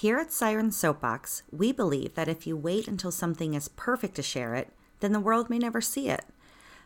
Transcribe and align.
Here 0.00 0.18
at 0.18 0.30
Siren 0.30 0.70
Soapbox, 0.70 1.42
we 1.50 1.72
believe 1.72 2.14
that 2.14 2.28
if 2.28 2.46
you 2.46 2.56
wait 2.56 2.86
until 2.86 3.10
something 3.10 3.54
is 3.54 3.66
perfect 3.66 4.14
to 4.14 4.22
share 4.22 4.54
it, 4.54 4.72
then 5.00 5.10
the 5.10 5.18
world 5.18 5.50
may 5.50 5.58
never 5.58 5.80
see 5.80 6.08
it. 6.08 6.24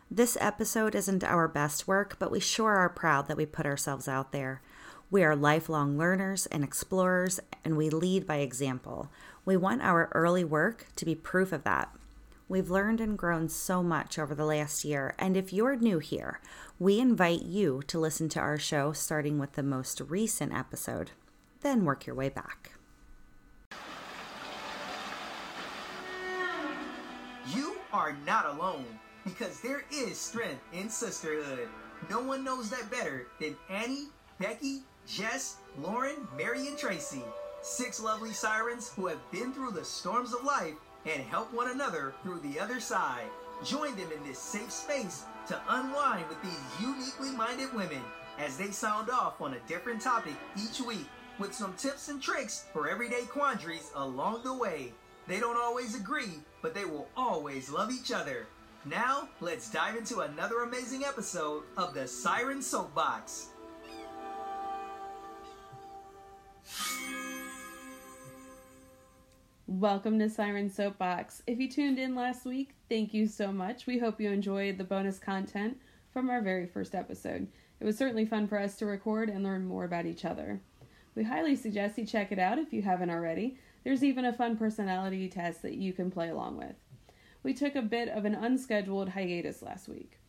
This 0.09 0.35
episode 0.41 0.95
isn't 0.95 1.23
our 1.23 1.47
best 1.47 1.87
work, 1.87 2.15
but 2.17 2.31
we 2.31 2.39
sure 2.39 2.71
are 2.71 2.89
proud 2.89 3.27
that 3.27 3.37
we 3.37 3.45
put 3.45 3.67
ourselves 3.67 4.07
out 4.07 4.31
there. 4.31 4.63
We 5.11 5.23
are 5.23 5.35
lifelong 5.35 5.95
learners 5.95 6.47
and 6.47 6.63
explorers, 6.63 7.39
and 7.63 7.77
we 7.77 7.91
lead 7.91 8.25
by 8.25 8.37
example. 8.37 9.11
We 9.45 9.57
want 9.57 9.83
our 9.83 10.09
early 10.13 10.43
work 10.43 10.87
to 10.95 11.05
be 11.05 11.13
proof 11.13 11.51
of 11.51 11.63
that. 11.65 11.95
We've 12.49 12.71
learned 12.71 12.99
and 12.99 13.15
grown 13.15 13.47
so 13.47 13.83
much 13.83 14.17
over 14.17 14.33
the 14.33 14.43
last 14.43 14.83
year, 14.83 15.13
and 15.19 15.37
if 15.37 15.53
you're 15.53 15.75
new 15.75 15.99
here, 15.99 16.41
we 16.79 16.99
invite 16.99 17.43
you 17.43 17.83
to 17.85 17.99
listen 17.99 18.27
to 18.29 18.39
our 18.39 18.57
show 18.57 18.91
starting 18.91 19.37
with 19.37 19.53
the 19.53 19.61
most 19.61 20.01
recent 20.01 20.51
episode, 20.51 21.11
then 21.61 21.85
work 21.85 22.07
your 22.07 22.15
way 22.15 22.29
back. 22.29 22.71
You 27.45 27.75
are 27.93 28.17
not 28.25 28.47
alone 28.47 28.85
because 29.23 29.61
there 29.61 29.85
is 29.91 30.17
strength 30.17 30.61
in 30.73 30.89
sisterhood. 30.89 31.69
No 32.09 32.19
one 32.21 32.43
knows 32.43 32.69
that 32.71 32.91
better 32.91 33.27
than 33.39 33.55
Annie, 33.69 34.07
Becky, 34.39 34.81
Jess, 35.07 35.57
Lauren, 35.79 36.27
Mary, 36.35 36.67
and 36.67 36.77
Tracy. 36.77 37.23
Six 37.61 38.01
lovely 38.01 38.33
sirens 38.33 38.91
who 38.93 39.07
have 39.07 39.31
been 39.31 39.53
through 39.53 39.71
the 39.71 39.85
storms 39.85 40.33
of 40.33 40.43
life 40.43 40.73
and 41.05 41.23
help 41.23 41.53
one 41.53 41.71
another 41.71 42.13
through 42.23 42.39
the 42.39 42.59
other 42.59 42.79
side. 42.81 43.29
Join 43.63 43.95
them 43.95 44.11
in 44.11 44.27
this 44.27 44.39
safe 44.39 44.71
space 44.71 45.23
to 45.47 45.61
unwind 45.69 46.27
with 46.27 46.41
these 46.41 46.81
uniquely 46.81 47.31
minded 47.31 47.73
women 47.73 48.01
as 48.39 48.57
they 48.57 48.71
sound 48.71 49.09
off 49.09 49.39
on 49.39 49.53
a 49.53 49.67
different 49.67 50.01
topic 50.01 50.33
each 50.57 50.81
week 50.81 51.07
with 51.39 51.53
some 51.53 51.73
tips 51.75 52.09
and 52.09 52.21
tricks 52.21 52.65
for 52.73 52.89
everyday 52.89 53.23
quandaries 53.23 53.91
along 53.95 54.43
the 54.43 54.53
way. 54.53 54.91
They 55.27 55.39
don't 55.39 55.57
always 55.57 55.95
agree, 55.95 56.39
but 56.63 56.73
they 56.73 56.85
will 56.85 57.09
always 57.15 57.69
love 57.69 57.91
each 57.91 58.11
other. 58.11 58.47
Now, 58.85 59.27
let's 59.41 59.69
dive 59.69 59.97
into 59.97 60.21
another 60.21 60.63
amazing 60.63 61.03
episode 61.03 61.63
of 61.75 61.93
the 61.93 62.07
Siren 62.07 62.61
Soapbox. 62.61 63.49
Welcome 69.67 70.19
to 70.19 70.29
Siren 70.29 70.69
Soapbox. 70.69 71.43
If 71.47 71.59
you 71.59 71.69
tuned 71.69 71.99
in 71.99 72.15
last 72.15 72.45
week, 72.45 72.69
thank 72.87 73.13
you 73.13 73.27
so 73.27 73.51
much. 73.51 73.85
We 73.85 73.99
hope 73.99 74.21
you 74.21 74.31
enjoyed 74.31 74.77
the 74.77 74.83
bonus 74.85 75.19
content 75.19 75.77
from 76.13 76.29
our 76.29 76.41
very 76.41 76.65
first 76.65 76.95
episode. 76.95 77.47
It 77.81 77.85
was 77.85 77.97
certainly 77.97 78.25
fun 78.25 78.47
for 78.47 78.57
us 78.57 78.77
to 78.77 78.85
record 78.85 79.29
and 79.29 79.43
learn 79.43 79.65
more 79.65 79.83
about 79.83 80.05
each 80.05 80.23
other. 80.23 80.61
We 81.15 81.23
highly 81.23 81.57
suggest 81.57 81.97
you 81.97 82.05
check 82.05 82.31
it 82.31 82.39
out 82.39 82.57
if 82.57 82.71
you 82.71 82.81
haven't 82.83 83.09
already. 83.09 83.57
There's 83.83 84.03
even 84.03 84.25
a 84.25 84.33
fun 84.33 84.57
personality 84.57 85.27
test 85.27 85.61
that 85.61 85.75
you 85.75 85.93
can 85.93 86.09
play 86.09 86.29
along 86.29 86.57
with. 86.57 86.75
We 87.43 87.53
took 87.53 87.75
a 87.75 87.81
bit 87.81 88.07
of 88.09 88.25
an 88.25 88.35
unscheduled 88.35 89.09
hiatus 89.09 89.61
last 89.61 89.89
week. 89.89 90.19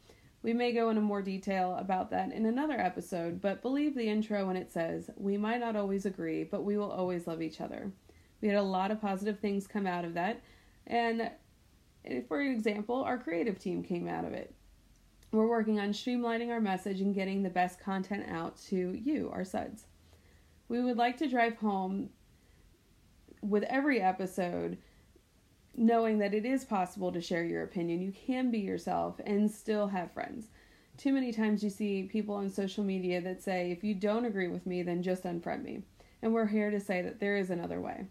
We 0.42 0.52
may 0.52 0.72
go 0.72 0.90
into 0.90 1.00
more 1.00 1.22
detail 1.22 1.76
about 1.78 2.10
that 2.10 2.32
in 2.32 2.44
another 2.44 2.78
episode, 2.78 3.40
but 3.40 3.62
believe 3.62 3.94
the 3.94 4.08
intro 4.08 4.46
when 4.46 4.56
it 4.56 4.70
says, 4.70 5.08
We 5.16 5.38
might 5.38 5.60
not 5.60 5.76
always 5.76 6.04
agree, 6.04 6.44
but 6.44 6.64
we 6.64 6.76
will 6.76 6.90
always 6.90 7.26
love 7.26 7.40
each 7.40 7.60
other. 7.60 7.92
We 8.40 8.48
had 8.48 8.58
a 8.58 8.62
lot 8.62 8.90
of 8.90 9.00
positive 9.00 9.38
things 9.38 9.66
come 9.66 9.86
out 9.86 10.04
of 10.04 10.14
that. 10.14 10.42
And 10.86 11.30
for 12.28 12.42
example, 12.42 12.96
our 12.96 13.16
creative 13.16 13.58
team 13.58 13.82
came 13.82 14.06
out 14.06 14.24
of 14.26 14.34
it. 14.34 14.54
We're 15.32 15.48
working 15.48 15.80
on 15.80 15.90
streamlining 15.90 16.50
our 16.50 16.60
message 16.60 17.00
and 17.00 17.14
getting 17.14 17.42
the 17.42 17.50
best 17.50 17.80
content 17.80 18.26
out 18.28 18.60
to 18.66 18.92
you, 18.92 19.30
our 19.32 19.44
suds. 19.44 19.86
We 20.68 20.82
would 20.82 20.96
like 20.96 21.16
to 21.18 21.28
drive 21.28 21.56
home 21.56 22.10
with 23.44 23.62
every 23.64 24.00
episode 24.00 24.78
knowing 25.76 26.18
that 26.18 26.34
it 26.34 26.46
is 26.46 26.64
possible 26.64 27.12
to 27.12 27.20
share 27.20 27.44
your 27.44 27.62
opinion. 27.62 28.00
You 28.00 28.12
can 28.12 28.50
be 28.50 28.60
yourself 28.60 29.20
and 29.26 29.50
still 29.50 29.88
have 29.88 30.12
friends. 30.12 30.48
Too 30.96 31.12
many 31.12 31.32
times 31.32 31.62
you 31.62 31.70
see 31.70 32.04
people 32.04 32.36
on 32.36 32.48
social 32.48 32.84
media 32.84 33.20
that 33.20 33.42
say, 33.42 33.70
if 33.72 33.82
you 33.82 33.94
don't 33.94 34.24
agree 34.24 34.48
with 34.48 34.66
me, 34.66 34.82
then 34.82 35.02
just 35.02 35.24
unfriend 35.24 35.64
me. 35.64 35.82
And 36.22 36.32
we're 36.32 36.46
here 36.46 36.70
to 36.70 36.80
say 36.80 37.02
that 37.02 37.18
there 37.20 37.36
is 37.36 37.50
another 37.50 37.80
way. 37.80 38.06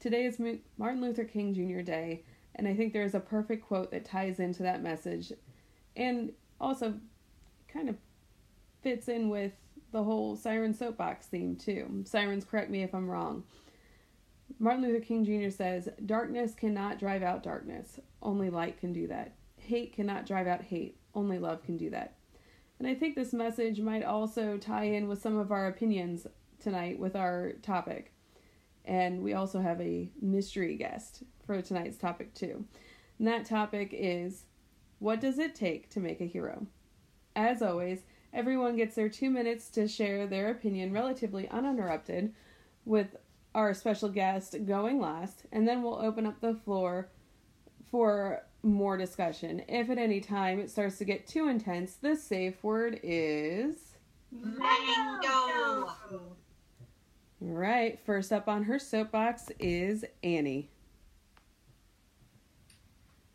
Today 0.00 0.24
is 0.24 0.40
Martin 0.78 1.02
Luther 1.02 1.24
King 1.24 1.54
Jr. 1.54 1.82
Day, 1.82 2.24
and 2.54 2.66
I 2.66 2.74
think 2.74 2.92
there 2.92 3.04
is 3.04 3.14
a 3.14 3.20
perfect 3.20 3.66
quote 3.66 3.90
that 3.90 4.04
ties 4.04 4.40
into 4.40 4.62
that 4.62 4.82
message 4.82 5.32
and 5.96 6.32
also 6.60 6.94
kind 7.68 7.88
of 7.88 7.96
fits 8.82 9.08
in 9.08 9.28
with 9.28 9.52
the 9.92 10.02
whole 10.02 10.34
Siren 10.36 10.74
Soapbox 10.74 11.26
theme, 11.26 11.54
too. 11.54 12.02
Sirens, 12.06 12.44
correct 12.44 12.70
me 12.70 12.82
if 12.82 12.94
I'm 12.94 13.08
wrong. 13.08 13.44
Martin 14.58 14.82
Luther 14.82 15.04
King 15.04 15.24
Jr. 15.24 15.50
says, 15.50 15.88
Darkness 16.06 16.54
cannot 16.54 16.98
drive 16.98 17.22
out 17.22 17.42
darkness, 17.42 17.98
only 18.22 18.50
light 18.50 18.78
can 18.78 18.92
do 18.92 19.06
that. 19.08 19.34
Hate 19.58 19.92
cannot 19.94 20.26
drive 20.26 20.46
out 20.46 20.62
hate, 20.62 20.98
only 21.14 21.38
love 21.38 21.62
can 21.62 21.76
do 21.76 21.90
that. 21.90 22.16
And 22.78 22.88
I 22.88 22.94
think 22.94 23.14
this 23.14 23.32
message 23.32 23.80
might 23.80 24.04
also 24.04 24.56
tie 24.56 24.84
in 24.84 25.08
with 25.08 25.20
some 25.20 25.36
of 25.38 25.52
our 25.52 25.68
opinions 25.68 26.26
tonight 26.60 26.98
with 26.98 27.16
our 27.16 27.52
topic. 27.62 28.12
And 28.84 29.22
we 29.22 29.32
also 29.32 29.60
have 29.60 29.80
a 29.80 30.10
mystery 30.20 30.76
guest 30.76 31.22
for 31.46 31.60
tonight's 31.62 31.96
topic, 31.96 32.34
too. 32.34 32.64
And 33.18 33.26
that 33.28 33.44
topic 33.46 33.90
is 33.92 34.44
What 34.98 35.20
does 35.20 35.38
it 35.38 35.54
take 35.54 35.90
to 35.90 36.00
make 36.00 36.20
a 36.20 36.26
hero? 36.26 36.66
As 37.36 37.62
always, 37.62 38.00
everyone 38.32 38.76
gets 38.76 38.94
their 38.94 39.08
two 39.08 39.30
minutes 39.30 39.68
to 39.70 39.88
share 39.88 40.26
their 40.26 40.50
opinion 40.50 40.92
relatively 40.92 41.48
uninterrupted, 41.48 42.34
with 42.84 43.16
our 43.54 43.72
special 43.74 44.08
guest 44.08 44.56
going 44.66 45.00
last, 45.00 45.44
and 45.52 45.66
then 45.66 45.82
we'll 45.82 45.98
open 46.00 46.26
up 46.26 46.40
the 46.40 46.54
floor 46.54 47.08
for 47.90 48.42
more 48.62 48.96
discussion. 48.96 49.62
If 49.68 49.90
at 49.90 49.98
any 49.98 50.20
time 50.20 50.58
it 50.58 50.70
starts 50.70 50.98
to 50.98 51.04
get 51.04 51.26
too 51.26 51.48
intense, 51.48 51.94
the 51.94 52.16
safe 52.16 52.62
word 52.64 52.98
is. 53.02 53.76
Mango! 54.32 55.90
All 56.10 56.36
right, 57.40 57.98
first 58.04 58.32
up 58.32 58.48
on 58.48 58.64
her 58.64 58.78
soapbox 58.78 59.50
is 59.58 60.04
Annie. 60.22 60.70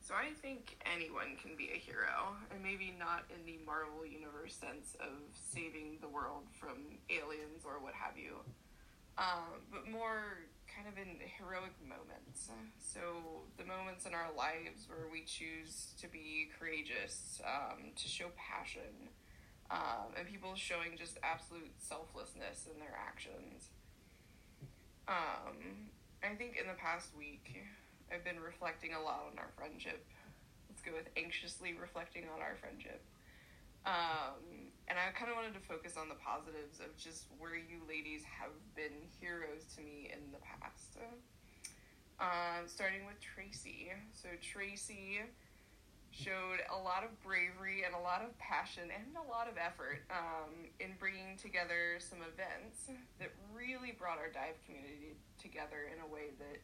So 0.01 0.15
I 0.15 0.33
think 0.41 0.83
anyone 0.91 1.37
can 1.39 1.55
be 1.55 1.69
a 1.73 1.77
hero, 1.77 2.35
and 2.51 2.63
maybe 2.63 2.95
not 2.97 3.25
in 3.29 3.45
the 3.45 3.59
Marvel 3.63 4.03
Universe 4.03 4.55
sense 4.55 4.97
of 4.99 5.13
saving 5.31 5.99
the 6.01 6.09
world 6.09 6.45
from 6.59 6.77
aliens 7.11 7.63
or 7.63 7.79
what 7.79 7.93
have 7.93 8.17
you, 8.17 8.37
um, 9.19 9.59
but 9.69 9.83
more 9.91 10.47
kind 10.71 10.87
of 10.87 10.95
in 10.95 11.19
heroic 11.37 11.75
moments. 11.83 12.49
So 12.79 13.43
the 13.57 13.65
moments 13.65 14.05
in 14.05 14.13
our 14.15 14.31
lives 14.31 14.87
where 14.87 15.11
we 15.11 15.27
choose 15.27 15.91
to 15.99 16.07
be 16.07 16.47
courageous, 16.57 17.41
um, 17.43 17.91
to 17.95 18.07
show 18.07 18.31
passion, 18.39 19.11
um, 19.69 20.15
and 20.17 20.25
people 20.25 20.55
showing 20.55 20.95
just 20.97 21.19
absolute 21.21 21.75
selflessness 21.77 22.65
in 22.71 22.79
their 22.79 22.95
actions. 22.95 23.69
Um, 25.07 25.91
I 26.23 26.35
think 26.35 26.55
in 26.55 26.67
the 26.67 26.79
past 26.79 27.11
week, 27.17 27.67
I've 28.13 28.23
been 28.23 28.39
reflecting 28.39 28.93
a 28.93 29.01
lot 29.01 29.27
on 29.31 29.37
our 29.37 29.51
friendship. 29.57 30.05
Let's 30.69 30.81
go 30.81 30.91
with 30.95 31.09
anxiously 31.17 31.75
reflecting 31.75 32.23
on 32.33 32.41
our 32.41 32.55
friendship. 32.61 33.01
Um, 33.85 34.58
and 34.89 34.97
I 34.97 35.13
kind 35.13 35.29
of 35.29 35.37
wanted 35.37 35.53
to 35.53 35.63
focus 35.63 35.95
on 35.95 36.09
the 36.09 36.17
positives 36.17 36.81
of 36.81 36.97
just 36.97 37.29
where 37.37 37.55
you 37.55 37.85
ladies 37.85 38.25
have 38.25 38.53
been 38.73 39.05
heroes 39.21 39.69
to 39.77 39.85
me 39.85 40.09
in 40.09 40.33
the 40.33 40.41
past. 40.41 40.97
Um, 42.19 42.67
starting 42.67 43.05
with 43.05 43.21
Tracy. 43.21 43.93
So, 44.11 44.27
Tracy 44.41 45.23
showed 46.11 46.59
a 46.67 46.75
lot 46.75 47.05
of 47.05 47.13
bravery 47.21 47.85
and 47.85 47.93
a 47.93 48.01
lot 48.01 48.25
of 48.25 48.33
passion 48.41 48.89
and 48.89 49.15
a 49.15 49.23
lot 49.29 49.47
of 49.47 49.55
effort 49.55 50.03
um, 50.09 50.67
in 50.81 50.97
bringing 50.99 51.37
together 51.37 52.01
some 52.01 52.19
events 52.25 52.89
that 53.21 53.31
really 53.53 53.93
brought 53.93 54.17
our 54.17 54.27
dive 54.33 54.57
community 54.65 55.15
together 55.37 55.87
in 55.87 56.01
a 56.01 56.09
way 56.09 56.33
that 56.41 56.59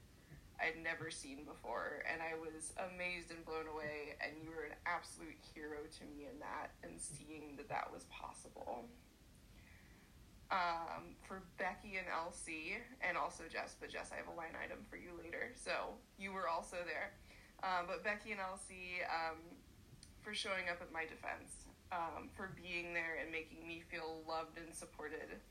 I'd 0.59 0.81
never 0.81 1.11
seen 1.11 1.43
before. 1.43 2.03
And 2.11 2.21
I 2.21 2.37
was 2.39 2.73
amazed 2.79 3.31
and 3.31 3.43
blown 3.45 3.67
away. 3.67 4.15
And 4.23 4.33
you 4.43 4.49
were 4.49 4.63
an 4.63 4.77
absolute 4.85 5.37
hero 5.53 5.83
to 5.83 6.03
me 6.05 6.27
in 6.31 6.39
that 6.39 6.71
and 6.83 6.99
seeing 6.99 7.55
that 7.57 7.69
that 7.69 7.91
was 7.91 8.05
possible. 8.09 8.85
Um, 10.51 11.17
for 11.25 11.41
Becky 11.57 11.97
and 11.97 12.05
Elsie, 12.05 12.77
and 13.01 13.17
also 13.17 13.43
Jess, 13.49 13.75
but 13.81 13.89
Jess, 13.89 14.13
I 14.13 14.17
have 14.21 14.29
a 14.29 14.37
line 14.37 14.53
item 14.53 14.85
for 14.89 14.95
you 14.95 15.09
later. 15.17 15.51
So 15.57 15.97
you 16.19 16.31
were 16.31 16.47
also 16.47 16.77
there. 16.85 17.17
Um, 17.63 17.87
but 17.87 18.03
Becky 18.03 18.31
and 18.31 18.39
Elsie, 18.39 19.01
um, 19.09 19.41
for 20.21 20.33
showing 20.33 20.69
up 20.69 20.77
at 20.81 20.93
my 20.93 21.01
defense, 21.01 21.65
um, 21.91 22.29
for 22.35 22.53
being 22.61 22.93
there 22.93 23.17
and 23.21 23.31
making 23.31 23.67
me 23.67 23.81
feel 23.89 24.21
loved 24.27 24.57
and 24.57 24.73
supported 24.73 25.41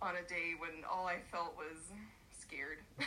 on 0.00 0.16
a 0.16 0.28
day 0.28 0.54
when 0.58 0.84
all 0.90 1.06
I 1.06 1.18
felt 1.30 1.56
was 1.56 1.92
scared. 2.38 2.78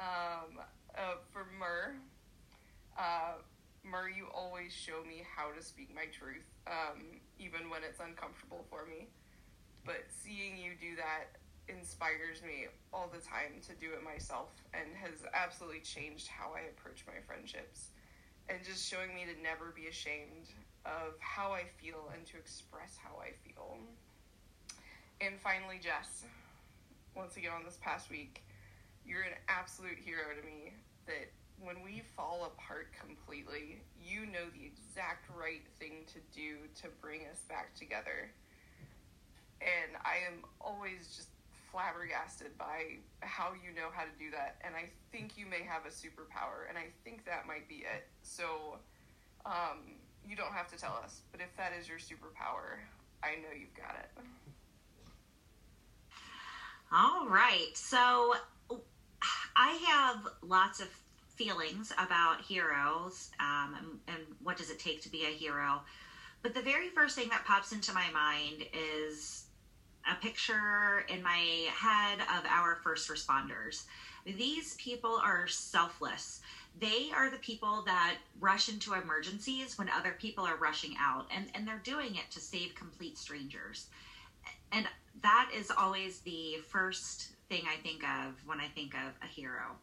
um, 0.00 0.58
uh, 0.96 1.20
for 1.30 1.46
Mur, 1.58 1.94
uh, 2.98 3.38
Mur, 3.84 4.08
you 4.08 4.26
always 4.34 4.72
show 4.72 5.04
me 5.06 5.22
how 5.36 5.52
to 5.52 5.62
speak 5.62 5.94
my 5.94 6.06
truth, 6.12 6.44
um, 6.66 7.20
even 7.38 7.70
when 7.70 7.84
it's 7.84 8.00
uncomfortable 8.00 8.64
for 8.68 8.86
me. 8.86 9.08
But 9.84 10.04
seeing 10.08 10.56
you 10.58 10.72
do 10.80 10.96
that 10.96 11.36
inspires 11.68 12.42
me 12.42 12.66
all 12.92 13.08
the 13.12 13.20
time 13.20 13.60
to 13.68 13.72
do 13.74 13.92
it 13.94 14.02
myself 14.02 14.50
and 14.74 14.88
has 14.96 15.24
absolutely 15.32 15.80
changed 15.80 16.28
how 16.28 16.52
I 16.52 16.68
approach 16.68 17.04
my 17.06 17.20
friendships 17.26 17.90
and 18.48 18.58
just 18.64 18.88
showing 18.88 19.14
me 19.14 19.24
to 19.24 19.40
never 19.40 19.72
be 19.74 19.86
ashamed 19.86 20.50
of 20.84 21.14
how 21.20 21.52
I 21.52 21.64
feel 21.80 22.10
and 22.12 22.26
to 22.26 22.36
express 22.36 22.96
how 22.96 23.20
I 23.20 23.32
feel. 23.46 23.78
And 25.20 25.38
finally, 25.40 25.78
Jess, 25.80 26.24
once 27.14 27.36
again 27.36 27.52
on 27.56 27.64
this 27.64 27.78
past 27.80 28.10
week, 28.10 28.42
you're 29.04 29.22
an 29.22 29.38
absolute 29.48 29.98
hero 29.98 30.34
to 30.38 30.46
me 30.46 30.72
that 31.06 31.30
when 31.60 31.82
we 31.84 32.02
fall 32.16 32.50
apart 32.56 32.88
completely, 32.98 33.82
you 34.00 34.24
know 34.26 34.48
the 34.56 34.64
exact 34.64 35.28
right 35.36 35.62
thing 35.78 36.04
to 36.08 36.20
do 36.34 36.56
to 36.80 36.88
bring 37.00 37.20
us 37.30 37.40
back 37.48 37.74
together. 37.74 38.30
And 39.60 39.92
I 40.04 40.24
am 40.26 40.44
always 40.60 41.12
just 41.14 41.28
flabbergasted 41.70 42.56
by 42.56 42.98
how 43.20 43.52
you 43.52 43.74
know 43.74 43.88
how 43.92 44.04
to 44.04 44.14
do 44.18 44.30
that. 44.32 44.56
And 44.64 44.74
I 44.74 44.88
think 45.12 45.36
you 45.36 45.44
may 45.46 45.62
have 45.62 45.84
a 45.84 45.92
superpower, 45.92 46.68
and 46.68 46.78
I 46.78 46.88
think 47.04 47.24
that 47.26 47.46
might 47.46 47.68
be 47.68 47.84
it. 47.84 48.08
So, 48.22 48.78
um, 49.44 50.00
you 50.26 50.36
don't 50.36 50.52
have 50.52 50.68
to 50.70 50.78
tell 50.78 50.98
us, 51.02 51.20
but 51.30 51.40
if 51.40 51.54
that 51.56 51.72
is 51.78 51.88
your 51.88 51.98
superpower, 51.98 52.80
I 53.22 53.36
know 53.36 53.52
you've 53.58 53.74
got 53.74 53.96
it. 54.00 54.10
All 56.92 57.28
right. 57.28 57.70
So, 57.74 58.34
I 59.62 59.72
have 59.88 60.26
lots 60.40 60.80
of 60.80 60.88
feelings 61.34 61.92
about 61.98 62.40
heroes 62.40 63.28
um, 63.38 63.76
and, 63.76 63.86
and 64.08 64.26
what 64.42 64.56
does 64.56 64.70
it 64.70 64.78
take 64.78 65.02
to 65.02 65.10
be 65.10 65.24
a 65.24 65.28
hero. 65.28 65.82
But 66.42 66.54
the 66.54 66.62
very 66.62 66.88
first 66.88 67.14
thing 67.14 67.28
that 67.28 67.44
pops 67.44 67.70
into 67.70 67.92
my 67.92 68.10
mind 68.10 68.64
is 68.72 69.44
a 70.10 70.14
picture 70.14 71.04
in 71.10 71.22
my 71.22 71.68
head 71.74 72.20
of 72.20 72.46
our 72.48 72.76
first 72.82 73.10
responders. 73.10 73.84
These 74.24 74.76
people 74.76 75.20
are 75.22 75.46
selfless. 75.46 76.40
They 76.80 77.10
are 77.14 77.28
the 77.28 77.36
people 77.36 77.82
that 77.84 78.16
rush 78.40 78.70
into 78.70 78.94
emergencies 78.94 79.76
when 79.76 79.90
other 79.90 80.16
people 80.18 80.46
are 80.46 80.56
rushing 80.56 80.94
out, 80.98 81.26
and, 81.36 81.48
and 81.54 81.68
they're 81.68 81.82
doing 81.84 82.14
it 82.14 82.30
to 82.30 82.40
save 82.40 82.74
complete 82.74 83.18
strangers. 83.18 83.88
And 84.72 84.86
that 85.20 85.50
is 85.54 85.70
always 85.70 86.20
the 86.20 86.56
first 86.70 87.32
thing 87.50 87.64
I 87.66 87.82
think 87.82 88.02
of 88.04 88.34
when 88.46 88.60
I 88.60 88.68
think 88.68 88.94
of 88.94 89.12
a 89.22 89.26
hero. 89.26 89.76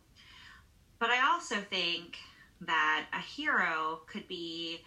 But 1.00 1.10
I 1.10 1.32
also 1.32 1.58
think 1.58 2.18
that 2.62 3.06
a 3.14 3.20
hero 3.20 4.02
could 4.08 4.28
be 4.28 4.82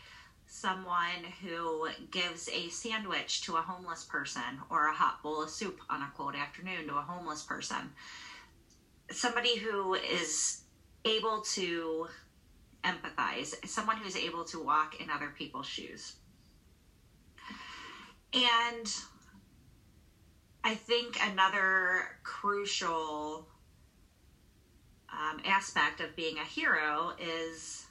someone 0.46 1.22
who 1.44 1.88
gives 2.10 2.48
a 2.48 2.68
sandwich 2.70 3.42
to 3.42 3.56
a 3.56 3.60
homeless 3.60 4.02
person 4.04 4.42
or 4.68 4.88
a 4.88 4.92
hot 4.92 5.22
bowl 5.22 5.42
of 5.42 5.50
soup 5.50 5.78
on 5.88 6.02
a 6.02 6.10
cold 6.16 6.34
afternoon 6.34 6.88
to 6.88 6.96
a 6.96 7.02
homeless 7.02 7.42
person. 7.42 7.92
Somebody 9.12 9.58
who 9.58 9.94
is 9.94 10.62
able 11.04 11.42
to 11.52 12.08
empathize, 12.82 13.54
someone 13.68 13.98
who 13.98 14.08
is 14.08 14.16
able 14.16 14.44
to 14.44 14.62
walk 14.62 15.00
in 15.00 15.10
other 15.10 15.32
people's 15.36 15.66
shoes. 15.66 16.14
And 18.32 18.92
I 20.62 20.74
think 20.74 21.18
another 21.22 22.02
crucial 22.22 23.46
um, 25.12 25.40
aspect 25.44 26.00
of 26.00 26.14
being 26.16 26.38
a 26.38 26.44
hero 26.44 27.12
is 27.18 27.86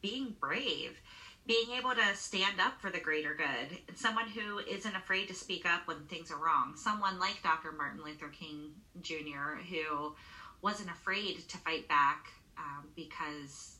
being 0.00 0.34
brave, 0.40 1.00
being 1.46 1.70
able 1.76 1.90
to 1.90 2.14
stand 2.16 2.60
up 2.60 2.80
for 2.80 2.90
the 2.90 3.00
greater 3.00 3.34
good, 3.34 3.96
someone 3.96 4.28
who 4.28 4.58
isn't 4.60 4.96
afraid 4.96 5.28
to 5.28 5.34
speak 5.34 5.66
up 5.66 5.86
when 5.86 6.04
things 6.06 6.30
are 6.30 6.42
wrong, 6.42 6.74
someone 6.76 7.18
like 7.18 7.42
Dr. 7.42 7.72
Martin 7.72 8.04
Luther 8.04 8.28
King 8.28 8.70
Jr., 9.00 9.60
who 9.68 10.14
wasn't 10.60 10.90
afraid 10.90 11.48
to 11.48 11.58
fight 11.58 11.88
back 11.88 12.28
um, 12.56 12.84
because 12.94 13.76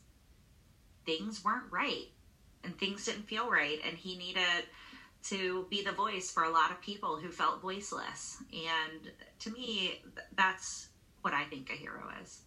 things 1.05 1.43
weren't 1.43 1.71
right 1.71 2.07
and 2.63 2.77
things 2.77 3.05
didn't 3.05 3.23
feel 3.23 3.49
right, 3.49 3.79
and 3.85 3.97
he 3.97 4.17
needed 4.17 4.65
to 5.25 5.65
be 5.69 5.83
the 5.83 5.91
voice 5.91 6.31
for 6.31 6.43
a 6.43 6.49
lot 6.49 6.71
of 6.71 6.81
people 6.81 7.17
who 7.17 7.29
felt 7.29 7.61
voiceless. 7.61 8.37
And 8.51 9.11
to 9.39 9.51
me, 9.51 10.01
that's 10.35 10.89
what 11.21 11.33
I 11.33 11.45
think 11.45 11.69
a 11.69 11.73
hero 11.73 12.03
is 12.21 12.41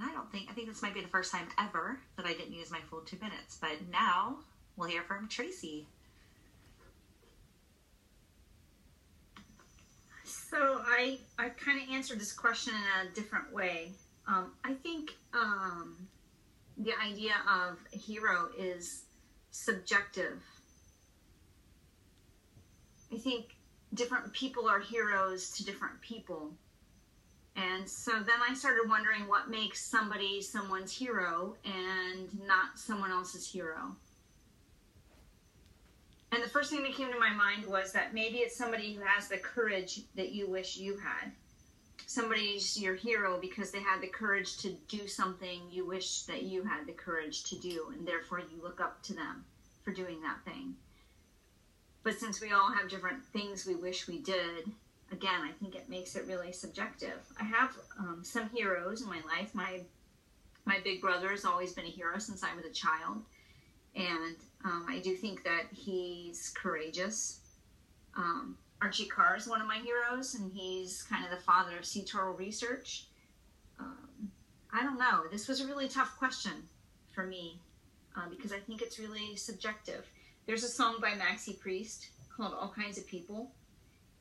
and 0.00 0.08
I 0.08 0.12
don't 0.12 0.30
think, 0.30 0.48
I 0.50 0.52
think 0.52 0.68
this 0.68 0.82
might 0.82 0.94
be 0.94 1.00
the 1.00 1.08
first 1.08 1.32
time 1.32 1.48
ever 1.58 1.98
that 2.16 2.26
I 2.26 2.32
didn't 2.32 2.52
use 2.52 2.70
my 2.70 2.80
full 2.88 3.00
two 3.00 3.18
minutes. 3.20 3.58
But 3.60 3.88
now 3.90 4.38
we'll 4.76 4.88
hear 4.88 5.02
from 5.02 5.28
Tracy. 5.28 5.86
So 10.24 10.82
I, 10.86 11.18
I 11.38 11.48
kind 11.48 11.82
of 11.82 11.88
answered 11.92 12.20
this 12.20 12.32
question 12.32 12.74
in 12.74 13.08
a 13.08 13.14
different 13.14 13.52
way. 13.52 13.92
Um, 14.26 14.52
I 14.62 14.74
think 14.74 15.16
um, 15.34 15.96
the 16.76 16.92
idea 17.04 17.32
of 17.48 17.78
a 17.92 17.96
hero 17.96 18.50
is 18.56 19.04
subjective. 19.50 20.42
I 23.12 23.16
think 23.16 23.56
different 23.94 24.32
people 24.32 24.68
are 24.68 24.80
heroes 24.80 25.50
to 25.52 25.64
different 25.64 26.00
people. 26.00 26.52
And 27.56 27.88
so 27.88 28.12
then 28.12 28.36
I 28.48 28.54
started 28.54 28.88
wondering 28.88 29.26
what 29.26 29.50
makes 29.50 29.84
somebody 29.84 30.40
someone's 30.40 30.96
hero 30.96 31.56
and 31.64 32.28
not 32.46 32.78
someone 32.78 33.10
else's 33.10 33.50
hero. 33.50 33.96
And 36.30 36.42
the 36.42 36.48
first 36.48 36.70
thing 36.70 36.82
that 36.82 36.94
came 36.94 37.10
to 37.10 37.18
my 37.18 37.32
mind 37.32 37.66
was 37.66 37.92
that 37.92 38.14
maybe 38.14 38.38
it's 38.38 38.56
somebody 38.56 38.92
who 38.92 39.02
has 39.02 39.28
the 39.28 39.38
courage 39.38 40.02
that 40.14 40.32
you 40.32 40.48
wish 40.48 40.76
you 40.76 40.98
had. 40.98 41.32
Somebody's 42.06 42.80
your 42.80 42.94
hero 42.94 43.38
because 43.40 43.70
they 43.70 43.80
had 43.80 44.00
the 44.00 44.08
courage 44.08 44.58
to 44.58 44.70
do 44.88 45.08
something 45.08 45.62
you 45.70 45.86
wish 45.86 46.22
that 46.22 46.42
you 46.42 46.62
had 46.62 46.86
the 46.86 46.92
courage 46.92 47.44
to 47.44 47.58
do, 47.58 47.92
and 47.92 48.06
therefore 48.06 48.40
you 48.40 48.62
look 48.62 48.80
up 48.80 49.02
to 49.04 49.14
them 49.14 49.44
for 49.82 49.92
doing 49.92 50.20
that 50.22 50.44
thing. 50.44 50.74
But 52.08 52.18
since 52.18 52.40
we 52.40 52.52
all 52.52 52.72
have 52.72 52.88
different 52.88 53.22
things 53.34 53.66
we 53.66 53.74
wish 53.74 54.08
we 54.08 54.20
did, 54.20 54.72
again, 55.12 55.42
I 55.42 55.52
think 55.60 55.74
it 55.74 55.90
makes 55.90 56.16
it 56.16 56.24
really 56.26 56.52
subjective. 56.52 57.18
I 57.38 57.44
have 57.44 57.76
um, 57.98 58.20
some 58.22 58.48
heroes 58.48 59.02
in 59.02 59.08
my 59.08 59.20
life. 59.26 59.54
My 59.54 59.80
my 60.64 60.80
big 60.82 61.02
brother 61.02 61.28
has 61.28 61.44
always 61.44 61.74
been 61.74 61.84
a 61.84 61.90
hero 61.90 62.18
since 62.18 62.42
I 62.42 62.54
was 62.54 62.64
a 62.64 62.70
child, 62.70 63.20
and 63.94 64.36
um, 64.64 64.86
I 64.88 65.00
do 65.00 65.16
think 65.16 65.44
that 65.44 65.64
he's 65.70 66.50
courageous. 66.56 67.40
Um, 68.16 68.56
Archie 68.80 69.04
Carr 69.04 69.36
is 69.36 69.46
one 69.46 69.60
of 69.60 69.66
my 69.66 69.76
heroes, 69.76 70.34
and 70.34 70.50
he's 70.50 71.02
kind 71.02 71.26
of 71.26 71.30
the 71.30 71.44
father 71.44 71.76
of 71.76 71.84
sea 71.84 72.04
turtle 72.04 72.32
research. 72.32 73.08
Um, 73.78 74.30
I 74.72 74.82
don't 74.82 74.98
know. 74.98 75.24
This 75.30 75.46
was 75.46 75.60
a 75.60 75.66
really 75.66 75.88
tough 75.88 76.16
question 76.16 76.52
for 77.14 77.26
me 77.26 77.60
uh, 78.16 78.30
because 78.30 78.50
I 78.50 78.60
think 78.60 78.80
it's 78.80 78.98
really 78.98 79.36
subjective. 79.36 80.06
There's 80.48 80.64
a 80.64 80.68
song 80.68 80.96
by 80.98 81.10
Maxi 81.10 81.60
Priest 81.60 82.08
called 82.34 82.54
All 82.58 82.72
Kinds 82.74 82.96
of 82.96 83.06
People 83.06 83.50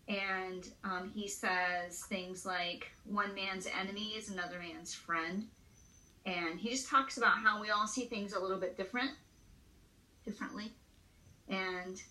and 0.10 0.67
um, 0.84 1.10
he 1.15 1.25
says 1.25 2.03
things 2.10 2.46
like 2.46 2.91
one 3.05 3.34
man's 3.34 3.65
enemy 3.65 4.10
is 4.10 4.29
another 4.29 4.60
man's 4.60 4.93
friend 4.93 5.48
and 6.25 6.60
he 6.60 6.72
just 6.72 6.89
talks 6.89 7.17
about 7.17 7.38
how 7.38 7.62
we 7.62 7.69
all 7.69 7.88
see 7.88 8.07
things 8.07 8.34
a 8.34 8.39
little 8.41 8.57
bit 8.57 8.75
different 8.75 9.12
differently 10.25 10.74
and 11.48 12.01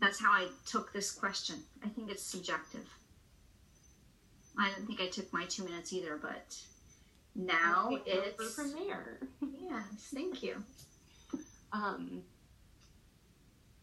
that's 0.00 0.18
how 0.18 0.30
i 0.32 0.48
took 0.64 0.90
this 0.94 1.10
question. 1.10 1.56
I 1.84 1.88
think 1.90 2.10
it's 2.10 2.22
subjective. 2.22 2.88
I 4.58 4.70
don't 4.70 4.86
think 4.86 5.02
i 5.02 5.08
took 5.08 5.30
my 5.30 5.44
two 5.44 5.64
minutes 5.64 5.92
either 5.92 6.16
but 6.16 6.56
now 7.34 7.98
it's 8.06 8.54
from 8.54 8.72
there. 8.72 9.18
Yes 9.42 10.08
thank 10.10 10.42
you. 10.42 10.64
Um 11.70 12.22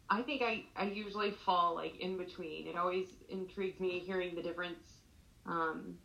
I 0.10 0.22
think 0.22 0.42
I, 0.42 0.66
I 0.76 0.86
usually 0.86 1.32
fall 1.32 1.76
like 1.76 2.00
in 2.00 2.18
between. 2.18 2.68
It 2.68 2.78
always 2.78 3.08
intrigues 3.30 3.80
me 3.80 4.00
hearing 4.00 4.36
the 4.36 4.42
difference, 4.42 5.02
um, 5.46 5.96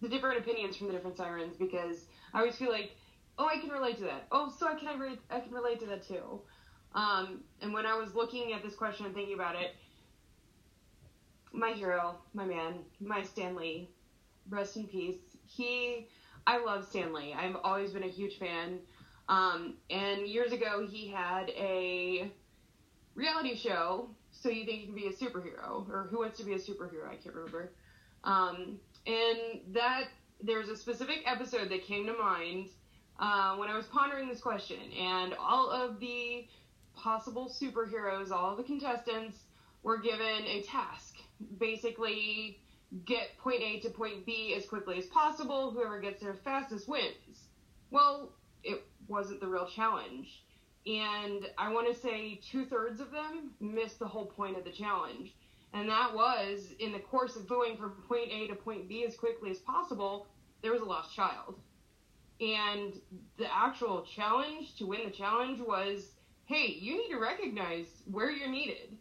the 0.00 0.08
different 0.08 0.38
opinions 0.38 0.76
from 0.76 0.86
the 0.88 0.92
different 0.92 1.16
sirens 1.16 1.56
because 1.56 2.06
I 2.32 2.38
always 2.38 2.56
feel 2.56 2.70
like, 2.70 2.92
oh, 3.38 3.46
I 3.46 3.58
can 3.58 3.70
relate 3.70 3.96
to 3.98 4.04
that. 4.04 4.26
Oh, 4.30 4.52
so 4.56 4.68
I 4.68 4.74
can 4.74 4.88
I, 4.88 4.94
re- 4.94 5.18
I 5.30 5.40
can 5.40 5.52
relate 5.52 5.80
to 5.80 5.86
that 5.86 6.06
too. 6.06 6.40
Um, 6.94 7.40
and 7.60 7.72
when 7.72 7.86
I 7.86 7.94
was 7.96 8.14
looking 8.14 8.52
at 8.52 8.62
this 8.62 8.74
question 8.74 9.06
and 9.06 9.14
thinking 9.14 9.34
about 9.34 9.56
it, 9.56 9.74
my 11.52 11.70
hero, 11.72 12.16
my 12.32 12.44
man, 12.44 12.74
my 13.00 13.22
Stan 13.22 13.56
Lee, 13.56 13.90
rest 14.48 14.76
in 14.76 14.86
peace. 14.86 15.36
He, 15.46 16.08
I 16.46 16.62
love 16.64 16.84
Stan 16.84 17.12
Lee. 17.12 17.34
I've 17.34 17.56
always 17.62 17.92
been 17.92 18.02
a 18.04 18.08
huge 18.08 18.38
fan. 18.38 18.78
Um, 19.28 19.74
and 19.90 20.26
years 20.26 20.52
ago, 20.52 20.86
he 20.86 21.08
had 21.08 21.50
a 21.50 22.30
reality 23.14 23.56
show, 23.56 24.08
So 24.32 24.48
You 24.48 24.64
Think 24.64 24.80
You 24.80 24.86
Can 24.86 24.94
Be 24.94 25.06
a 25.06 25.12
Superhero, 25.12 25.88
or 25.88 26.08
Who 26.10 26.18
Wants 26.18 26.38
to 26.38 26.44
Be 26.44 26.52
a 26.54 26.58
Superhero, 26.58 27.08
I 27.08 27.16
can't 27.16 27.34
remember. 27.34 27.72
Um, 28.24 28.78
and 29.06 29.60
that, 29.72 30.04
there's 30.42 30.68
a 30.68 30.76
specific 30.76 31.22
episode 31.26 31.68
that 31.70 31.84
came 31.84 32.06
to 32.06 32.14
mind 32.14 32.68
uh, 33.18 33.56
when 33.56 33.68
I 33.68 33.76
was 33.76 33.86
pondering 33.86 34.28
this 34.28 34.40
question, 34.40 34.78
and 34.98 35.34
all 35.38 35.70
of 35.70 36.00
the 36.00 36.46
possible 36.96 37.48
superheroes, 37.48 38.30
all 38.30 38.52
of 38.52 38.56
the 38.56 38.64
contestants 38.64 39.38
were 39.82 39.98
given 39.98 40.44
a 40.46 40.62
task. 40.62 41.16
Basically, 41.58 42.58
get 43.04 43.36
point 43.38 43.60
A 43.62 43.80
to 43.80 43.90
point 43.90 44.24
B 44.24 44.54
as 44.56 44.66
quickly 44.66 44.98
as 44.98 45.06
possible. 45.06 45.70
Whoever 45.70 46.00
gets 46.00 46.22
there 46.22 46.34
fastest 46.44 46.88
wins. 46.88 47.48
Well, 47.90 48.32
it 48.62 48.84
wasn't 49.08 49.40
the 49.40 49.46
real 49.46 49.66
challenge. 49.66 50.43
And 50.86 51.48
I 51.56 51.72
want 51.72 51.92
to 51.92 51.98
say 51.98 52.40
two 52.50 52.66
thirds 52.66 53.00
of 53.00 53.10
them 53.10 53.52
missed 53.60 53.98
the 53.98 54.06
whole 54.06 54.26
point 54.26 54.58
of 54.58 54.64
the 54.64 54.70
challenge. 54.70 55.34
And 55.72 55.88
that 55.88 56.14
was 56.14 56.74
in 56.78 56.92
the 56.92 56.98
course 56.98 57.36
of 57.36 57.48
going 57.48 57.76
from 57.76 57.92
point 58.06 58.30
A 58.30 58.46
to 58.48 58.54
point 58.54 58.88
B 58.88 59.04
as 59.06 59.16
quickly 59.16 59.50
as 59.50 59.58
possible, 59.58 60.26
there 60.62 60.72
was 60.72 60.82
a 60.82 60.84
lost 60.84 61.14
child. 61.14 61.58
And 62.40 63.00
the 63.38 63.52
actual 63.52 64.02
challenge 64.02 64.76
to 64.76 64.86
win 64.86 65.00
the 65.04 65.10
challenge 65.10 65.60
was 65.60 66.10
hey, 66.46 66.76
you 66.78 66.96
need 66.96 67.08
to 67.08 67.18
recognize 67.18 67.86
where 68.10 68.30
you're 68.30 68.50
needed. 68.50 68.96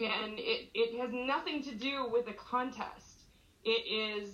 And 0.00 0.38
it, 0.38 0.68
it 0.74 0.98
has 1.00 1.10
nothing 1.12 1.62
to 1.62 1.74
do 1.74 2.08
with 2.10 2.26
a 2.28 2.32
contest. 2.32 3.22
It 3.64 3.70
is 3.70 4.30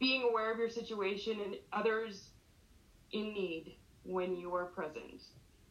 being 0.00 0.28
aware 0.28 0.50
of 0.50 0.58
your 0.58 0.68
situation 0.68 1.38
and 1.44 1.54
others 1.72 2.30
in 3.12 3.32
need 3.32 3.76
when 4.02 4.36
you 4.36 4.54
are 4.54 4.64
present. 4.64 5.22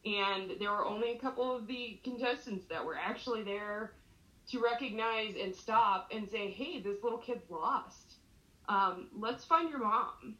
And 0.04 0.52
there 0.58 0.70
were 0.70 0.86
only 0.86 1.12
a 1.12 1.18
couple 1.18 1.54
of 1.54 1.66
the 1.66 2.00
contestants 2.02 2.66
that 2.66 2.84
were 2.84 2.96
actually 2.96 3.42
there 3.42 3.92
to 4.50 4.60
recognize 4.60 5.34
and 5.40 5.54
stop 5.54 6.10
and 6.12 6.28
say, 6.28 6.50
hey, 6.50 6.80
this 6.80 7.02
little 7.02 7.18
kid's 7.18 7.50
lost. 7.50 8.14
Um, 8.68 9.08
let's 9.16 9.44
find 9.44 9.68
your 9.68 9.80
mom. 9.80 10.36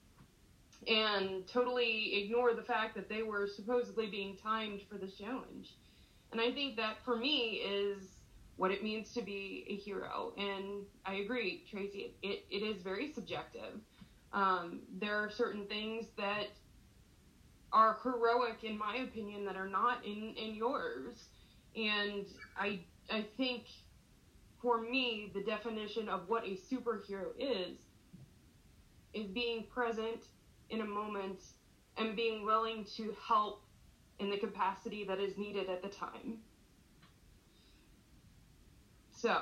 And 0.89 1.47
totally 1.47 2.25
ignore 2.25 2.55
the 2.55 2.63
fact 2.63 2.95
that 2.95 3.09
they 3.09 3.23
were 3.23 3.47
supposedly 3.47 4.07
being 4.07 4.37
timed 4.43 4.81
for 4.91 4.97
this 4.97 5.15
challenge. 5.17 5.75
And 6.33 6.41
I 6.41 6.53
think 6.53 6.77
that 6.77 7.05
for 7.05 7.17
me 7.17 7.61
is 7.63 8.03
what 8.57 8.71
it 8.71 8.83
means 8.83 9.13
to 9.13 9.23
be 9.23 9.65
a 9.69 9.75
hero. 9.75 10.33
And 10.39 10.87
I 11.05 11.15
agree, 11.17 11.65
Tracy, 11.71 12.15
it, 12.23 12.45
it 12.51 12.63
is 12.63 12.83
very 12.83 13.13
subjective. 13.13 13.81
Um, 14.33 14.81
there 14.99 15.17
are 15.17 15.31
certain 15.31 15.67
things 15.67 16.07
that 16.17 16.49
are 17.73 17.99
heroic, 18.03 18.65
in 18.65 18.77
my 18.77 18.97
opinion, 18.97 19.45
that 19.45 19.57
are 19.57 19.69
not 19.69 20.05
in, 20.05 20.35
in 20.37 20.55
yours. 20.55 21.29
And 21.77 22.27
I, 22.57 22.81
I 23.11 23.25
think 23.37 23.65
for 24.61 24.81
me, 24.81 25.31
the 25.35 25.43
definition 25.43 26.09
of 26.09 26.29
what 26.29 26.45
a 26.45 26.57
superhero 26.57 27.29
is, 27.39 27.79
is 29.15 29.27
being 29.27 29.65
present 29.73 30.27
in 30.69 30.81
a 30.81 30.87
moment 30.87 31.41
and 31.97 32.17
being 32.17 32.45
willing 32.45 32.85
to 32.97 33.15
help 33.27 33.63
in 34.19 34.31
the 34.31 34.37
capacity 34.37 35.05
that 35.05 35.19
is 35.19 35.37
needed 35.39 35.69
at 35.69 35.83
the 35.83 35.89
time. 35.89 36.39
So, 39.11 39.39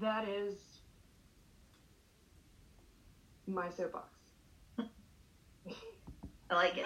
that 0.00 0.28
is 0.28 0.56
my 3.46 3.70
soapbox. 3.70 4.11
I 6.52 6.54
like 6.54 6.76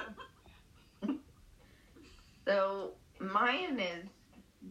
it. 1.02 1.16
so 2.46 2.92
mine 3.18 3.80
is 3.80 4.06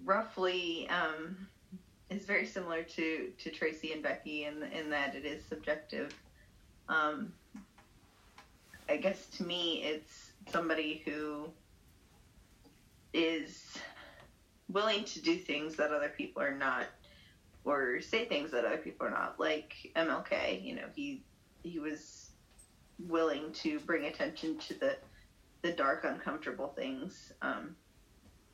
roughly 0.05 0.87
um, 0.89 1.35
is 2.09 2.25
very 2.25 2.45
similar 2.45 2.81
to 2.83 3.31
to 3.37 3.49
Tracy 3.49 3.91
and 3.91 4.01
Becky 4.01 4.45
in 4.45 4.63
in 4.63 4.89
that 4.91 5.13
it 5.13 5.25
is 5.25 5.43
subjective. 5.45 6.13
Um, 6.87 7.33
I 8.87 8.95
guess 8.95 9.27
to 9.37 9.43
me, 9.43 9.83
it's 9.83 10.31
somebody 10.49 11.01
who 11.03 11.49
is 13.13 13.77
willing 14.69 15.03
to 15.03 15.21
do 15.21 15.35
things 15.35 15.75
that 15.75 15.91
other 15.91 16.13
people 16.15 16.41
are 16.41 16.55
not, 16.55 16.85
or 17.65 17.99
say 17.99 18.25
things 18.25 18.51
that 18.51 18.63
other 18.63 18.77
people 18.77 19.07
are 19.07 19.11
not. 19.11 19.41
Like 19.41 19.91
MLK, 19.97 20.63
you 20.63 20.75
know, 20.75 20.87
he 20.95 21.21
he 21.63 21.79
was 21.79 22.24
willing 22.99 23.51
to 23.51 23.79
bring 23.81 24.05
attention 24.05 24.57
to 24.59 24.73
the 24.75 24.97
the 25.61 25.71
dark, 25.71 26.03
uncomfortable 26.03 26.73
things, 26.75 27.33
um, 27.41 27.75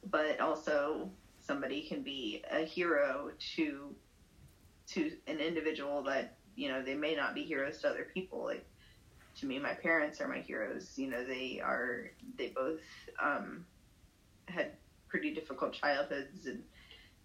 but 0.09 0.39
also 0.39 1.09
somebody 1.41 1.81
can 1.81 2.03
be 2.03 2.41
a 2.49 2.63
hero 2.63 3.31
to 3.55 3.93
to 4.87 5.11
an 5.27 5.39
individual 5.39 6.03
that 6.03 6.37
you 6.55 6.69
know 6.69 6.81
they 6.81 6.95
may 6.95 7.15
not 7.15 7.35
be 7.35 7.43
heroes 7.43 7.79
to 7.81 7.89
other 7.89 8.07
people. 8.13 8.45
Like 8.45 8.65
to 9.39 9.45
me, 9.45 9.59
my 9.59 9.73
parents 9.73 10.21
are 10.21 10.27
my 10.27 10.39
heroes. 10.39 10.93
You 10.97 11.09
know, 11.09 11.23
they 11.23 11.61
are. 11.63 12.11
They 12.37 12.49
both 12.49 12.81
um, 13.21 13.65
had 14.45 14.73
pretty 15.07 15.33
difficult 15.33 15.73
childhoods 15.73 16.45
and 16.45 16.63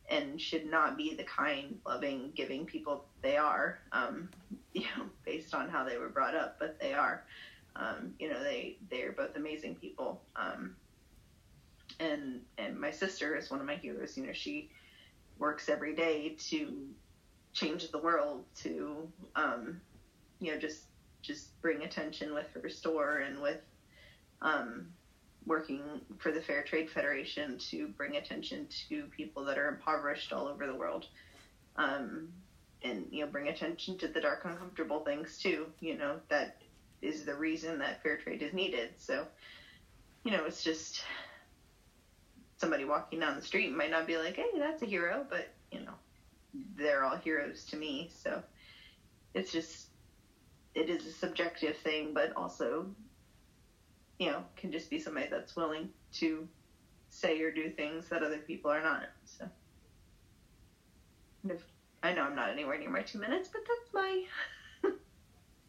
and 0.08 0.40
should 0.40 0.70
not 0.70 0.96
be 0.96 1.14
the 1.14 1.24
kind, 1.24 1.78
loving, 1.84 2.32
giving 2.36 2.64
people 2.64 3.06
they 3.22 3.36
are. 3.36 3.80
Um, 3.92 4.28
you 4.76 4.82
know, 4.96 5.06
based 5.24 5.54
on 5.54 5.70
how 5.70 5.84
they 5.84 5.96
were 5.96 6.10
brought 6.10 6.34
up, 6.34 6.58
but 6.58 6.78
they 6.78 6.92
are. 6.92 7.24
Um, 7.74 8.14
you 8.18 8.28
know, 8.28 8.42
they 8.42 8.76
they 8.90 9.02
are 9.02 9.12
both 9.12 9.36
amazing 9.36 9.76
people. 9.76 10.22
Um, 10.36 10.76
and 11.98 12.42
and 12.58 12.78
my 12.78 12.90
sister 12.90 13.36
is 13.36 13.50
one 13.50 13.60
of 13.60 13.66
my 13.66 13.76
heroes. 13.76 14.16
You 14.16 14.26
know, 14.26 14.34
she 14.34 14.70
works 15.38 15.68
every 15.70 15.94
day 15.94 16.36
to 16.50 16.88
change 17.54 17.90
the 17.90 17.98
world, 17.98 18.44
to 18.62 19.08
um, 19.34 19.80
you 20.40 20.52
know, 20.52 20.58
just 20.58 20.84
just 21.22 21.60
bring 21.62 21.82
attention 21.82 22.34
with 22.34 22.46
her 22.52 22.68
store 22.68 23.18
and 23.18 23.40
with 23.40 23.60
um, 24.42 24.88
working 25.46 25.80
for 26.18 26.32
the 26.32 26.40
Fair 26.40 26.62
Trade 26.64 26.90
Federation 26.90 27.56
to 27.70 27.88
bring 27.88 28.16
attention 28.16 28.68
to 28.88 29.04
people 29.16 29.44
that 29.46 29.56
are 29.56 29.68
impoverished 29.68 30.34
all 30.34 30.46
over 30.48 30.66
the 30.66 30.74
world. 30.74 31.06
Um, 31.76 32.28
and 32.86 33.06
you 33.10 33.24
know, 33.24 33.30
bring 33.30 33.48
attention 33.48 33.98
to 33.98 34.08
the 34.08 34.20
dark, 34.20 34.44
uncomfortable 34.44 35.00
things 35.00 35.38
too. 35.38 35.66
You 35.80 35.96
know, 35.96 36.20
that 36.28 36.62
is 37.02 37.24
the 37.24 37.34
reason 37.34 37.78
that 37.78 38.02
fair 38.02 38.16
trade 38.16 38.42
is 38.42 38.52
needed. 38.52 38.90
So, 38.98 39.26
you 40.24 40.30
know, 40.30 40.44
it's 40.44 40.62
just 40.62 41.02
somebody 42.56 42.84
walking 42.84 43.20
down 43.20 43.36
the 43.36 43.42
street 43.42 43.72
might 43.72 43.90
not 43.90 44.06
be 44.06 44.16
like, 44.16 44.36
"Hey, 44.36 44.50
that's 44.58 44.82
a 44.82 44.86
hero," 44.86 45.26
but 45.28 45.48
you 45.70 45.80
know, 45.80 45.94
they're 46.76 47.04
all 47.04 47.16
heroes 47.16 47.64
to 47.66 47.76
me. 47.76 48.10
So, 48.14 48.42
it's 49.34 49.52
just 49.52 49.88
it 50.74 50.88
is 50.88 51.06
a 51.06 51.12
subjective 51.12 51.76
thing, 51.78 52.12
but 52.12 52.32
also, 52.36 52.86
you 54.18 54.30
know, 54.30 54.44
can 54.56 54.70
just 54.70 54.90
be 54.90 54.98
somebody 54.98 55.26
that's 55.30 55.56
willing 55.56 55.90
to 56.12 56.46
say 57.08 57.40
or 57.40 57.50
do 57.50 57.70
things 57.70 58.08
that 58.08 58.22
other 58.22 58.38
people 58.38 58.70
are 58.70 58.82
not. 58.82 59.08
So, 59.24 59.48
if, 61.48 61.62
I 62.06 62.12
know 62.12 62.22
I'm 62.22 62.36
not 62.36 62.50
anywhere 62.50 62.78
near 62.78 62.88
my 62.88 63.02
two 63.02 63.18
minutes, 63.18 63.48
but 63.52 63.62
that's 63.66 63.92
my. 63.92 64.22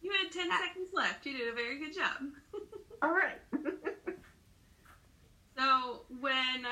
you 0.02 0.12
had 0.12 0.30
10 0.30 0.48
ah. 0.52 0.58
seconds 0.60 0.90
left. 0.92 1.26
You 1.26 1.36
did 1.36 1.48
a 1.48 1.52
very 1.52 1.80
good 1.80 1.92
job. 1.92 2.30
All 3.02 3.10
right. 3.10 3.40
so, 5.58 6.02
when 6.20 6.64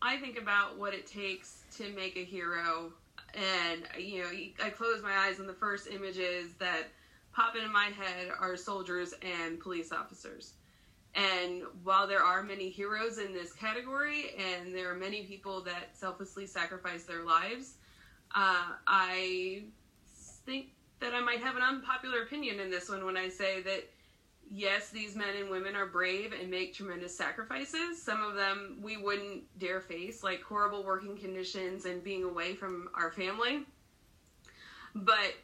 I 0.00 0.18
think 0.18 0.38
about 0.38 0.78
what 0.78 0.94
it 0.94 1.08
takes 1.08 1.64
to 1.78 1.90
make 1.94 2.16
a 2.16 2.24
hero, 2.24 2.92
and, 3.34 3.82
you 3.98 4.22
know, 4.22 4.28
I 4.64 4.70
close 4.70 5.02
my 5.02 5.16
eyes 5.16 5.40
and 5.40 5.48
the 5.48 5.54
first 5.54 5.88
images 5.88 6.52
that 6.60 6.84
pop 7.32 7.56
into 7.56 7.70
my 7.70 7.86
head 7.86 8.28
are 8.38 8.56
soldiers 8.56 9.14
and 9.40 9.58
police 9.58 9.90
officers. 9.90 10.52
And 11.16 11.62
while 11.82 12.06
there 12.06 12.22
are 12.22 12.44
many 12.44 12.70
heroes 12.70 13.18
in 13.18 13.32
this 13.32 13.52
category, 13.52 14.36
and 14.38 14.72
there 14.72 14.92
are 14.92 14.94
many 14.94 15.24
people 15.24 15.60
that 15.62 15.96
selflessly 15.96 16.46
sacrifice 16.46 17.02
their 17.02 17.24
lives, 17.24 17.74
uh, 18.34 18.64
I 18.86 19.64
think 20.46 20.68
that 21.00 21.14
I 21.14 21.20
might 21.20 21.40
have 21.40 21.56
an 21.56 21.62
unpopular 21.62 22.22
opinion 22.22 22.60
in 22.60 22.70
this 22.70 22.88
one 22.88 23.04
when 23.04 23.16
I 23.16 23.28
say 23.28 23.62
that 23.62 23.88
yes, 24.50 24.90
these 24.90 25.16
men 25.16 25.36
and 25.38 25.50
women 25.50 25.74
are 25.74 25.86
brave 25.86 26.32
and 26.38 26.50
make 26.50 26.74
tremendous 26.74 27.16
sacrifices. 27.16 28.00
Some 28.00 28.22
of 28.22 28.34
them 28.34 28.78
we 28.82 28.96
wouldn't 28.96 29.44
dare 29.58 29.80
face, 29.80 30.22
like 30.22 30.42
horrible 30.42 30.84
working 30.84 31.16
conditions 31.16 31.86
and 31.86 32.04
being 32.04 32.24
away 32.24 32.54
from 32.54 32.88
our 32.94 33.10
family. 33.10 33.62
But 34.94 35.34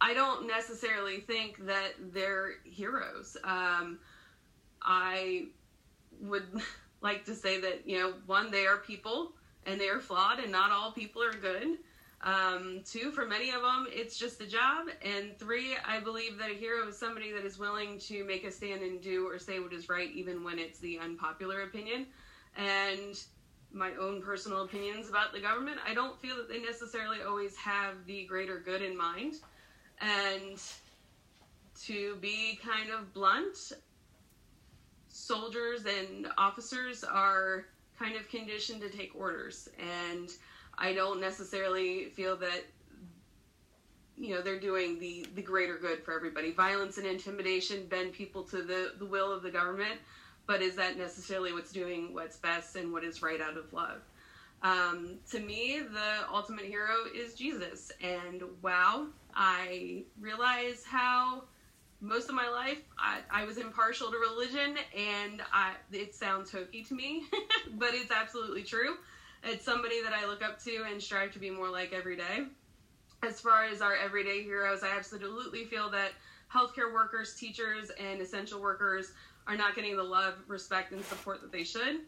I 0.00 0.14
don't 0.14 0.46
necessarily 0.46 1.20
think 1.20 1.66
that 1.66 1.94
they're 2.12 2.52
heroes. 2.64 3.36
Um, 3.42 3.98
I 4.82 5.46
would 6.20 6.46
like 7.00 7.24
to 7.26 7.34
say 7.34 7.60
that, 7.60 7.88
you 7.88 7.98
know, 7.98 8.14
one, 8.26 8.50
they 8.50 8.66
are 8.66 8.78
people 8.78 9.32
and 9.66 9.80
they 9.80 9.88
are 9.88 10.00
flawed, 10.00 10.40
and 10.40 10.52
not 10.52 10.70
all 10.70 10.92
people 10.92 11.22
are 11.22 11.32
good. 11.32 11.78
Um, 12.24 12.80
two, 12.86 13.10
for 13.10 13.26
many 13.26 13.50
of 13.50 13.60
them, 13.60 13.86
it's 13.90 14.18
just 14.18 14.40
a 14.40 14.46
job. 14.46 14.86
And 15.02 15.38
three, 15.38 15.76
I 15.86 16.00
believe 16.00 16.38
that 16.38 16.50
a 16.50 16.54
hero 16.54 16.88
is 16.88 16.96
somebody 16.96 17.30
that 17.32 17.44
is 17.44 17.58
willing 17.58 17.98
to 18.00 18.24
make 18.24 18.44
a 18.44 18.50
stand 18.50 18.82
and 18.82 19.00
do 19.02 19.28
or 19.28 19.38
say 19.38 19.60
what 19.60 19.74
is 19.74 19.90
right, 19.90 20.10
even 20.10 20.42
when 20.42 20.58
it's 20.58 20.78
the 20.78 20.98
unpopular 20.98 21.62
opinion. 21.62 22.06
And 22.56 23.22
my 23.72 23.90
own 24.00 24.22
personal 24.22 24.62
opinions 24.62 25.10
about 25.10 25.34
the 25.34 25.40
government, 25.40 25.78
I 25.86 25.92
don't 25.92 26.18
feel 26.18 26.36
that 26.36 26.48
they 26.48 26.60
necessarily 26.60 27.18
always 27.22 27.56
have 27.56 28.06
the 28.06 28.24
greater 28.24 28.58
good 28.58 28.80
in 28.80 28.96
mind. 28.96 29.34
And 30.00 30.58
to 31.82 32.16
be 32.22 32.58
kind 32.64 32.90
of 32.90 33.12
blunt, 33.12 33.72
soldiers 35.08 35.84
and 35.84 36.28
officers 36.38 37.04
are 37.04 37.66
kind 37.98 38.16
of 38.16 38.28
conditioned 38.30 38.80
to 38.80 38.88
take 38.88 39.14
orders. 39.14 39.68
And 39.78 40.30
I 40.78 40.92
don't 40.92 41.20
necessarily 41.20 42.06
feel 42.06 42.36
that 42.38 42.64
you 44.16 44.34
know 44.34 44.42
they're 44.42 44.60
doing 44.60 44.98
the 44.98 45.26
the 45.34 45.42
greater 45.42 45.76
good 45.76 46.02
for 46.04 46.14
everybody. 46.14 46.52
Violence 46.52 46.98
and 46.98 47.06
intimidation 47.06 47.86
bend 47.86 48.12
people 48.12 48.44
to 48.44 48.62
the 48.62 48.92
the 48.98 49.06
will 49.06 49.32
of 49.32 49.42
the 49.42 49.50
government, 49.50 50.00
but 50.46 50.62
is 50.62 50.76
that 50.76 50.96
necessarily 50.96 51.52
what's 51.52 51.72
doing 51.72 52.14
what's 52.14 52.36
best 52.36 52.76
and 52.76 52.92
what 52.92 53.04
is 53.04 53.22
right 53.22 53.40
out 53.40 53.56
of 53.56 53.72
love? 53.72 54.00
Um, 54.62 55.18
to 55.30 55.40
me, 55.40 55.80
the 55.80 56.32
ultimate 56.32 56.64
hero 56.64 56.94
is 57.14 57.34
Jesus, 57.34 57.92
and 58.00 58.42
wow, 58.62 59.08
I 59.34 60.04
realize 60.18 60.84
how 60.86 61.44
most 62.00 62.28
of 62.28 62.34
my 62.34 62.48
life 62.48 62.78
I, 62.98 63.20
I 63.30 63.44
was 63.44 63.58
impartial 63.58 64.10
to 64.10 64.16
religion, 64.16 64.76
and 64.96 65.42
I, 65.52 65.72
it 65.92 66.14
sounds 66.14 66.50
hokey 66.50 66.82
to 66.84 66.94
me, 66.94 67.24
but 67.74 67.90
it's 67.92 68.10
absolutely 68.10 68.62
true. 68.62 68.96
It's 69.46 69.64
somebody 69.64 70.02
that 70.02 70.14
I 70.14 70.26
look 70.26 70.42
up 70.42 70.58
to 70.64 70.84
and 70.90 71.02
strive 71.02 71.32
to 71.32 71.38
be 71.38 71.50
more 71.50 71.68
like 71.68 71.92
every 71.92 72.16
day. 72.16 72.46
As 73.22 73.40
far 73.40 73.64
as 73.64 73.82
our 73.82 73.94
everyday 73.94 74.42
heroes, 74.42 74.82
I 74.82 74.96
absolutely 74.96 75.64
feel 75.66 75.90
that 75.90 76.12
healthcare 76.52 76.92
workers, 76.92 77.34
teachers, 77.34 77.90
and 78.00 78.22
essential 78.22 78.60
workers 78.60 79.12
are 79.46 79.56
not 79.56 79.74
getting 79.74 79.96
the 79.96 80.02
love, 80.02 80.34
respect, 80.48 80.92
and 80.92 81.04
support 81.04 81.42
that 81.42 81.52
they 81.52 81.64
should. 81.64 82.00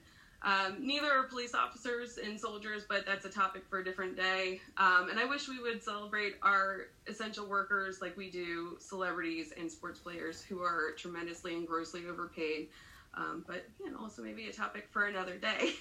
Um, 0.42 0.76
neither 0.80 1.10
are 1.10 1.24
police 1.24 1.54
officers 1.54 2.18
and 2.22 2.40
soldiers, 2.40 2.84
but 2.88 3.04
that's 3.04 3.26
a 3.26 3.30
topic 3.30 3.64
for 3.68 3.80
a 3.80 3.84
different 3.84 4.16
day. 4.16 4.60
Um, 4.78 5.08
and 5.10 5.18
I 5.18 5.26
wish 5.26 5.48
we 5.48 5.60
would 5.60 5.82
celebrate 5.82 6.36
our 6.42 6.88
essential 7.06 7.46
workers 7.46 8.00
like 8.00 8.16
we 8.16 8.30
do 8.30 8.76
celebrities 8.78 9.52
and 9.58 9.70
sports 9.70 9.98
players 9.98 10.42
who 10.42 10.62
are 10.62 10.92
tremendously 10.96 11.54
and 11.54 11.66
grossly 11.66 12.06
overpaid. 12.08 12.68
Um, 13.16 13.44
but 13.46 13.66
know, 13.90 13.98
also 13.98 14.22
maybe 14.22 14.46
a 14.48 14.52
topic 14.52 14.88
for 14.90 15.06
another 15.06 15.36
day. 15.36 15.72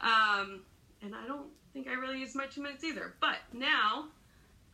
Um, 0.00 0.60
and 1.02 1.12
I 1.12 1.26
don't 1.26 1.48
think 1.72 1.88
I 1.88 1.94
really 1.94 2.20
use 2.20 2.34
my 2.34 2.46
two 2.46 2.62
minutes 2.62 2.84
either. 2.84 3.14
But 3.20 3.38
now 3.52 4.06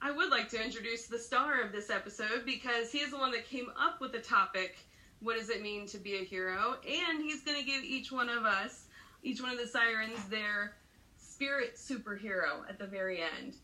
I 0.02 0.10
would 0.10 0.28
like 0.28 0.50
to 0.50 0.62
introduce 0.62 1.06
the 1.06 1.18
star 1.18 1.62
of 1.62 1.72
this 1.72 1.88
episode 1.88 2.44
because 2.44 2.92
he 2.92 2.98
is 2.98 3.10
the 3.10 3.16
one 3.16 3.32
that 3.32 3.48
came 3.48 3.68
up 3.80 4.02
with 4.02 4.12
the 4.12 4.18
topic 4.18 4.76
what 5.20 5.38
does 5.38 5.48
it 5.48 5.62
mean 5.62 5.86
to 5.86 5.98
be 5.98 6.16
a 6.16 6.24
hero? 6.24 6.76
And 6.86 7.22
he's 7.22 7.42
going 7.42 7.58
to 7.58 7.64
give 7.64 7.82
each 7.82 8.12
one 8.12 8.28
of 8.28 8.44
us, 8.44 8.84
each 9.22 9.40
one 9.40 9.50
of 9.50 9.58
the 9.58 9.66
sirens, 9.66 10.22
their 10.28 10.74
spirit 11.16 11.76
superhero 11.76 12.68
at 12.68 12.78
the 12.78 12.86
very 12.86 13.22
end. 13.22 13.54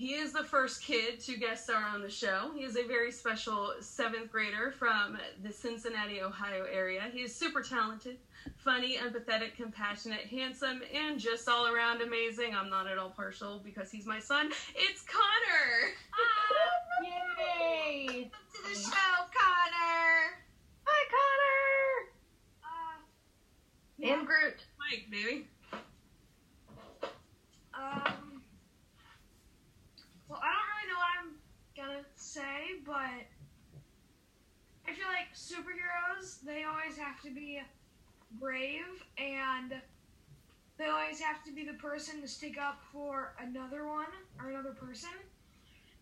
He 0.00 0.14
is 0.14 0.32
the 0.32 0.42
first 0.42 0.82
kid 0.82 1.20
to 1.20 1.36
guest 1.36 1.64
star 1.64 1.84
on 1.84 2.00
the 2.00 2.08
show. 2.08 2.52
He 2.56 2.64
is 2.64 2.78
a 2.78 2.84
very 2.84 3.12
special 3.12 3.74
seventh 3.80 4.32
grader 4.32 4.70
from 4.70 5.18
the 5.42 5.52
Cincinnati, 5.52 6.22
Ohio 6.22 6.64
area. 6.72 7.02
He 7.12 7.18
is 7.18 7.34
super 7.36 7.60
talented, 7.60 8.16
funny, 8.56 8.96
empathetic, 8.96 9.56
compassionate, 9.56 10.20
handsome, 10.20 10.80
and 10.94 11.20
just 11.20 11.50
all 11.50 11.66
around 11.66 12.00
amazing. 12.00 12.54
I'm 12.54 12.70
not 12.70 12.86
at 12.86 12.96
all 12.96 13.10
partial 13.10 13.60
because 13.62 13.90
he's 13.90 14.06
my 14.06 14.20
son. 14.20 14.50
It's 14.74 15.02
Connor! 15.02 15.92
Yay! 17.04 18.06
Welcome 18.06 18.30
to 18.54 18.62
the 18.70 18.80
show, 18.80 19.26
Connor. 19.36 20.40
Hi, 20.86 21.04
Connor! 24.00 24.12
And 24.12 24.26
Groot. 24.26 24.64
Mike, 24.78 25.10
baby. 25.10 25.46
Um, 27.74 28.40
well, 30.30 30.40
I 30.44 30.46
don't 30.54 30.68
really 30.70 30.86
know 30.88 30.98
what 31.00 31.10
I'm 31.18 31.30
gonna 31.76 32.04
say, 32.30 32.78
but 32.86 33.26
I 34.86 34.92
feel 34.92 35.08
like 35.08 35.34
superheroes, 35.34 36.40
they 36.42 36.62
always 36.62 36.96
have 36.96 37.20
to 37.22 37.30
be 37.30 37.60
brave 38.38 39.02
and 39.18 39.74
they 40.78 40.86
always 40.86 41.20
have 41.20 41.42
to 41.44 41.52
be 41.52 41.64
the 41.64 41.74
person 41.74 42.20
to 42.22 42.28
stick 42.28 42.56
up 42.56 42.80
for 42.92 43.34
another 43.40 43.84
one 43.86 44.06
or 44.40 44.50
another 44.50 44.70
person. 44.70 45.10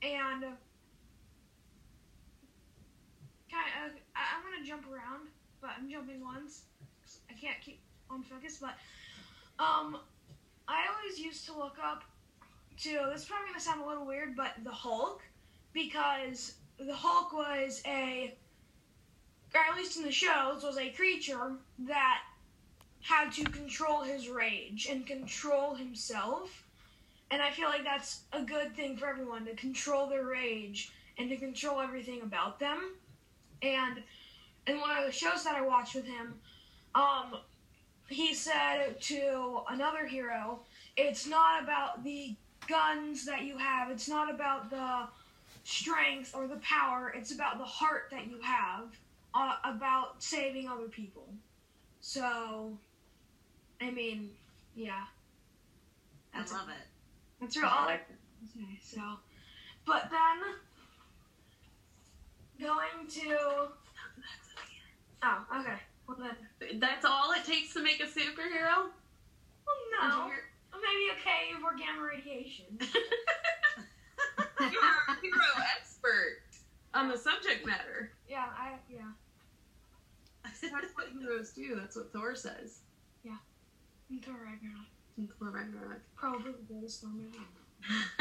And 0.03 0.43
kind 3.51 3.67
of, 3.87 3.93
I, 4.15 4.37
I'm 4.37 4.43
gonna 4.45 4.67
jump 4.67 4.85
around, 4.85 5.29
but 5.63 5.71
I'm 5.79 5.91
jumping 5.91 6.23
once. 6.23 6.65
I 7.31 7.33
can't 7.33 7.61
keep 7.63 7.81
on 8.11 8.23
focus, 8.23 8.59
but 8.61 8.75
um, 9.59 9.97
I 10.69 10.85
always 10.95 11.19
used 11.19 11.47
to 11.47 11.57
look 11.57 11.79
up 11.83 12.05
to 12.83 12.91
this 13.11 13.23
is 13.23 13.27
probably 13.27 13.49
gonna 13.49 13.61
sound 13.61 13.81
a 13.81 13.89
little 13.89 14.07
weird, 14.07 14.37
but 14.37 14.53
the 14.63 14.71
Hulk 14.71 15.23
because 15.73 16.55
the 16.79 16.95
Hulk 16.95 17.33
was 17.33 17.83
a, 17.87 18.35
or 19.55 19.61
at 19.61 19.77
least 19.77 19.97
in 19.97 20.05
the 20.05 20.13
shows, 20.13 20.63
was 20.63 20.79
a 20.79 20.91
creature 20.91 21.53
that 21.81 22.21
had 23.01 23.33
to 23.33 23.45
control 23.45 24.03
his 24.03 24.29
rage 24.29 24.87
and 24.91 25.07
control 25.07 25.75
himself. 25.75 26.65
And 27.31 27.43
I 27.43 27.51
feel 27.51 27.69
like 27.69 27.85
that's 27.85 28.23
a 28.33 28.43
good 28.43 28.75
thing 28.75 28.97
for 28.97 29.07
everyone 29.07 29.45
to 29.47 29.55
control 29.55 30.09
their 30.09 30.25
rage 30.25 30.93
and 31.19 31.29
to 31.31 31.37
control 31.37 31.81
everything 31.81 32.23
about 32.23 32.59
them. 32.59 32.95
And 33.63 34.03
in 34.67 34.81
one 34.81 34.97
of 34.97 35.05
the 35.05 35.13
shows 35.13 35.45
that 35.45 35.55
I 35.55 35.63
watched 35.63 35.95
with 35.95 36.07
him, 36.07 36.35
um, 36.95 37.39
he 38.09 38.35
said 38.35 39.01
to 39.03 39.61
another 39.69 40.07
hero, 40.07 40.61
it's 40.97 41.27
not 41.27 41.63
about 41.63 42.05
the 42.05 42.35
guns 42.69 43.25
that 43.27 43.43
you 43.45 43.59
have, 43.59 43.91
it's 43.91 44.09
not 44.09 44.33
about 44.33 44.71
the 44.71 45.09
strength 45.69 46.35
or 46.35 46.47
the 46.49 46.57
power, 46.57 47.13
it's 47.15 47.31
about 47.31 47.59
the 47.59 47.65
heart 47.65 48.05
that 48.11 48.27
you 48.27 48.41
have 48.41 48.87
uh, 49.35 49.57
about 49.65 50.23
saving 50.23 50.67
other 50.67 50.89
people. 50.89 51.29
So, 52.01 52.79
I 53.81 53.91
mean, 53.91 54.31
yeah, 54.75 55.05
I 56.35 56.39
love 56.39 56.69
it. 56.71 56.87
that's 57.39 57.57
real 57.57 57.67
all 57.67 57.89
I 57.89 57.99
can 57.99 58.17
say. 58.47 58.81
So, 58.83 59.01
but 59.85 60.11
then 60.11 60.41
going 62.67 63.07
to 63.11 63.69
oh, 65.23 65.47
okay. 65.61 65.79
Well 66.07 66.17
then, 66.19 66.81
That's 66.81 67.05
all 67.05 67.33
it 67.33 67.45
takes 67.45 67.75
to 67.75 67.83
make 67.83 68.01
a 68.01 68.07
superhero? 68.07 68.89
well, 69.67 69.77
no, 70.01 70.31
maybe 70.73 71.11
a 71.13 71.19
cave 71.23 71.63
or 71.63 71.77
gamma 71.77 72.09
radiation. 72.09 72.65
You're 74.61 75.05
a 75.09 75.21
hero 75.23 75.65
expert 75.77 76.43
on 76.95 77.09
the 77.09 77.17
subject 77.17 77.65
matter. 77.67 78.11
yeah, 78.29 78.47
I 78.59 78.73
yeah. 78.91 79.01
That's 80.63 80.95
what 80.95 81.09
heroes 81.19 81.51
do. 81.53 81.77
That's 81.77 81.97
what 81.97 82.13
Thor 82.13 82.35
says. 82.35 82.81
Yeah. 83.23 83.37
And 84.11 84.25
Thor 84.25 84.35
Ragnarok, 84.35 84.87
in 85.19 85.29
Thor 85.39 85.51
Ragnarok. 85.51 86.01
probably 86.17 86.53
the 86.53 86.73
greatest 86.73 87.03
Thor 87.03 87.11
movie. 87.11 87.39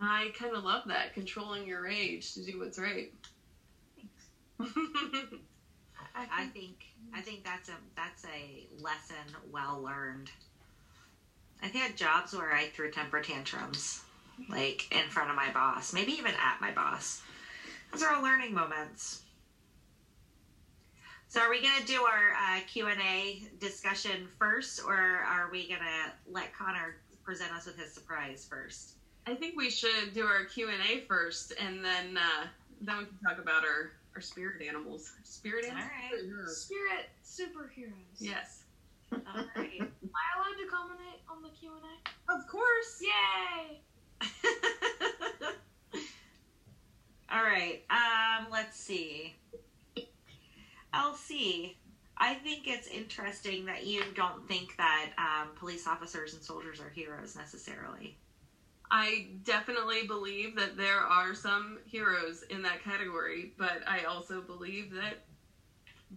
I 0.00 0.28
kind 0.38 0.54
of 0.54 0.62
love 0.64 0.84
that 0.86 1.14
controlling 1.14 1.66
your 1.66 1.82
rage 1.82 2.34
to 2.34 2.44
do 2.44 2.60
what's 2.60 2.78
right. 2.78 3.12
I, 4.60 4.66
I 6.14 6.46
think, 6.46 6.52
think 6.54 6.88
I 7.14 7.20
think 7.20 7.44
that's 7.44 7.68
a 7.68 7.74
that's 7.96 8.24
a 8.24 8.66
lesson 8.80 9.16
well 9.52 9.80
learned. 9.82 10.30
I've 11.62 11.72
had 11.74 11.96
jobs 11.96 12.34
where 12.34 12.52
I 12.54 12.66
threw 12.68 12.90
temper 12.90 13.20
tantrums, 13.20 14.00
like 14.48 14.86
in 14.92 15.08
front 15.08 15.30
of 15.30 15.36
my 15.36 15.50
boss, 15.50 15.92
maybe 15.92 16.12
even 16.12 16.32
at 16.34 16.60
my 16.60 16.70
boss. 16.70 17.20
Those 17.92 18.02
are 18.02 18.14
all 18.14 18.22
learning 18.22 18.54
moments. 18.54 19.22
So, 21.28 21.40
are 21.40 21.50
we 21.50 21.60
going 21.60 21.78
to 21.78 21.84
do 21.86 22.02
our 22.02 22.32
uh, 22.32 22.60
Q 22.66 22.86
and 22.86 23.00
A 23.00 23.42
discussion 23.60 24.28
first, 24.38 24.80
or 24.86 24.94
are 24.94 25.50
we 25.52 25.68
going 25.68 25.80
to 25.80 26.32
let 26.32 26.54
Connor 26.54 26.96
present 27.22 27.52
us 27.52 27.66
with 27.66 27.76
his 27.76 27.92
surprise 27.92 28.46
first? 28.48 28.92
I 29.26 29.34
think 29.34 29.54
we 29.56 29.68
should 29.68 30.14
do 30.14 30.24
our 30.24 30.44
Q 30.44 30.70
and 30.70 30.80
A 30.90 31.04
first, 31.06 31.52
and 31.60 31.84
then 31.84 32.16
uh, 32.16 32.46
then 32.80 32.96
we 32.96 33.04
can 33.04 33.18
talk 33.22 33.38
about 33.38 33.64
our 33.64 33.92
our 34.14 34.22
spirit 34.22 34.62
animals. 34.66 35.12
Spirit 35.24 35.66
animals. 35.66 35.84
right. 35.84 36.08
Spirit 36.08 36.26
heroes. 36.26 36.56
spirit 36.56 37.08
superheroes. 37.24 38.16
Yes. 38.18 38.57
All 39.12 39.44
right. 39.56 39.80
Am 39.80 39.90
I 40.14 40.26
allowed 40.36 40.58
to 40.58 40.66
comment 40.70 41.20
on 41.28 41.42
the 41.42 41.48
Q 41.50 41.72
and 41.74 41.84
A? 41.84 42.32
Of 42.34 42.46
course. 42.46 43.02
Yay! 43.02 43.80
All 47.30 47.42
right. 47.42 47.84
Um, 47.90 48.46
let's 48.50 48.78
see. 48.78 49.36
LC, 50.94 51.74
I 52.16 52.34
think 52.34 52.66
it's 52.66 52.88
interesting 52.88 53.66
that 53.66 53.86
you 53.86 54.02
don't 54.14 54.46
think 54.48 54.76
that 54.78 55.10
um, 55.18 55.48
police 55.56 55.86
officers 55.86 56.34
and 56.34 56.42
soldiers 56.42 56.80
are 56.80 56.88
heroes 56.88 57.36
necessarily. 57.36 58.16
I 58.90 59.28
definitely 59.44 60.06
believe 60.06 60.56
that 60.56 60.76
there 60.76 61.00
are 61.00 61.34
some 61.34 61.78
heroes 61.84 62.42
in 62.48 62.62
that 62.62 62.82
category, 62.82 63.52
but 63.58 63.82
I 63.86 64.04
also 64.04 64.40
believe 64.40 64.92
that 64.94 65.24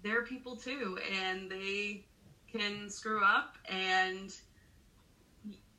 they're 0.02 0.24
people 0.24 0.56
too, 0.56 0.98
and 1.22 1.52
they 1.52 2.06
can 2.52 2.90
screw 2.90 3.24
up, 3.24 3.56
and 3.70 4.34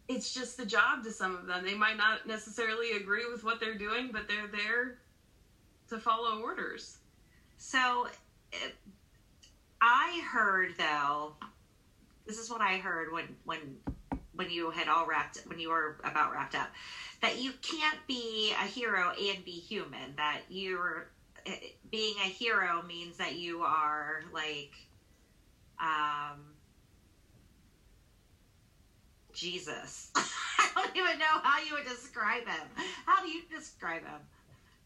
it's 0.09 0.33
just 0.33 0.57
the 0.57 0.67
job 0.67 1.05
to 1.05 1.13
some 1.13 1.35
of 1.37 1.47
them. 1.47 1.65
They 1.65 1.75
might 1.75 1.97
not 1.97 2.27
necessarily 2.27 2.93
agree 2.93 3.31
with 3.31 3.45
what 3.45 3.61
they're 3.61 3.79
doing, 3.79 4.11
but 4.13 4.29
they're 4.29 4.49
there 4.49 4.99
to 5.89 5.99
follow 5.99 6.41
orders. 6.41 6.99
So, 7.59 8.09
it, 8.53 8.75
I 9.81 10.23
heard 10.33 10.75
though, 10.79 11.35
this 12.27 12.39
is 12.39 12.51
what 12.51 12.61
I 12.61 12.79
heard 12.79 13.13
when 13.13 13.25
when 13.45 13.77
when 14.35 14.51
you 14.51 14.71
had 14.71 14.89
all 14.89 15.07
wrapped 15.07 15.39
when 15.47 15.59
you 15.59 15.71
were 15.71 15.99
about 16.05 16.33
wrapped 16.33 16.55
up 16.55 16.69
that 17.23 17.41
you 17.41 17.53
can't 17.63 17.99
be 18.07 18.53
a 18.53 18.67
hero 18.67 19.11
and 19.11 19.45
be 19.45 19.53
human. 19.53 20.15
That 20.17 20.41
you're 20.49 21.09
eh, 21.47 21.53
being 21.91 22.15
a 22.19 22.29
hero 22.29 22.83
means 22.83 23.17
that 23.17 23.37
you 23.37 23.63
are 23.63 24.23
like 24.33 24.73
um 25.81 26.41
Jesus. 29.43 30.13
I 30.15 30.71
don't 30.77 30.97
even 30.97 31.19
know 31.19 31.41
how 31.43 31.61
you 31.61 31.75
would 31.75 31.85
describe 31.85 32.47
him. 32.47 32.69
How 33.07 33.25
do 33.25 33.29
you 33.29 33.43
describe 33.53 34.03
him? 34.03 34.21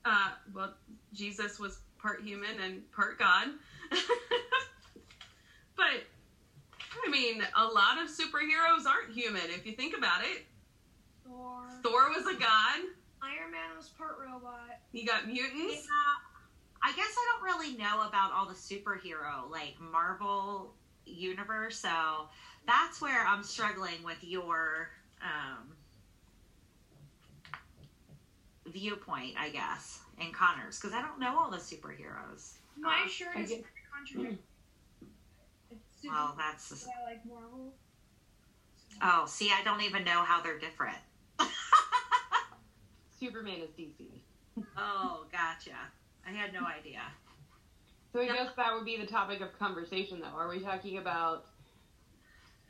Uh, 0.07 0.31
well, 0.55 0.73
Jesus 1.13 1.61
was 1.61 1.79
part 1.99 2.23
human 2.23 2.59
and 2.65 2.91
part 2.93 3.19
God. 3.19 3.49
but, 5.77 5.85
I 7.07 7.11
mean, 7.11 7.43
a 7.55 7.65
lot 7.65 8.03
of 8.03 8.09
superheroes 8.09 8.87
aren't 8.87 9.15
human 9.15 9.43
if 9.51 9.67
you 9.67 9.73
think 9.73 9.95
about 9.97 10.23
it. 10.23 10.47
Thor. 11.27 11.69
Thor 11.83 12.09
was 12.09 12.27
a 12.27 12.39
god. 12.39 12.81
Iron 13.23 13.53
Man 13.53 13.77
was 13.77 13.91
part 13.91 14.17
robot. 14.25 14.79
You 14.93 15.05
got 15.05 15.27
mutants. 15.27 15.87
Yeah, 15.87 16.83
I 16.83 16.93
guess 16.97 17.15
I 17.15 17.33
don't 17.35 17.45
really 17.45 17.77
know 17.77 18.09
about 18.09 18.33
all 18.33 18.47
the 18.47 18.55
superhero 18.55 19.51
like 19.51 19.75
Marvel 19.81 20.73
universe, 21.05 21.79
so 21.79 22.29
that's 22.67 23.01
where 23.01 23.25
I'm 23.27 23.43
struggling 23.43 24.03
with 24.05 24.23
your 24.23 24.89
um, 25.23 25.69
viewpoint, 28.67 29.35
I 29.39 29.51
guess, 29.51 30.01
and 30.21 30.33
Connor's 30.33 30.79
because 30.79 30.95
I 30.95 31.03
don't 31.03 31.19
know 31.21 31.39
all 31.39 31.51
the 31.51 31.57
superheroes. 31.59 32.55
My 32.79 33.03
Uh, 33.05 33.09
shirt 33.09 33.37
is 33.39 33.51
get- 33.51 33.65
contradictory. 33.93 34.39
It's 35.71 36.03
super. 36.03 36.15
Well, 36.15 36.35
that's 36.39 36.69
just, 36.69 36.87
I 36.87 37.03
like 37.11 37.27
Marvel. 37.27 37.73
oh, 39.03 39.25
see, 39.27 39.51
I 39.51 39.65
don't 39.65 39.81
even 39.83 40.05
know 40.05 40.23
how 40.23 40.41
they're 40.41 40.59
different. 40.61 40.97
Superman 43.19 43.59
is 43.61 43.71
DC. 43.71 44.07
oh, 44.77 45.25
gotcha. 45.33 45.75
I 46.27 46.31
had 46.31 46.53
no 46.53 46.61
idea. 46.67 47.01
So 48.13 48.21
I 48.21 48.27
guess 48.27 48.51
that 48.57 48.75
would 48.75 48.85
be 48.85 48.97
the 48.97 49.07
topic 49.07 49.41
of 49.41 49.59
conversation, 49.59 50.21
though. 50.21 50.37
Are 50.39 50.49
we 50.49 50.61
talking 50.61 50.99
about 50.99 51.47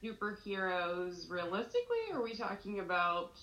superheroes 0.02 1.30
realistically, 1.30 1.96
or 2.12 2.18
are 2.18 2.22
we 2.22 2.34
talking 2.34 2.80
about 2.80 3.38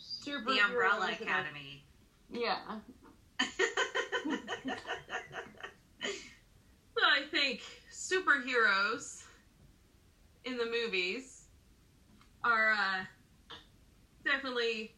superheroes? 0.00 0.46
The 0.46 0.58
Umbrella 0.60 1.06
in 1.06 1.12
a- 1.12 1.22
Academy. 1.22 1.84
Yeah. 2.30 2.58
Well, 6.96 7.06
I 7.12 7.26
think 7.28 7.60
superheroes 7.92 9.24
in 10.44 10.56
the 10.58 10.64
movies 10.64 11.44
are 12.44 12.72
uh, 12.72 13.04
definitely 14.24 14.94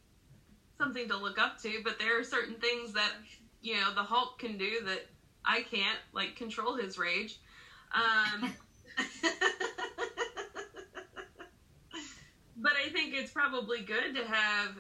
something 0.79 1.09
to 1.09 1.16
look 1.16 1.38
up 1.38 1.59
to, 1.62 1.81
but 1.85 1.98
there 1.98 2.18
are 2.18 2.24
certain 2.24 2.57
things 2.57 2.92
that, 2.92 3.12
you 3.62 3.74
know, 3.74 3.94
the 3.94 4.02
Hulk 4.02 4.38
can 4.38 4.59
do 4.59 4.83
that 4.85 5.07
I 5.44 5.62
can't, 5.62 5.98
like 6.12 6.37
control 6.37 6.76
his 6.76 6.98
rage. 6.98 7.40
Um, 7.94 8.52
but 12.57 12.73
I 12.85 12.88
think 12.90 13.14
it's 13.14 13.31
probably 13.31 13.81
good 13.83 14.14
to 14.16 14.25
have 14.27 14.79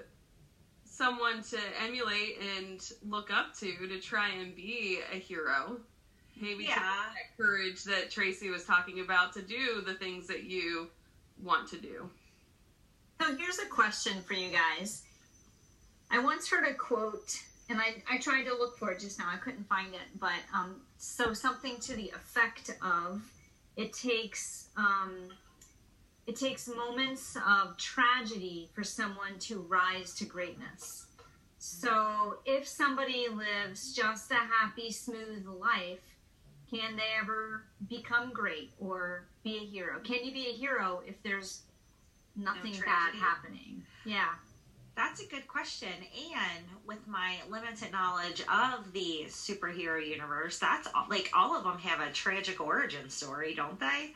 someone 0.84 1.42
to 1.42 1.58
emulate 1.84 2.38
and 2.58 2.80
look 3.06 3.30
up 3.30 3.54
to 3.58 3.86
to 3.88 4.00
try 4.00 4.30
and 4.30 4.54
be 4.56 5.00
a 5.12 5.16
hero. 5.16 5.78
Maybe 6.40 6.64
to 6.64 6.70
Yeah. 6.70 6.76
that 7.14 7.36
courage 7.36 7.84
that 7.84 8.10
Tracy 8.10 8.50
was 8.50 8.64
talking 8.64 9.00
about 9.00 9.32
to 9.34 9.42
do 9.42 9.80
the 9.82 9.94
things 9.94 10.26
that 10.28 10.44
you 10.44 10.90
want 11.42 11.68
to 11.68 11.78
do. 11.78 12.10
So 13.20 13.34
here's 13.36 13.58
a 13.58 13.66
question 13.66 14.22
for 14.22 14.34
you 14.34 14.50
guys. 14.50 15.02
I 16.10 16.18
once 16.18 16.48
heard 16.48 16.66
a 16.68 16.74
quote, 16.74 17.42
and 17.68 17.80
I, 17.80 18.02
I 18.10 18.18
tried 18.18 18.44
to 18.44 18.54
look 18.54 18.78
for 18.78 18.90
it 18.92 19.00
just 19.00 19.18
now. 19.18 19.28
I 19.32 19.38
couldn't 19.38 19.64
find 19.66 19.94
it, 19.94 20.18
but 20.20 20.34
um, 20.54 20.82
so 20.98 21.32
something 21.32 21.78
to 21.80 21.94
the 21.94 22.10
effect 22.10 22.70
of 22.82 23.22
it 23.76 23.92
takes 23.92 24.68
um, 24.76 25.30
it 26.26 26.36
takes 26.36 26.68
moments 26.68 27.36
of 27.46 27.76
tragedy 27.76 28.68
for 28.74 28.82
someone 28.82 29.38
to 29.40 29.60
rise 29.60 30.14
to 30.14 30.24
greatness. 30.24 31.06
So 31.58 32.38
if 32.44 32.66
somebody 32.66 33.26
lives 33.28 33.94
just 33.94 34.30
a 34.30 34.34
happy, 34.34 34.90
smooth 34.90 35.46
life, 35.46 36.00
can 36.70 36.96
they 36.96 37.14
ever 37.20 37.64
become 37.88 38.32
great 38.32 38.72
or 38.78 39.26
be 39.44 39.56
a 39.56 39.66
hero? 39.66 40.00
Can 40.00 40.24
you 40.24 40.32
be 40.32 40.48
a 40.48 40.52
hero 40.52 41.02
if 41.06 41.22
there's 41.22 41.62
nothing 42.34 42.72
bad 42.84 43.14
happening? 43.14 43.82
Yeah. 44.04 44.30
That's 44.96 45.22
a 45.22 45.26
good 45.26 45.46
question. 45.46 45.88
And 45.88 46.64
with 46.86 47.06
my 47.06 47.36
limited 47.50 47.92
knowledge 47.92 48.40
of 48.42 48.92
the 48.92 49.26
superhero 49.28 50.04
universe, 50.04 50.58
that's 50.58 50.88
all, 50.94 51.06
like 51.08 51.30
all 51.34 51.56
of 51.56 51.64
them 51.64 51.78
have 51.78 52.00
a 52.00 52.10
tragic 52.12 52.60
origin 52.60 53.10
story, 53.10 53.54
don't 53.54 53.78
they? 53.78 54.14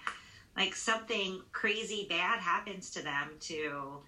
Like 0.56 0.74
something 0.74 1.40
crazy 1.52 2.06
bad 2.08 2.40
happens 2.40 2.90
to 2.90 3.02
them 3.02 3.30
to 3.40 4.02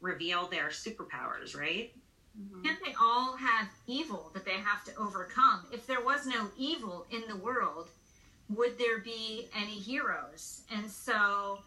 reveal 0.00 0.46
their 0.48 0.68
superpowers, 0.68 1.56
right? 1.56 1.92
Mm-hmm. 2.40 2.62
Can't 2.62 2.78
they 2.84 2.94
all 3.00 3.36
have 3.36 3.68
evil 3.86 4.30
that 4.34 4.44
they 4.44 4.52
have 4.52 4.84
to 4.84 4.96
overcome? 4.96 5.66
If 5.72 5.86
there 5.86 6.04
was 6.04 6.26
no 6.26 6.48
evil 6.56 7.06
in 7.10 7.22
the 7.28 7.36
world, 7.36 7.88
would 8.48 8.78
there 8.78 8.98
be 8.98 9.48
any 9.56 9.78
heroes? 9.78 10.62
And 10.72 10.90
so, 10.90 11.60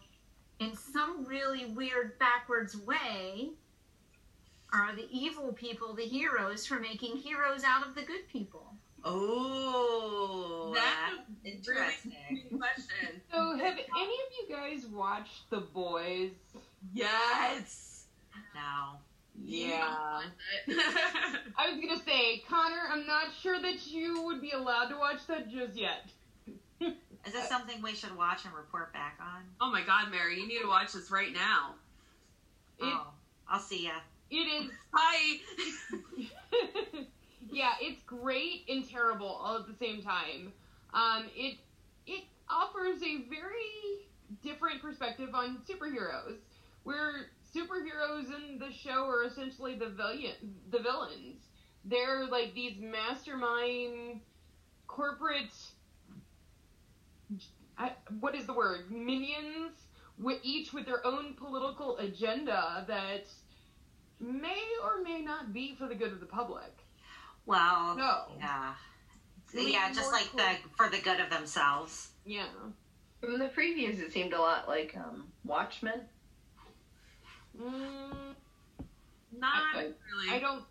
in 0.60 0.76
some 0.76 1.24
really 1.24 1.66
weird, 1.66 2.18
backwards 2.18 2.76
way, 2.76 3.50
are 4.72 4.94
the 4.94 5.08
evil 5.10 5.52
people 5.52 5.94
the 5.94 6.04
heroes 6.04 6.66
for 6.66 6.78
making 6.78 7.16
heroes 7.16 7.64
out 7.64 7.86
of 7.86 7.94
the 7.94 8.02
good 8.02 8.28
people? 8.28 8.74
Oh, 9.04 10.72
That's 10.74 10.86
that's 11.44 11.68
a 11.68 11.70
really 11.70 11.84
interesting. 11.92 12.12
good 12.50 12.58
question. 12.58 13.20
So 13.32 13.56
have 13.56 13.60
any 13.78 13.78
of 13.78 14.30
you 14.40 14.48
guys 14.50 14.86
watched 14.86 15.48
The 15.50 15.58
Boys? 15.60 16.30
Yes. 16.92 18.04
No. 18.54 18.98
Yeah. 19.44 20.22
I 20.68 21.70
was 21.70 21.80
gonna 21.80 22.00
say, 22.04 22.42
Connor, 22.48 22.88
I'm 22.90 23.06
not 23.06 23.26
sure 23.40 23.60
that 23.60 23.86
you 23.86 24.22
would 24.24 24.40
be 24.40 24.50
allowed 24.52 24.86
to 24.88 24.96
watch 24.96 25.26
that 25.28 25.50
just 25.50 25.76
yet. 25.76 26.08
Is 26.80 27.32
this 27.32 27.48
something 27.48 27.80
we 27.82 27.94
should 27.94 28.16
watch 28.16 28.44
and 28.44 28.54
report 28.54 28.92
back 28.92 29.18
on? 29.20 29.42
oh 29.60 29.70
my 29.70 29.82
God, 29.82 30.10
Mary, 30.10 30.40
you 30.40 30.48
need 30.48 30.60
to 30.62 30.68
watch 30.68 30.92
this 30.92 31.10
right 31.10 31.32
now. 31.32 31.74
Oh, 32.80 32.86
it, 32.88 32.94
oh, 32.94 33.06
I'll 33.48 33.60
see 33.60 33.84
ya. 33.84 33.92
it 34.30 34.36
is 34.36 34.70
Hi. 34.92 35.38
Yeah, 37.50 37.72
it's 37.80 38.02
great 38.02 38.64
and 38.68 38.88
terrible 38.88 39.28
all 39.28 39.58
at 39.58 39.66
the 39.66 39.74
same 39.74 40.02
time. 40.02 40.52
Um, 40.92 41.26
it 41.34 41.58
it 42.06 42.24
offers 42.50 43.02
a 43.02 43.28
very 43.28 44.06
different 44.42 44.80
perspective 44.80 45.30
on 45.34 45.58
superheroes, 45.68 46.38
where 46.84 47.30
superheroes 47.54 48.26
in 48.26 48.58
the 48.58 48.72
show 48.72 49.06
are 49.06 49.24
essentially 49.24 49.78
the 49.78 49.88
villain, 49.88 50.54
the 50.70 50.80
villains. 50.80 51.42
They're 51.84 52.26
like 52.26 52.54
these 52.54 52.78
mastermind 52.80 54.20
corporate. 54.86 55.54
What 58.20 58.34
is 58.34 58.46
the 58.46 58.54
word? 58.54 58.90
Minions, 58.90 59.72
with 60.18 60.40
each 60.42 60.72
with 60.72 60.86
their 60.86 61.06
own 61.06 61.34
political 61.34 61.96
agenda 61.98 62.84
that 62.88 63.26
may 64.20 64.62
or 64.82 65.02
may 65.02 65.22
not 65.22 65.52
be 65.52 65.74
for 65.76 65.86
the 65.86 65.94
good 65.94 66.12
of 66.12 66.20
the 66.20 66.26
public. 66.26 66.72
Well, 67.48 67.96
No. 67.96 68.24
yeah. 68.38 68.74
Lean 69.54 69.72
Yeah, 69.72 69.88
just 69.90 70.02
more 70.02 70.20
like 70.20 70.30
the 70.36 70.68
for 70.76 70.90
the 70.90 70.98
good 70.98 71.18
of 71.18 71.30
themselves. 71.30 72.10
Yeah. 72.26 72.44
From 73.22 73.38
the 73.38 73.46
previews, 73.48 73.98
it 74.00 74.12
seemed 74.12 74.34
a 74.34 74.38
lot 74.38 74.68
like 74.68 74.94
um, 74.94 75.24
Watchmen. 75.46 76.02
Mm, 77.58 78.34
Not 79.32 79.62
I- 79.74 79.92
really. 80.12 80.30
I 80.30 80.38
don't. 80.38 80.62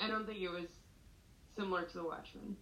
I 0.00 0.06
don't 0.06 0.24
think 0.24 0.40
it 0.40 0.48
was 0.48 0.68
similar 1.58 1.82
to 1.82 1.92
the 1.92 2.04
Watchmen. 2.04 2.56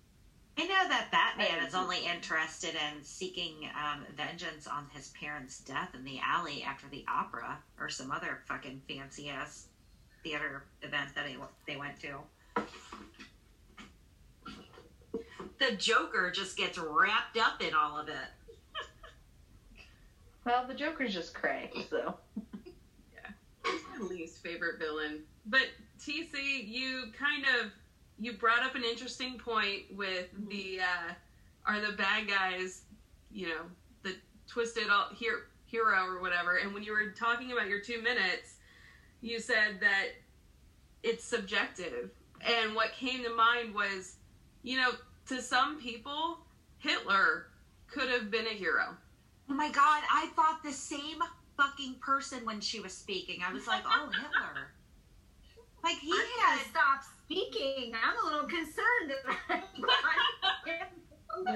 I 0.57 0.62
know 0.62 0.88
that 0.88 1.11
Batman 1.12 1.64
is 1.66 1.75
only 1.75 2.05
interested 2.05 2.75
in 2.75 3.05
seeking 3.05 3.68
um, 3.77 4.05
vengeance 4.16 4.66
on 4.66 4.87
his 4.94 5.09
parents' 5.20 5.59
death 5.61 5.94
in 5.94 6.03
the 6.05 6.18
alley 6.27 6.62
after 6.64 6.87
the 6.90 7.05
opera 7.09 7.59
or 7.79 7.88
some 7.90 8.11
other 8.11 8.40
fucking 8.49 8.81
fancy 8.88 9.29
ass 9.29 9.68
theater 10.25 10.64
event 10.83 11.14
that 11.14 11.27
he, 11.29 11.37
they 11.66 11.77
went 11.77 12.01
to. 12.01 12.16
The 15.61 15.77
Joker 15.77 16.33
just 16.35 16.57
gets 16.57 16.79
wrapped 16.79 17.37
up 17.37 17.62
in 17.62 17.75
all 17.75 17.99
of 17.99 18.09
it. 18.09 18.14
Well, 20.42 20.66
the 20.66 20.73
Joker's 20.73 21.12
just 21.12 21.35
cray, 21.35 21.70
so. 21.90 22.14
He's 22.64 23.81
my 24.01 24.07
least 24.07 24.42
favorite 24.42 24.79
villain. 24.79 25.20
But 25.44 25.66
TC, 26.01 26.66
you 26.66 27.12
kind 27.16 27.44
of 27.61 27.70
you 28.18 28.33
brought 28.33 28.64
up 28.64 28.75
an 28.75 28.83
interesting 28.83 29.38
point 29.38 29.83
with 29.94 30.29
the 30.49 30.81
uh, 30.81 31.12
are 31.66 31.81
the 31.81 31.92
bad 31.92 32.27
guys, 32.27 32.83
you 33.31 33.49
know, 33.49 33.62
the 34.03 34.14
twisted 34.49 34.88
all 34.90 35.09
here 35.14 35.49
hero 35.66 36.05
or 36.07 36.20
whatever. 36.23 36.57
And 36.57 36.73
when 36.73 36.83
you 36.83 36.92
were 36.92 37.11
talking 37.11 37.53
about 37.53 37.68
your 37.68 37.81
two 37.81 38.01
minutes, 38.01 38.55
you 39.20 39.40
said 39.40 39.79
that 39.81 40.09
it's 41.03 41.23
subjective. 41.23 42.11
And 42.40 42.75
what 42.75 42.92
came 42.92 43.23
to 43.25 43.35
mind 43.35 43.75
was, 43.75 44.16
you 44.62 44.79
know, 44.79 44.90
to 45.31 45.40
some 45.40 45.81
people, 45.81 46.38
Hitler 46.79 47.47
could 47.87 48.09
have 48.11 48.31
been 48.31 48.47
a 48.47 48.51
hero. 48.55 48.97
Oh 49.49 49.55
my 49.55 49.71
god, 49.71 50.03
I 50.12 50.29
thought 50.35 50.62
the 50.64 50.73
same 50.73 51.19
fucking 51.57 51.97
person 52.01 52.45
when 52.45 52.61
she 52.61 52.81
was 52.81 52.93
speaking. 52.93 53.40
I 53.47 53.53
was 53.53 53.66
like, 53.66 53.83
oh, 53.87 54.11
Hitler. 54.12 54.73
Like, 55.85 55.99
he 55.99 56.11
I 56.12 56.27
had. 56.40 56.59
gotta 56.59 56.69
stop 56.71 57.03
speaking. 57.25 57.93
I'm 57.95 58.16
a 58.23 58.33
little 58.33 58.49
concerned 58.49 59.12
about 59.25 59.62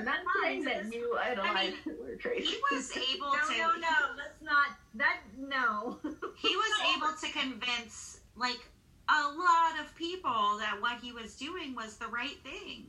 not 0.05 0.19
saying 0.43 0.65
that 0.65 0.85
you 0.93 1.17
idolize 1.21 1.51
I 1.51 1.65
mean, 1.65 1.75
Hitler, 1.85 2.17
Tracy. 2.17 2.47
He 2.47 2.57
was 2.71 2.97
able 2.97 3.27
No, 3.33 3.49
to. 3.49 3.59
no, 3.59 3.67
no. 3.81 3.97
Let's 4.17 4.41
not. 4.43 4.69
That 4.95 5.19
no. 5.37 5.99
He 6.39 6.55
was 6.57 6.97
able 6.97 7.13
to 7.21 7.29
convince, 7.39 8.21
like, 8.37 8.61
a 9.09 9.23
lot 9.29 9.79
of 9.81 9.95
people 9.97 10.57
that 10.59 10.77
what 10.81 11.01
he 11.01 11.13
was 11.13 11.35
doing 11.35 11.75
was 11.75 11.97
the 11.97 12.07
right 12.07 12.37
thing. 12.45 12.87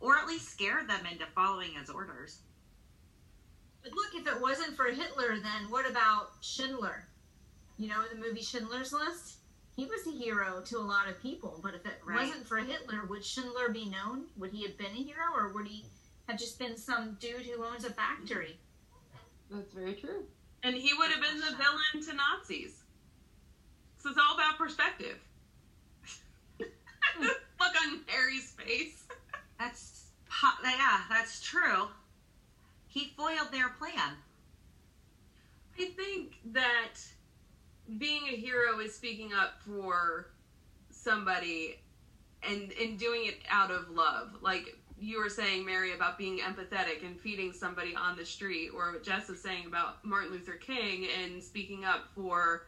Or 0.00 0.16
at 0.16 0.26
least 0.26 0.48
scare 0.50 0.84
them 0.86 1.06
into 1.10 1.26
following 1.34 1.74
his 1.74 1.90
orders. 1.90 2.38
But 3.82 3.92
look, 3.92 4.14
if 4.14 4.26
it 4.26 4.40
wasn't 4.40 4.76
for 4.76 4.86
Hitler, 4.86 5.38
then 5.40 5.70
what 5.70 5.88
about 5.88 6.30
Schindler? 6.42 7.06
You 7.78 7.88
know, 7.88 8.02
the 8.12 8.18
movie 8.18 8.42
Schindler's 8.42 8.92
List? 8.92 9.36
He 9.76 9.86
was 9.86 10.06
a 10.06 10.10
hero 10.10 10.60
to 10.66 10.78
a 10.78 10.80
lot 10.80 11.08
of 11.08 11.20
people, 11.22 11.60
but 11.62 11.74
if 11.74 11.86
it 11.86 12.00
Right. 12.04 12.26
wasn't 12.26 12.46
for 12.46 12.58
Hitler, 12.58 13.04
would 13.06 13.24
Schindler 13.24 13.70
be 13.70 13.86
known? 13.88 14.26
Would 14.36 14.50
he 14.52 14.62
have 14.64 14.76
been 14.76 14.90
a 14.92 15.02
hero, 15.02 15.32
or 15.34 15.48
would 15.54 15.66
he 15.66 15.86
have 16.28 16.38
just 16.38 16.58
been 16.58 16.76
some 16.76 17.14
dude 17.14 17.42
who 17.46 17.64
owns 17.64 17.84
a 17.84 17.90
factory? 17.92 18.58
That's 19.50 19.72
very 19.72 19.94
true. 19.94 20.26
And 20.62 20.76
he 20.76 20.92
would 20.94 21.10
have 21.10 21.22
been 21.22 21.40
the 21.40 21.56
villain 21.56 22.06
to 22.06 22.12
Nazis. 22.14 22.82
So 23.98 24.10
it's 24.10 24.18
all 24.18 24.34
about 24.34 24.58
perspective. 24.58 25.18
Look 26.58 27.40
on 27.82 28.04
Harry's 28.06 28.50
face. 28.52 29.04
That's, 29.60 30.06
yeah, 30.64 31.02
that's 31.10 31.42
true. 31.42 31.88
He 32.88 33.12
foiled 33.16 33.52
their 33.52 33.68
plan. 33.68 34.16
I 35.78 35.84
think 35.96 36.38
that 36.52 36.94
being 37.98 38.22
a 38.24 38.36
hero 38.36 38.80
is 38.80 38.94
speaking 38.94 39.32
up 39.34 39.60
for 39.66 40.30
somebody 40.90 41.78
and 42.42 42.72
and 42.80 42.98
doing 42.98 43.26
it 43.26 43.40
out 43.50 43.70
of 43.70 43.90
love. 43.90 44.36
Like 44.40 44.76
you 44.98 45.18
were 45.18 45.28
saying, 45.28 45.64
Mary, 45.66 45.94
about 45.94 46.16
being 46.16 46.38
empathetic 46.38 47.04
and 47.04 47.20
feeding 47.20 47.52
somebody 47.52 47.94
on 47.94 48.16
the 48.16 48.24
street, 48.24 48.70
or 48.74 48.92
what 48.92 49.04
Jess 49.04 49.28
was 49.28 49.42
saying 49.42 49.66
about 49.66 50.04
Martin 50.04 50.30
Luther 50.32 50.56
King 50.56 51.06
and 51.22 51.42
speaking 51.42 51.84
up 51.84 52.08
for 52.14 52.66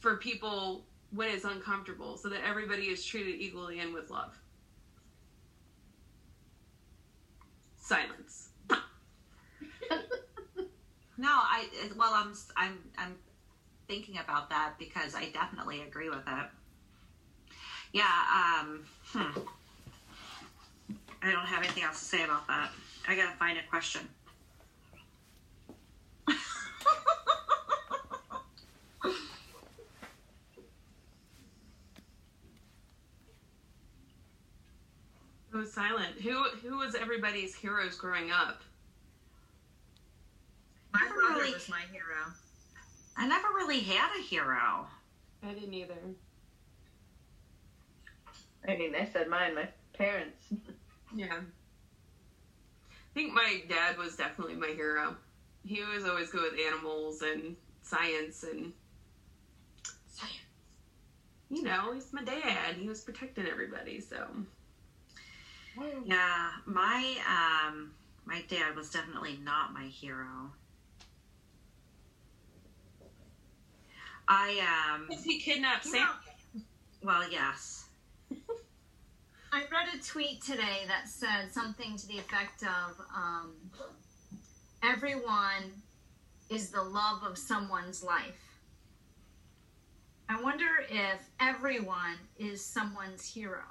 for 0.00 0.16
people 0.16 0.86
when 1.12 1.28
it's 1.30 1.44
uncomfortable, 1.44 2.16
so 2.16 2.28
that 2.28 2.40
everybody 2.44 2.84
is 2.84 3.04
treated 3.04 3.40
equally 3.40 3.78
and 3.78 3.94
with 3.94 4.10
love. 4.10 4.36
Silence. 7.86 8.48
No, 11.18 11.28
I 11.30 11.66
well, 11.96 12.12
I'm 12.12 12.34
I'm 12.58 12.78
I'm 12.98 13.16
thinking 13.88 14.18
about 14.18 14.50
that 14.50 14.74
because 14.78 15.14
I 15.14 15.30
definitely 15.30 15.80
agree 15.80 16.10
with 16.10 16.18
it. 16.26 16.46
Yeah, 17.92 18.04
um, 18.34 18.86
hmm. 19.14 19.40
I 21.22 21.32
don't 21.32 21.46
have 21.46 21.62
anything 21.62 21.84
else 21.84 21.98
to 22.00 22.04
say 22.04 22.22
about 22.22 22.46
that. 22.48 22.68
I 23.08 23.16
gotta 23.16 23.34
find 23.38 23.56
a 23.56 23.62
question. 23.62 24.06
It 35.56 35.60
was 35.60 35.72
silent. 35.72 36.20
Who 36.22 36.44
who 36.60 36.76
was 36.76 36.94
everybody's 36.94 37.54
heroes 37.54 37.96
growing 37.96 38.30
up? 38.30 38.60
My 40.92 41.00
Never 41.00 41.14
brother 41.14 41.34
really- 41.40 41.54
was 41.54 41.66
my 41.70 41.80
hero. 41.90 42.30
I 43.16 43.26
never 43.26 43.48
really 43.54 43.80
had 43.80 44.14
a 44.18 44.22
hero. 44.22 44.86
I 45.42 45.54
didn't 45.54 45.72
either. 45.72 45.96
I 48.68 48.76
mean, 48.76 48.94
I 48.94 49.06
said 49.06 49.28
mine, 49.28 49.54
my 49.54 49.66
parents. 49.94 50.44
Yeah. 51.14 51.38
I 51.40 53.14
think 53.14 53.32
my 53.32 53.62
dad 53.66 53.96
was 53.96 54.14
definitely 54.14 54.56
my 54.56 54.74
hero. 54.76 55.16
He 55.64 55.82
was 55.84 56.04
always 56.04 56.28
good 56.28 56.52
with 56.52 56.60
animals 56.60 57.22
and 57.22 57.56
science 57.82 58.42
and 58.42 58.74
science. 60.06 60.36
you 61.48 61.62
know, 61.62 61.94
he's 61.94 62.12
my 62.12 62.24
dad. 62.24 62.74
He 62.74 62.86
was 62.86 63.00
protecting 63.00 63.46
everybody, 63.46 64.00
so 64.00 64.26
Yeah, 66.04 66.50
my 66.64 67.16
um, 67.28 67.92
my 68.24 68.42
dad 68.48 68.76
was 68.76 68.90
definitely 68.90 69.38
not 69.42 69.72
my 69.72 69.84
hero. 69.84 70.52
I 74.28 74.94
um, 74.94 75.08
he 75.24 75.38
kidnapped 75.38 75.84
Sam. 75.84 76.08
well, 77.02 77.30
yes. 77.30 77.84
I 79.52 79.60
read 79.72 79.88
a 79.94 80.04
tweet 80.04 80.42
today 80.42 80.84
that 80.88 81.08
said 81.08 81.52
something 81.52 81.96
to 81.96 82.06
the 82.08 82.18
effect 82.18 82.62
of 82.62 83.00
um, 83.14 83.52
everyone 84.82 85.82
is 86.50 86.70
the 86.70 86.82
love 86.82 87.22
of 87.22 87.38
someone's 87.38 88.02
life. 88.02 88.42
I 90.28 90.42
wonder 90.42 90.66
if 90.90 91.20
everyone 91.40 92.16
is 92.38 92.64
someone's 92.64 93.24
hero. 93.26 93.62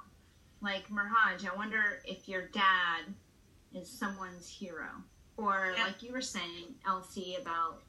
Like 0.66 0.88
Mirhaj, 0.90 1.48
I 1.48 1.54
wonder 1.54 2.00
if 2.04 2.28
your 2.28 2.48
dad 2.48 3.02
is 3.72 3.88
someone's 3.88 4.48
hero. 4.48 4.88
Or 5.36 5.72
Yeah. 5.76 5.84
like 5.84 6.02
you 6.02 6.10
were 6.10 6.20
saying, 6.20 6.74
Elsie, 6.84 7.36
about 7.36 7.84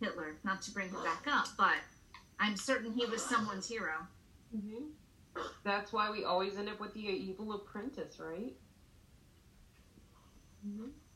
Hitler, 0.00 0.38
not 0.42 0.62
to 0.62 0.70
bring 0.70 0.88
him 0.88 1.02
back 1.02 1.26
up, 1.26 1.48
but 1.58 1.76
I'm 2.40 2.56
certain 2.56 2.92
he 2.94 3.04
was 3.04 3.22
someone's 3.22 3.68
hero. 3.68 4.06
hmm 4.50 4.86
That's 5.64 5.92
why 5.92 6.10
we 6.10 6.24
always 6.24 6.56
end 6.56 6.70
up 6.70 6.80
with 6.80 6.94
the 6.94 7.00
evil 7.00 7.52
apprentice, 7.52 8.18
right? 8.18 8.56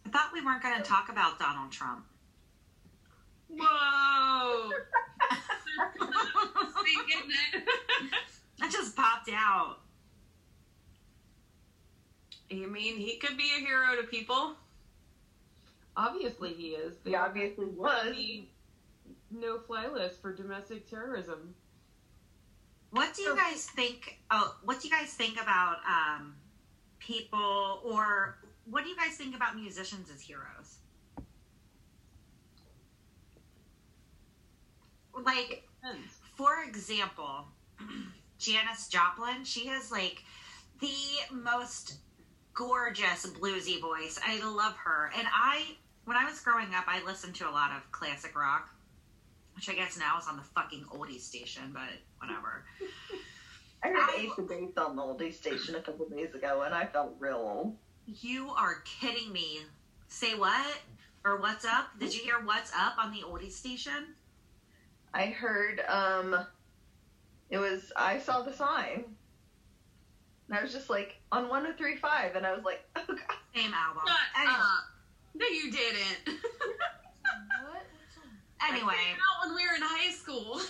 I 0.04 0.08
thought 0.10 0.30
we 0.34 0.44
weren't 0.44 0.62
going 0.62 0.76
to 0.76 0.82
talk 0.82 1.08
about 1.08 1.38
Donald 1.38 1.72
Trump. 1.72 2.04
Whoa! 3.48 4.70
Speaking 6.80 7.30
it. 7.54 7.64
That 8.58 8.70
just 8.70 8.94
popped 8.94 9.30
out. 9.32 9.81
You 12.52 12.68
mean 12.68 12.96
he 12.96 13.16
could 13.16 13.36
be 13.36 13.50
a 13.56 13.60
hero 13.60 13.96
to 13.96 14.06
people? 14.06 14.54
Obviously, 15.96 16.52
he 16.52 16.68
is. 16.70 16.96
He 17.04 17.14
obviously 17.14 17.66
was. 17.66 18.14
no-fly 19.30 19.86
list 19.88 20.20
for 20.20 20.34
domestic 20.34 20.88
terrorism. 20.88 21.54
What 22.90 23.14
do 23.14 23.22
you 23.22 23.34
guys 23.34 23.66
think? 23.66 24.20
Oh, 24.30 24.54
what 24.64 24.80
do 24.80 24.88
you 24.88 24.94
guys 24.94 25.14
think 25.14 25.40
about 25.40 25.78
um, 25.88 26.34
people, 26.98 27.80
or 27.84 28.36
what 28.66 28.84
do 28.84 28.90
you 28.90 28.96
guys 28.96 29.16
think 29.16 29.34
about 29.34 29.56
musicians 29.56 30.10
as 30.14 30.20
heroes? 30.20 30.76
Like, 35.24 35.68
for 36.36 36.62
example, 36.66 37.46
Janis 38.38 38.88
Joplin, 38.88 39.44
she 39.44 39.66
has 39.68 39.90
like 39.90 40.22
the 40.80 40.92
most 41.30 41.96
gorgeous 42.54 43.26
bluesy 43.26 43.80
voice. 43.80 44.18
I 44.24 44.42
love 44.44 44.74
her. 44.76 45.10
And 45.16 45.26
I, 45.32 45.64
when 46.04 46.16
I 46.16 46.24
was 46.24 46.40
growing 46.40 46.74
up, 46.74 46.84
I 46.86 47.02
listened 47.04 47.34
to 47.36 47.48
a 47.48 47.50
lot 47.50 47.70
of 47.76 47.90
classic 47.92 48.36
rock, 48.36 48.68
which 49.54 49.68
I 49.68 49.74
guess 49.74 49.98
now 49.98 50.18
is 50.18 50.26
on 50.28 50.36
the 50.36 50.42
fucking 50.42 50.84
oldie 50.90 51.20
station, 51.20 51.70
but 51.72 51.88
whatever. 52.18 52.64
I 53.84 53.88
heard 53.88 53.96
I- 53.98 54.16
Ace 54.20 54.38
of 54.38 54.48
Base 54.48 54.76
on 54.76 54.96
the 54.96 55.02
oldie 55.02 55.34
station 55.34 55.74
a 55.74 55.80
couple 55.80 56.08
days 56.08 56.34
ago, 56.34 56.62
and 56.62 56.74
I 56.74 56.86
felt 56.86 57.14
real 57.18 57.36
old. 57.36 57.76
You 58.06 58.50
are 58.50 58.82
kidding 59.00 59.32
me. 59.32 59.60
Say 60.08 60.34
what? 60.34 60.78
Or 61.24 61.40
what's 61.40 61.64
up? 61.64 61.90
Did 61.98 62.14
you 62.14 62.22
hear 62.22 62.40
what's 62.44 62.72
up 62.76 62.94
on 62.98 63.12
the 63.12 63.20
oldie 63.20 63.50
station? 63.50 64.14
I 65.14 65.26
heard 65.26 65.80
um, 65.88 66.36
it 67.50 67.58
was 67.58 67.92
I 67.96 68.18
saw 68.18 68.42
the 68.42 68.52
sign, 68.52 69.04
and 70.48 70.58
I 70.58 70.62
was 70.62 70.72
just 70.72 70.90
like 70.90 71.16
on 71.30 71.48
one 71.48 71.66
oh 71.66 71.72
three 71.76 71.96
five, 71.96 72.36
and 72.36 72.46
I 72.46 72.52
was 72.54 72.64
like, 72.64 72.84
oh 72.96 73.02
god. 73.06 73.36
Same 73.54 73.72
album. 73.74 74.02
Shut 74.06 74.16
Anyway, 74.38 74.54
up. 74.58 74.84
No, 75.34 75.46
you 75.46 75.70
didn't. 75.70 76.38
What? 77.64 77.86
anyway, 78.68 78.94
Out 79.14 79.46
when 79.46 79.56
we 79.56 79.62
were 79.66 79.74
in 79.76 79.82
high 79.82 80.10
school. 80.12 80.60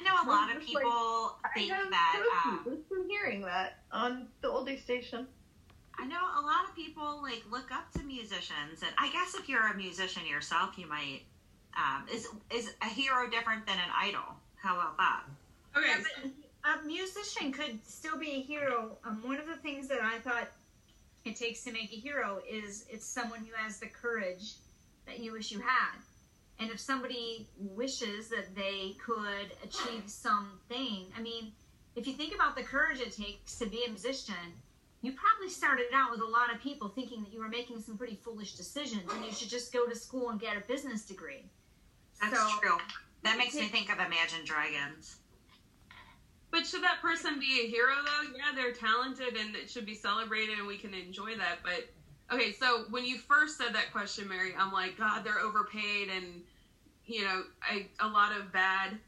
I 0.00 0.04
know 0.04 0.14
a 0.24 0.26
lot 0.28 0.50
of 0.50 0.60
Just 0.60 0.74
like, 0.74 0.82
people 0.84 1.36
I 1.44 1.48
think 1.54 1.70
have 1.70 1.90
that. 1.90 2.22
no 2.44 2.50
Um, 2.72 2.78
from 2.88 3.08
hearing 3.08 3.42
that 3.42 3.78
on 3.92 4.26
the 4.40 4.48
oldie 4.48 4.82
station. 4.82 5.26
I 5.98 6.06
know 6.06 6.18
a 6.38 6.42
lot 6.42 6.64
of 6.68 6.74
people 6.74 7.20
like 7.22 7.42
look 7.50 7.70
up 7.70 7.92
to 7.92 8.02
musicians, 8.02 8.82
and 8.82 8.90
I 8.98 9.10
guess 9.12 9.34
if 9.34 9.48
you're 9.48 9.68
a 9.68 9.76
musician 9.76 10.26
yourself, 10.26 10.76
you 10.78 10.86
might. 10.88 11.20
Um, 11.76 12.06
is 12.12 12.28
is 12.50 12.74
a 12.82 12.86
hero 12.86 13.28
different 13.30 13.66
than 13.66 13.76
an 13.76 13.90
idol? 13.96 14.22
How 14.56 14.74
about 14.76 14.96
that? 14.98 15.22
Okay. 15.76 16.30
A 16.64 16.86
musician 16.86 17.52
could 17.52 17.84
still 17.86 18.16
be 18.18 18.30
a 18.30 18.40
hero. 18.40 18.96
Um, 19.04 19.20
one 19.24 19.38
of 19.38 19.46
the 19.46 19.56
things 19.56 19.88
that 19.88 20.00
I 20.00 20.18
thought 20.20 20.48
it 21.24 21.36
takes 21.36 21.64
to 21.64 21.72
make 21.72 21.92
a 21.92 21.96
hero 21.96 22.40
is 22.48 22.84
it's 22.88 23.06
someone 23.06 23.40
who 23.40 23.52
has 23.56 23.78
the 23.78 23.86
courage 23.86 24.54
that 25.06 25.18
you 25.18 25.32
wish 25.32 25.50
you 25.50 25.60
had. 25.60 25.98
And 26.60 26.70
if 26.70 26.78
somebody 26.78 27.48
wishes 27.58 28.28
that 28.28 28.54
they 28.54 28.94
could 29.04 29.50
achieve 29.64 30.04
something, 30.06 31.06
I 31.16 31.20
mean, 31.20 31.52
if 31.96 32.06
you 32.06 32.12
think 32.12 32.34
about 32.34 32.54
the 32.54 32.62
courage 32.62 33.00
it 33.00 33.12
takes 33.16 33.56
to 33.56 33.66
be 33.66 33.84
a 33.84 33.88
musician, 33.88 34.34
you 35.00 35.12
probably 35.12 35.50
started 35.50 35.86
out 35.92 36.12
with 36.12 36.20
a 36.20 36.24
lot 36.24 36.54
of 36.54 36.60
people 36.60 36.88
thinking 36.88 37.22
that 37.24 37.32
you 37.32 37.40
were 37.40 37.48
making 37.48 37.80
some 37.80 37.98
pretty 37.98 38.14
foolish 38.22 38.54
decisions 38.54 39.02
and 39.12 39.24
you 39.24 39.32
should 39.32 39.48
just 39.48 39.72
go 39.72 39.86
to 39.88 39.96
school 39.96 40.30
and 40.30 40.40
get 40.40 40.56
a 40.56 40.60
business 40.60 41.02
degree. 41.04 41.42
That's 42.20 42.36
So- 42.36 42.58
true. 42.60 42.78
That 43.22 43.36
makes 43.38 43.54
me 43.54 43.68
think 43.68 43.90
of 43.92 43.98
Imagine 43.98 44.44
Dragons. 44.44 45.16
But 46.52 46.66
should 46.66 46.84
that 46.84 47.00
person 47.02 47.40
be 47.40 47.62
a 47.64 47.68
hero 47.68 47.94
though? 48.04 48.36
Yeah, 48.36 48.54
they're 48.54 48.72
talented 48.74 49.36
and 49.36 49.56
it 49.56 49.68
should 49.68 49.86
be 49.86 49.94
celebrated 49.94 50.58
and 50.58 50.66
we 50.68 50.76
can 50.76 50.94
enjoy 50.94 51.36
that. 51.38 51.58
But 51.64 51.88
okay, 52.30 52.52
so 52.52 52.84
when 52.90 53.04
you 53.04 53.18
first 53.18 53.58
said 53.58 53.74
that 53.74 53.90
question, 53.90 54.28
Mary, 54.28 54.52
I'm 54.56 54.70
like, 54.70 54.98
God, 54.98 55.24
they're 55.24 55.40
overpaid 55.40 56.10
and 56.14 56.42
you 57.06 57.24
know, 57.24 57.42
I, 57.62 57.86
a 58.00 58.06
lot 58.06 58.32
of 58.38 58.52
bad 58.52 58.98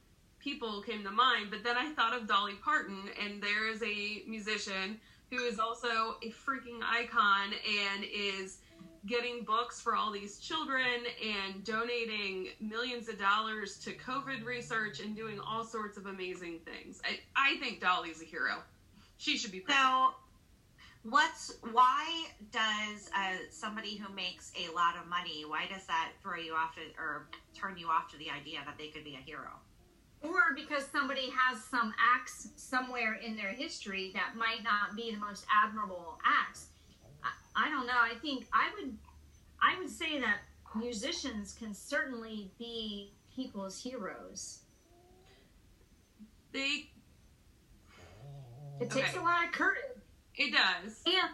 people 0.40 0.82
came 0.82 1.04
to 1.04 1.10
mind. 1.10 1.50
But 1.50 1.62
then 1.62 1.76
I 1.76 1.92
thought 1.92 2.14
of 2.14 2.26
Dolly 2.26 2.54
Parton, 2.62 3.08
and 3.22 3.42
there 3.42 3.70
is 3.70 3.82
a 3.82 4.22
musician 4.28 5.00
who 5.30 5.38
is 5.44 5.58
also 5.58 6.16
a 6.22 6.30
freaking 6.30 6.82
icon 6.82 7.52
and 7.88 8.04
is 8.04 8.58
getting 9.06 9.44
books 9.44 9.80
for 9.80 9.94
all 9.94 10.10
these 10.10 10.38
children 10.38 10.84
and 11.22 11.64
donating 11.64 12.48
millions 12.60 13.08
of 13.08 13.18
dollars 13.18 13.78
to 13.78 13.92
COVID 13.92 14.44
research 14.44 15.00
and 15.00 15.14
doing 15.14 15.38
all 15.40 15.64
sorts 15.64 15.98
of 15.98 16.06
amazing 16.06 16.60
things. 16.60 17.00
I, 17.04 17.20
I 17.36 17.58
think 17.58 17.80
Dolly's 17.80 18.22
a 18.22 18.24
hero. 18.24 18.62
She 19.18 19.36
should 19.36 19.52
be 19.52 19.60
proud. 19.60 20.12
So, 20.12 21.10
what's 21.10 21.58
why 21.72 22.26
does 22.50 23.10
uh, 23.14 23.36
somebody 23.50 23.96
who 23.96 24.12
makes 24.14 24.52
a 24.56 24.74
lot 24.74 24.96
of 24.96 25.06
money 25.06 25.44
why 25.46 25.66
does 25.70 25.86
that 25.86 26.12
throw 26.22 26.36
you 26.36 26.54
off 26.54 26.74
to, 26.74 26.80
or 26.98 27.28
turn 27.54 27.76
you 27.76 27.88
off 27.88 28.10
to 28.10 28.16
the 28.16 28.30
idea 28.30 28.60
that 28.64 28.76
they 28.78 28.88
could 28.88 29.04
be 29.04 29.14
a 29.14 29.24
hero? 29.24 29.50
Or 30.22 30.54
because 30.56 30.86
somebody 30.90 31.30
has 31.30 31.62
some 31.62 31.92
acts 32.16 32.48
somewhere 32.56 33.14
in 33.14 33.36
their 33.36 33.50
history 33.50 34.10
that 34.14 34.34
might 34.36 34.64
not 34.64 34.96
be 34.96 35.12
the 35.12 35.18
most 35.18 35.44
admirable 35.62 36.18
acts. 36.24 36.68
I, 37.56 37.68
don't 37.70 37.86
know. 37.86 37.92
I 38.00 38.14
think 38.20 38.46
I 38.52 38.70
would, 38.78 38.96
I 39.62 39.78
would 39.80 39.90
say 39.90 40.18
that 40.20 40.38
musicians 40.74 41.52
can 41.52 41.72
certainly 41.74 42.50
be 42.58 43.12
people's 43.34 43.80
heroes. 43.82 44.60
They 46.52 46.90
It 48.80 48.90
takes 48.90 49.10
Okay. 49.10 49.18
a 49.18 49.22
lot 49.22 49.44
of 49.44 49.52
courage. 49.52 49.78
it 50.36 50.52
does. 50.52 51.02
And 51.06 51.30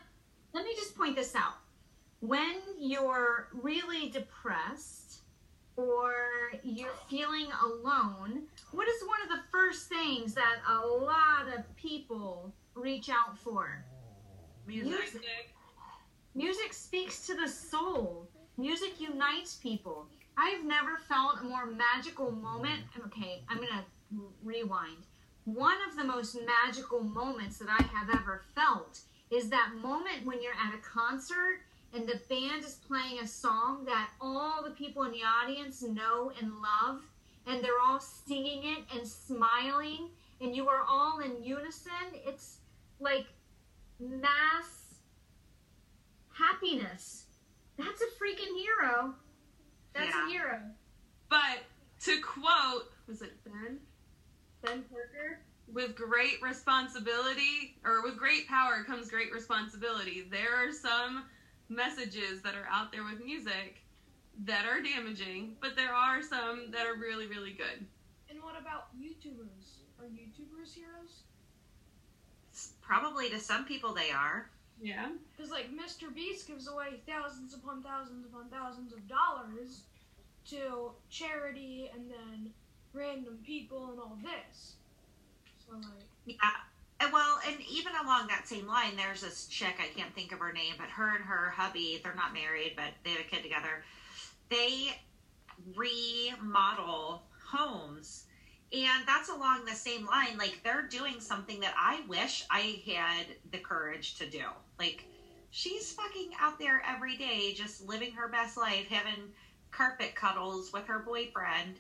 let 0.52 0.64
me 0.64 0.74
just 0.76 0.96
point 0.96 1.16
this 1.16 1.34
out. 1.34 1.54
When 2.20 2.54
you're 2.78 3.48
really 3.54 4.10
depressed 4.10 5.20
or 5.76 6.12
you're 6.62 6.92
feeling 7.08 7.48
alone, 7.64 8.42
what 8.72 8.88
is 8.88 9.02
one 9.06 9.22
of 9.22 9.28
the 9.30 9.42
first 9.50 9.88
things 9.88 10.34
that 10.34 10.56
a 10.68 10.86
lot 10.86 11.48
of 11.56 11.64
people 11.76 12.52
reach 12.74 13.08
out 13.08 13.38
for? 13.38 13.84
Music. 14.66 14.90
Music 14.90 15.54
speaks 16.90 17.26
to 17.26 17.34
the 17.34 17.48
soul. 17.48 18.28
Music 18.58 19.00
unites 19.00 19.54
people. 19.54 20.06
I've 20.36 20.64
never 20.64 20.98
felt 21.08 21.40
a 21.40 21.44
more 21.44 21.66
magical 21.66 22.30
moment. 22.30 22.82
Okay, 23.06 23.42
I'm 23.48 23.58
going 23.58 23.68
to 23.68 24.32
rewind. 24.42 25.06
One 25.44 25.76
of 25.88 25.96
the 25.96 26.04
most 26.04 26.36
magical 26.44 27.00
moments 27.00 27.58
that 27.58 27.68
I 27.68 27.82
have 27.84 28.08
ever 28.10 28.42
felt 28.54 29.00
is 29.30 29.48
that 29.50 29.72
moment 29.80 30.24
when 30.24 30.42
you're 30.42 30.52
at 30.52 30.74
a 30.74 30.78
concert 30.78 31.60
and 31.94 32.08
the 32.08 32.20
band 32.28 32.64
is 32.64 32.78
playing 32.86 33.20
a 33.20 33.26
song 33.26 33.84
that 33.86 34.10
all 34.20 34.62
the 34.62 34.70
people 34.70 35.04
in 35.04 35.12
the 35.12 35.22
audience 35.22 35.82
know 35.82 36.32
and 36.40 36.52
love, 36.52 37.02
and 37.46 37.64
they're 37.64 37.80
all 37.84 38.00
singing 38.00 38.64
it 38.64 38.84
and 38.94 39.06
smiling, 39.06 40.08
and 40.40 40.54
you 40.54 40.68
are 40.68 40.84
all 40.88 41.20
in 41.20 41.42
unison. 41.42 41.92
It's 42.26 42.58
like 43.00 43.26
mass 43.98 44.79
happiness. 46.32 47.26
That's 47.76 48.02
a 48.02 48.06
freaking 48.22 48.54
hero. 48.56 49.14
That's 49.92 50.14
Yeah. 50.14 50.26
a 50.26 50.30
hero. 50.30 50.74
But 51.28 51.64
to 52.00 52.20
quote, 52.20 52.92
was 53.06 53.22
it 53.22 53.42
Ben? 53.44 53.80
Ben 54.62 54.82
Parker? 54.84 55.40
With 55.72 55.94
great 55.94 56.42
responsibility, 56.42 57.78
or 57.84 58.02
with 58.02 58.16
great 58.16 58.48
power 58.48 58.82
comes 58.84 59.08
great 59.08 59.32
responsibility. 59.32 60.22
There 60.22 60.54
are 60.56 60.72
some 60.72 61.28
messages 61.68 62.42
that 62.42 62.56
are 62.56 62.66
out 62.66 62.90
there 62.90 63.04
with 63.04 63.24
music 63.24 63.82
that 64.44 64.66
are 64.66 64.80
damaging, 64.80 65.56
but 65.60 65.76
there 65.76 65.94
are 65.94 66.22
some 66.22 66.70
that 66.72 66.86
are 66.86 66.94
really, 66.96 67.26
really 67.26 67.52
good. 67.52 67.86
And 68.28 68.42
what 68.42 68.58
about 68.58 68.96
YouTubers? 68.98 69.78
Are 69.98 70.06
YouTubers 70.06 70.74
heroes? 70.74 71.22
Probably 72.80 73.30
to 73.30 73.38
some 73.38 73.64
people 73.64 73.94
they 73.94 74.10
are. 74.10 74.50
Yeah. 74.80 75.08
Because 75.36 75.50
like 75.50 75.68
Mr. 75.70 76.12
Beast 76.14 76.46
gives 76.46 76.68
away 76.68 77.00
thousands 77.06 77.54
upon 77.54 77.82
thousands 77.82 78.26
upon 78.26 78.48
thousands 78.48 78.92
of 78.92 79.06
dollars 79.08 79.82
to 80.50 80.92
charity 81.10 81.90
and 81.94 82.10
then 82.10 82.50
random 82.92 83.38
people 83.44 83.90
and 83.90 84.00
all 84.00 84.18
this. 84.22 84.74
So 85.66 85.76
like, 85.76 86.06
Yeah. 86.26 86.34
And 87.00 87.12
Well, 87.12 87.40
and 87.46 87.56
even 87.70 87.92
along 88.02 88.26
that 88.28 88.46
same 88.46 88.66
line, 88.66 88.94
there's 88.96 89.22
this 89.22 89.46
chick, 89.46 89.76
I 89.80 89.86
can't 89.98 90.14
think 90.14 90.32
of 90.32 90.38
her 90.38 90.52
name, 90.52 90.74
but 90.78 90.88
her 90.88 91.16
and 91.16 91.24
her 91.24 91.50
hubby, 91.50 91.98
they're 92.02 92.14
not 92.14 92.34
married, 92.34 92.74
but 92.76 92.92
they 93.04 93.10
have 93.12 93.20
a 93.20 93.24
kid 93.24 93.42
together. 93.42 93.84
They 94.50 95.00
remodel 95.74 97.22
homes. 97.50 98.24
And 98.72 99.04
that's 99.06 99.30
along 99.30 99.64
the 99.64 99.74
same 99.74 100.06
line. 100.06 100.38
Like, 100.38 100.60
they're 100.62 100.86
doing 100.86 101.20
something 101.20 101.58
that 101.60 101.74
I 101.76 102.02
wish 102.06 102.44
I 102.50 102.82
had 102.86 103.26
the 103.50 103.58
courage 103.58 104.16
to 104.18 104.28
do. 104.28 104.44
Like, 104.80 105.04
she's 105.50 105.92
fucking 105.92 106.30
out 106.40 106.58
there 106.58 106.82
every 106.88 107.14
day, 107.14 107.52
just 107.52 107.86
living 107.86 108.12
her 108.12 108.28
best 108.28 108.56
life, 108.56 108.86
having 108.88 109.28
carpet 109.70 110.14
cuddles 110.14 110.72
with 110.72 110.86
her 110.86 111.00
boyfriend 111.00 111.78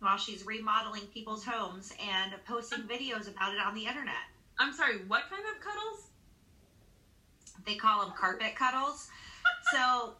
while 0.00 0.16
she's 0.16 0.44
remodeling 0.44 1.06
people's 1.14 1.44
homes 1.44 1.92
and 2.04 2.32
posting 2.48 2.82
videos 2.82 3.28
about 3.28 3.52
it 3.54 3.60
on 3.60 3.74
the 3.74 3.86
internet. 3.86 4.26
I'm 4.58 4.72
sorry, 4.72 4.96
what 5.06 5.22
kind 5.30 5.44
of 5.54 5.60
cuddles? 5.62 6.08
They 7.64 7.76
call 7.76 8.00
them 8.04 8.14
carpet 8.18 8.56
cuddles. 8.56 9.08
So, 9.72 10.14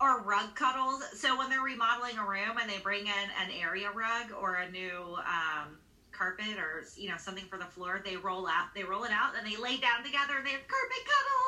or 0.00 0.20
rug 0.20 0.54
cuddles. 0.54 1.02
So 1.14 1.38
when 1.38 1.48
they're 1.48 1.62
remodeling 1.62 2.18
a 2.18 2.24
room 2.24 2.58
and 2.60 2.68
they 2.68 2.78
bring 2.78 3.06
in 3.06 3.26
an 3.40 3.50
area 3.58 3.88
rug 3.90 4.32
or 4.38 4.56
a 4.56 4.70
new 4.70 5.16
um, 5.20 5.78
carpet 6.12 6.58
or 6.58 6.84
you 6.96 7.08
know 7.08 7.16
something 7.16 7.44
for 7.46 7.58
the 7.58 7.66
floor, 7.66 8.02
they 8.04 8.16
roll 8.16 8.46
out. 8.46 8.74
They 8.74 8.84
roll 8.84 9.04
it 9.04 9.10
out 9.12 9.34
and 9.36 9.46
they 9.46 9.56
lay 9.56 9.76
down 9.78 10.04
together 10.04 10.36
and 10.38 10.46
they 10.46 10.52
have 10.52 10.66
carpet 10.68 11.02
cuddles. 11.04 11.43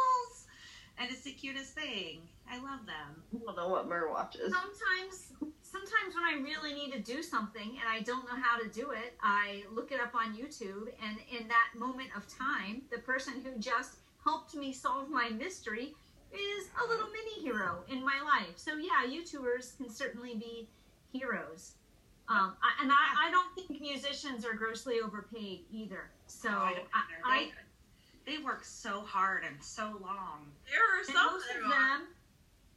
And 0.98 1.10
it's 1.10 1.22
the 1.22 1.32
cutest 1.32 1.74
thing. 1.74 2.20
I 2.50 2.56
love 2.56 2.86
them. 2.86 3.22
I 3.34 3.44
don't 3.44 3.56
know 3.56 3.68
what 3.68 3.88
Mur 3.88 4.08
watches. 4.10 4.52
Sometimes, 4.52 5.54
sometimes 5.62 6.14
when 6.14 6.24
I 6.24 6.40
really 6.42 6.72
need 6.72 6.92
to 6.92 7.00
do 7.00 7.22
something 7.22 7.76
and 7.80 7.88
I 7.88 8.00
don't 8.00 8.24
know 8.24 8.40
how 8.40 8.58
to 8.58 8.68
do 8.68 8.92
it, 8.92 9.14
I 9.20 9.64
look 9.72 9.92
it 9.92 10.00
up 10.00 10.14
on 10.14 10.36
YouTube, 10.36 10.88
and 11.02 11.18
in 11.30 11.48
that 11.48 11.78
moment 11.78 12.10
of 12.16 12.26
time, 12.28 12.82
the 12.90 12.98
person 12.98 13.34
who 13.44 13.58
just 13.58 13.96
helped 14.24 14.54
me 14.54 14.72
solve 14.72 15.10
my 15.10 15.28
mystery 15.28 15.94
is 16.32 16.68
a 16.82 16.88
little 16.88 17.08
mini 17.08 17.42
hero 17.42 17.84
in 17.88 18.00
my 18.04 18.20
life. 18.24 18.54
So 18.56 18.76
yeah, 18.76 19.06
YouTubers 19.08 19.76
can 19.76 19.90
certainly 19.90 20.34
be 20.34 20.68
heroes. 21.12 21.72
Um, 22.28 22.56
I, 22.60 22.82
and 22.82 22.90
I, 22.90 23.28
I 23.28 23.30
don't 23.30 23.54
think 23.54 23.80
musicians 23.80 24.44
are 24.44 24.54
grossly 24.54 25.00
overpaid 25.00 25.60
either. 25.70 26.10
So 26.26 26.50
No, 26.50 26.58
I 26.58 26.74
don't 26.74 26.88
I. 26.92 27.08
I, 27.24 27.50
They, 28.26 28.38
work 28.38 28.64
so 28.64 29.02
hard 29.02 29.44
and 29.44 29.62
so 29.62 29.84
long. 30.02 30.46
There 30.70 30.80
are 30.80 30.98
and 30.98 31.06
some 31.06 31.32
most 31.32 31.46
of 31.50 31.70
them 31.70 32.06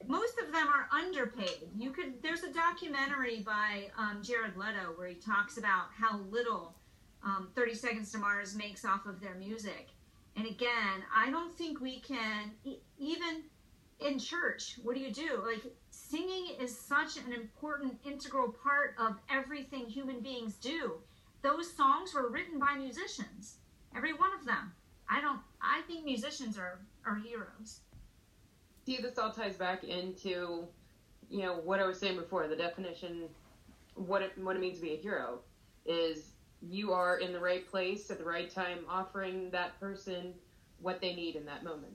most 0.08 0.40
of 0.40 0.52
them 0.54 0.68
are 0.68 0.88
underpaid. 0.98 1.70
You 1.78 1.92
could 1.92 2.22
there's 2.22 2.44
a 2.44 2.54
documentary 2.54 3.42
by 3.42 3.92
um, 3.98 4.22
jared 4.24 4.56
leto 4.56 4.94
where 4.96 5.08
he 5.08 5.16
talks 5.16 5.58
about 5.58 5.88
how 5.98 6.20
little 6.32 6.76
um, 7.24 7.50
30 7.56 7.74
seconds 7.74 8.12
to 8.14 8.18
mars 8.18 8.56
makes 8.56 8.86
off 8.86 9.06
of 9.06 9.20
their 9.20 9.36
music. 9.36 9.90
And 10.36 10.46
again 10.46 11.04
i 11.14 11.30
don't 11.30 11.56
think 11.58 11.82
we 11.82 12.00
can 12.00 12.52
e- 12.64 12.78
even 12.98 13.44
in 14.00 14.18
church 14.20 14.80
what 14.84 14.96
do 14.96 15.02
you 15.02 15.12
do? 15.12 15.44
Like 15.46 15.64
singing 15.90 16.56
is 16.62 16.78
such 16.78 17.18
an 17.18 17.34
important 17.34 17.98
integral 18.06 18.56
part 18.64 18.96
of 19.00 19.18
everything 19.30 19.88
human 19.88 20.22
beings 20.22 20.54
do. 20.56 20.94
Those 21.42 21.72
songs 21.74 22.14
were 22.14 22.30
written 22.30 22.60
by 22.60 22.76
musicians 22.76 23.58
every 23.96 24.14
one 24.14 24.30
of 24.38 24.46
them 24.46 24.72
i 25.10 25.20
don't 25.22 25.40
i 25.62 25.82
think 25.88 26.06
musicians 26.06 26.58
are 26.58 26.80
are 27.06 27.16
heroes 27.16 27.82
see 28.90 29.02
this 29.02 29.18
all 29.18 29.32
ties 29.32 29.56
back 29.56 29.84
into, 29.84 30.68
you 31.30 31.44
know, 31.44 31.60
what 31.64 31.80
I 31.80 31.86
was 31.86 32.00
saying 32.00 32.18
before. 32.18 32.48
The 32.48 32.56
definition, 32.56 33.30
what 33.96 34.22
it 34.22 34.38
what 34.38 34.56
it 34.56 34.60
means 34.60 34.80
to 34.80 34.84
be 34.84 34.94
a 34.94 34.98
hero, 34.98 35.40
is 35.86 36.32
you 36.62 36.92
are 36.92 37.20
in 37.20 37.32
the 37.32 37.40
right 37.40 37.70
place 37.70 38.10
at 38.10 38.18
the 38.18 38.24
right 38.24 38.50
time, 38.50 38.80
offering 38.90 39.52
that 39.52 39.80
person 39.80 40.34
what 40.82 41.02
they 41.02 41.14
need 41.14 41.36
in 41.36 41.46
that 41.46 41.64
moment. 41.64 41.94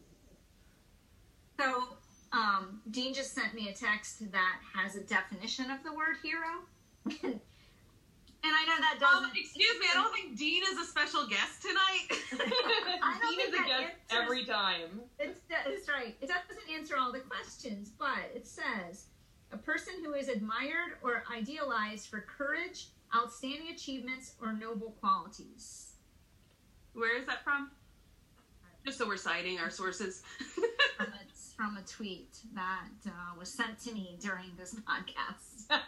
So, 1.59 1.85
um, 2.33 2.81
Dean 2.91 3.15
just 3.15 3.35
sent 3.35 3.55
me 3.55 3.69
a 3.69 3.73
text 3.73 4.31
that 4.33 4.59
has 4.75 4.97
a 4.97 5.01
definition 5.01 5.71
of 5.71 5.83
the 5.83 5.93
word 5.93 6.17
hero. 6.23 7.41
and 8.45 8.53
I 8.53 8.65
know 8.67 8.77
that 8.81 8.99
doesn't. 9.01 9.25
Um, 9.25 9.31
excuse 9.35 9.79
me, 9.81 9.87
I 9.91 9.95
don't 9.95 10.13
think 10.15 10.37
Dean 10.37 10.63
is 10.71 10.79
a 10.79 10.85
special 10.85 11.27
guest 11.27 11.63
tonight. 11.63 12.07
I 13.03 13.19
don't 13.21 13.31
Dean 13.31 13.39
think 13.39 13.55
is 13.55 13.61
a 13.61 13.65
guest 13.65 13.95
answers- 14.11 14.11
every 14.11 14.45
time. 14.45 15.01
It's, 15.19 15.41
it's 15.67 15.89
right. 15.89 16.15
It 16.21 16.29
doesn't 16.29 16.71
answer 16.73 16.97
all 16.99 17.13
the 17.13 17.21
questions, 17.21 17.91
but 17.99 18.31
it 18.35 18.47
says 18.47 19.07
a 19.53 19.57
person 19.57 19.95
who 20.05 20.13
is 20.13 20.29
admired 20.29 20.99
or 21.03 21.25
idealized 21.35 22.09
for 22.09 22.21
courage, 22.21 22.89
outstanding 23.17 23.69
achievements, 23.73 24.35
or 24.43 24.53
noble 24.53 24.95
qualities. 25.01 25.93
Where 26.93 27.17
is 27.17 27.25
that 27.27 27.43
from? 27.45 27.71
Just 28.85 28.99
so 28.99 29.07
we're 29.07 29.17
citing 29.17 29.59
our 29.59 29.71
sources. 29.71 30.23
From 30.97 31.07
a, 31.07 31.35
from 31.57 31.77
a 31.79 31.83
tweet 31.83 32.37
that 32.55 32.89
uh, 33.07 33.11
was 33.39 33.49
sent 33.49 33.79
to 33.81 33.93
me 33.93 34.19
during 34.21 34.51
this 34.59 34.75
podcast. 34.75 35.71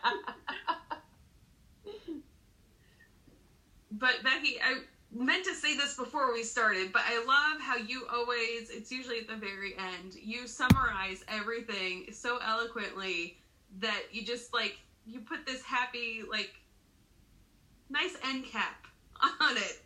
But 3.90 4.22
Becky, 4.22 4.58
I 4.62 4.80
meant 5.12 5.44
to 5.44 5.54
say 5.54 5.76
this 5.76 5.96
before 5.96 6.32
we 6.32 6.42
started, 6.42 6.92
but 6.92 7.02
I 7.06 7.18
love 7.18 7.60
how 7.60 7.76
you 7.76 8.06
always, 8.12 8.70
it's 8.70 8.90
usually 8.90 9.20
at 9.20 9.28
the 9.28 9.36
very 9.36 9.74
end, 9.76 10.14
you 10.14 10.46
summarize 10.46 11.24
everything 11.28 12.06
so 12.12 12.38
eloquently 12.44 13.38
that 13.80 14.02
you 14.10 14.24
just 14.24 14.52
like, 14.52 14.78
you 15.06 15.20
put 15.20 15.46
this 15.46 15.62
happy, 15.62 16.22
like, 16.28 16.54
nice 17.88 18.16
end 18.24 18.44
cap 18.46 18.86
on 19.40 19.56
it. 19.56 19.82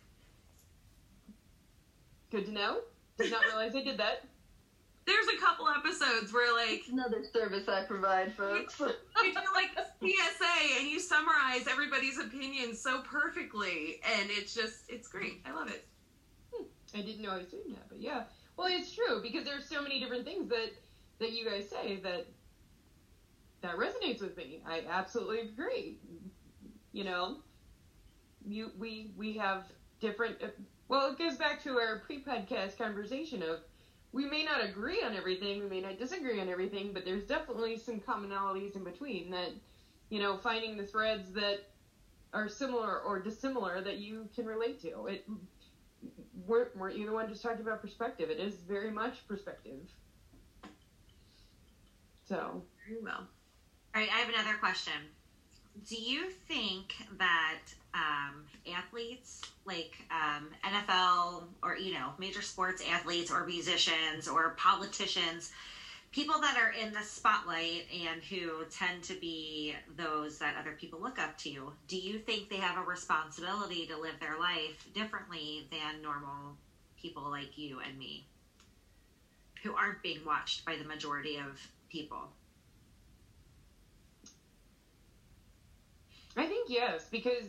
Good 2.31 2.45
to 2.45 2.51
know. 2.51 2.79
Did 3.17 3.31
not 3.31 3.43
realize 3.45 3.75
I 3.75 3.83
did 3.83 3.97
that. 3.97 4.23
There's 5.11 5.37
a 5.37 5.41
couple 5.41 5.67
episodes 5.67 6.31
where, 6.31 6.53
like, 6.55 6.83
Another 6.91 7.21
service 7.23 7.67
I 7.67 7.83
provide, 7.83 8.33
folks. 8.33 8.79
you 8.79 8.87
do 9.33 9.39
like 9.53 9.71
a 9.77 9.83
PSA 9.99 10.79
and 10.79 10.87
you 10.87 10.99
summarize 10.99 11.67
everybody's 11.69 12.17
opinions 12.17 12.79
so 12.79 13.01
perfectly, 13.01 13.99
and 14.17 14.29
it's 14.31 14.53
just, 14.53 14.83
it's 14.87 15.07
great. 15.09 15.41
I 15.45 15.51
love 15.51 15.67
it. 15.67 15.85
Hmm. 16.53 16.63
I 16.97 17.01
didn't 17.01 17.21
know 17.21 17.31
I 17.31 17.39
was 17.39 17.47
doing 17.47 17.73
that, 17.73 17.89
but 17.89 17.99
yeah. 17.99 18.23
Well, 18.55 18.67
it's 18.69 18.93
true 18.93 19.21
because 19.21 19.43
there's 19.43 19.67
so 19.67 19.81
many 19.81 19.99
different 19.99 20.23
things 20.25 20.47
that 20.49 20.71
that 21.19 21.33
you 21.33 21.47
guys 21.49 21.69
say 21.69 21.97
that 22.03 22.25
that 23.61 23.75
resonates 23.75 24.21
with 24.21 24.35
me. 24.37 24.61
I 24.67 24.83
absolutely 24.89 25.39
agree. 25.41 25.97
You 26.93 27.03
know, 27.03 27.37
you 28.45 28.71
we 28.77 29.11
we 29.17 29.33
have 29.37 29.65
different. 29.99 30.41
Uh, 30.43 30.47
well, 30.89 31.11
it 31.11 31.17
goes 31.17 31.37
back 31.37 31.63
to 31.63 31.79
our 31.79 31.99
pre-podcast 32.05 32.77
conversation 32.77 33.41
of 33.43 33.59
we 34.13 34.25
may 34.25 34.43
not 34.43 34.63
agree 34.63 35.01
on 35.03 35.15
everything, 35.15 35.61
we 35.61 35.69
may 35.69 35.81
not 35.81 35.97
disagree 35.97 36.39
on 36.41 36.49
everything, 36.49 36.91
but 36.93 37.05
there's 37.05 37.23
definitely 37.23 37.77
some 37.77 37.99
commonalities 37.99 38.75
in 38.75 38.83
between 38.83 39.31
that 39.31 39.51
you 40.09 40.19
know 40.19 40.37
finding 40.37 40.77
the 40.77 40.85
threads 40.85 41.31
that 41.33 41.69
are 42.33 42.47
similar 42.47 42.99
or 42.99 43.19
dissimilar 43.19 43.81
that 43.81 43.97
you 43.97 44.27
can 44.35 44.45
relate 44.45 44.81
to. 44.81 45.07
It 45.07 45.25
weren't, 46.47 46.75
weren't 46.75 46.97
you 46.97 47.05
the 47.05 47.11
one 47.11 47.29
just 47.29 47.41
talking 47.41 47.61
about 47.61 47.81
perspective? 47.81 48.29
It 48.29 48.39
is 48.39 48.55
very 48.55 48.91
much 48.91 49.27
perspective. 49.27 49.79
So, 52.27 52.63
Very 52.87 53.01
well. 53.01 53.27
All 53.93 54.01
right, 54.01 54.09
I 54.09 54.19
have 54.19 54.29
another 54.29 54.57
question. 54.57 54.93
Do 55.87 55.95
you 55.95 56.29
think 56.29 56.95
that 57.17 57.59
um, 57.93 58.45
athletes, 58.71 59.41
like 59.65 60.05
um, 60.11 60.49
NFL 60.65 61.43
or 61.63 61.77
you 61.77 61.93
know 61.93 62.13
major 62.17 62.41
sports 62.41 62.81
athletes 62.89 63.31
or 63.31 63.45
musicians 63.45 64.27
or 64.27 64.51
politicians, 64.57 65.51
people 66.11 66.39
that 66.41 66.57
are 66.57 66.71
in 66.71 66.91
the 66.93 67.01
spotlight 67.01 67.85
and 67.91 68.21
who 68.23 68.65
tend 68.69 69.03
to 69.03 69.15
be 69.15 69.73
those 69.95 70.37
that 70.39 70.55
other 70.59 70.71
people 70.79 70.99
look 70.99 71.19
up 71.19 71.37
to, 71.37 71.71
do 71.87 71.97
you 71.97 72.19
think 72.19 72.49
they 72.49 72.57
have 72.57 72.77
a 72.77 72.83
responsibility 72.83 73.85
to 73.85 73.97
live 73.97 74.19
their 74.19 74.37
life 74.37 74.85
differently 74.93 75.67
than 75.71 76.01
normal 76.01 76.55
people 77.01 77.29
like 77.29 77.57
you 77.57 77.79
and 77.79 77.97
me, 77.97 78.25
who 79.63 79.73
aren't 79.73 80.01
being 80.01 80.23
watched 80.25 80.65
by 80.65 80.75
the 80.75 80.83
majority 80.83 81.37
of 81.37 81.67
people? 81.89 82.29
I 86.37 86.47
think 86.47 86.69
yes, 86.69 87.07
because 87.11 87.45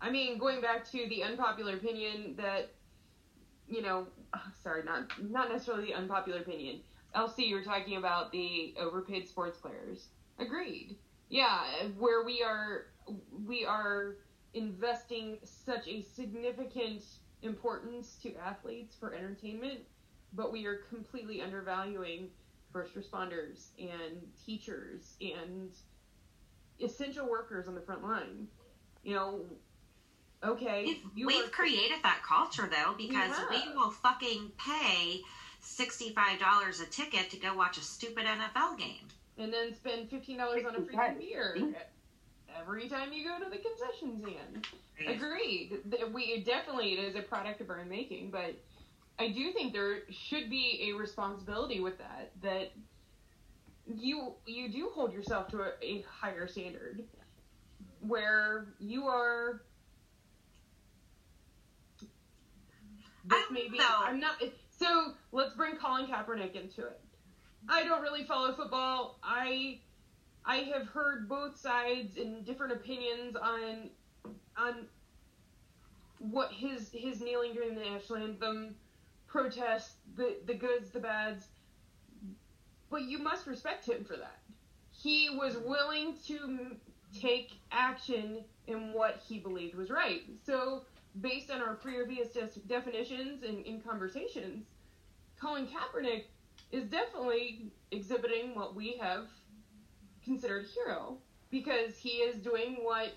I 0.00 0.10
mean, 0.10 0.38
going 0.38 0.60
back 0.60 0.90
to 0.92 1.06
the 1.08 1.22
unpopular 1.24 1.74
opinion 1.74 2.34
that, 2.36 2.70
you 3.68 3.82
know, 3.82 4.06
sorry, 4.62 4.82
not 4.84 5.10
not 5.22 5.50
necessarily 5.50 5.86
the 5.86 5.94
unpopular 5.94 6.40
opinion. 6.40 6.80
LC, 7.14 7.46
you 7.46 7.54
were 7.54 7.62
talking 7.62 7.96
about 7.96 8.32
the 8.32 8.74
overpaid 8.80 9.28
sports 9.28 9.58
players. 9.58 10.08
Agreed. 10.38 10.96
Yeah, 11.28 11.62
where 11.98 12.24
we 12.24 12.42
are 12.42 12.86
we 13.46 13.64
are 13.64 14.16
investing 14.54 15.38
such 15.42 15.86
a 15.88 16.00
significant 16.02 17.02
importance 17.42 18.16
to 18.22 18.34
athletes 18.36 18.96
for 18.98 19.14
entertainment, 19.14 19.80
but 20.32 20.52
we 20.52 20.64
are 20.66 20.80
completely 20.88 21.42
undervaluing 21.42 22.28
first 22.72 22.94
responders 22.96 23.68
and 23.78 24.20
teachers 24.44 25.14
and 25.20 25.70
essential 26.80 27.28
workers 27.28 27.68
on 27.68 27.74
the 27.74 27.80
front 27.80 28.02
line. 28.02 28.48
You 29.02 29.14
know, 29.14 29.44
okay, 30.42 30.84
We've, 30.84 31.02
you 31.14 31.26
we've 31.26 31.46
are- 31.46 31.48
created 31.48 31.98
that 32.02 32.22
culture 32.22 32.68
though 32.70 32.94
because 32.96 33.32
we 33.50 33.62
will 33.74 33.90
fucking 33.90 34.52
pay 34.58 35.20
sixty-five 35.60 36.38
dollars 36.38 36.80
a 36.80 36.86
ticket 36.86 37.30
to 37.30 37.36
go 37.36 37.54
watch 37.54 37.78
a 37.78 37.82
stupid 37.82 38.24
NFL 38.26 38.78
game. 38.78 39.08
and 39.38 39.52
then 39.52 39.74
spend 39.74 40.08
fifteen 40.10 40.38
dollars 40.38 40.64
on 40.66 40.74
a 40.76 40.80
freaking 40.80 41.18
beer 41.18 41.56
every 42.60 42.88
time 42.88 43.12
you 43.12 43.24
go 43.24 43.42
to 43.42 43.50
the 43.50 43.56
concession 43.58 44.22
stand. 44.22 44.66
Agreed. 45.08 45.80
We 46.12 46.38
definitely 46.42 46.92
it 46.92 46.98
is 47.00 47.16
a 47.16 47.22
product 47.22 47.60
of 47.60 47.68
our 47.70 47.80
own 47.80 47.88
making, 47.88 48.30
but 48.30 48.54
I 49.18 49.28
do 49.28 49.52
think 49.52 49.72
there 49.72 49.98
should 50.10 50.48
be 50.50 50.90
a 50.90 50.96
responsibility 50.98 51.80
with 51.80 51.98
that. 51.98 52.30
That 52.42 52.72
you 53.86 54.34
you 54.46 54.68
do 54.70 54.90
hold 54.94 55.12
yourself 55.12 55.48
to 55.48 55.60
a, 55.62 55.72
a 55.82 56.04
higher 56.08 56.46
standard, 56.46 57.04
where 58.00 58.74
you 58.78 59.06
are. 59.06 59.62
This 63.26 63.38
I 63.48 63.52
may 63.52 63.62
don't 63.62 63.72
be. 63.72 63.78
know. 63.78 63.96
I'm 64.00 64.20
not. 64.20 64.42
So 64.78 65.12
let's 65.32 65.54
bring 65.54 65.76
Colin 65.76 66.06
Kaepernick 66.06 66.54
into 66.54 66.82
it. 66.86 67.00
I 67.68 67.84
don't 67.84 68.02
really 68.02 68.24
follow 68.24 68.54
football. 68.54 69.18
I 69.22 69.80
I 70.44 70.56
have 70.76 70.86
heard 70.88 71.28
both 71.28 71.58
sides 71.58 72.16
and 72.16 72.44
different 72.44 72.72
opinions 72.72 73.36
on 73.36 73.90
on 74.56 74.86
what 76.18 76.52
his 76.52 76.90
his 76.92 77.20
kneeling 77.20 77.54
during 77.54 77.74
the 77.74 77.84
national 77.84 78.18
anthem 78.18 78.74
protest, 79.26 79.92
the 80.16 80.36
the 80.46 80.54
goods, 80.54 80.90
the 80.90 81.00
bads. 81.00 81.46
But 82.90 83.02
you 83.02 83.18
must 83.18 83.46
respect 83.46 83.88
him 83.88 84.04
for 84.04 84.16
that. 84.16 84.38
He 84.92 85.28
was 85.30 85.56
willing 85.56 86.14
to 86.26 86.76
take 87.20 87.52
action 87.72 88.44
in 88.66 88.92
what 88.92 89.22
he 89.26 89.38
believed 89.38 89.74
was 89.74 89.90
right. 89.90 90.22
So, 90.44 90.82
based 91.20 91.50
on 91.50 91.60
our 91.60 91.74
previous 91.74 92.28
definitions 92.66 93.42
and 93.42 93.64
in 93.64 93.80
conversations, 93.80 94.66
Colin 95.40 95.66
Kaepernick 95.66 96.24
is 96.72 96.84
definitely 96.84 97.70
exhibiting 97.90 98.54
what 98.54 98.74
we 98.74 98.96
have 99.00 99.26
considered 100.24 100.66
hero 100.74 101.18
because 101.50 101.96
he 101.96 102.18
is 102.18 102.36
doing 102.36 102.78
what 102.82 103.12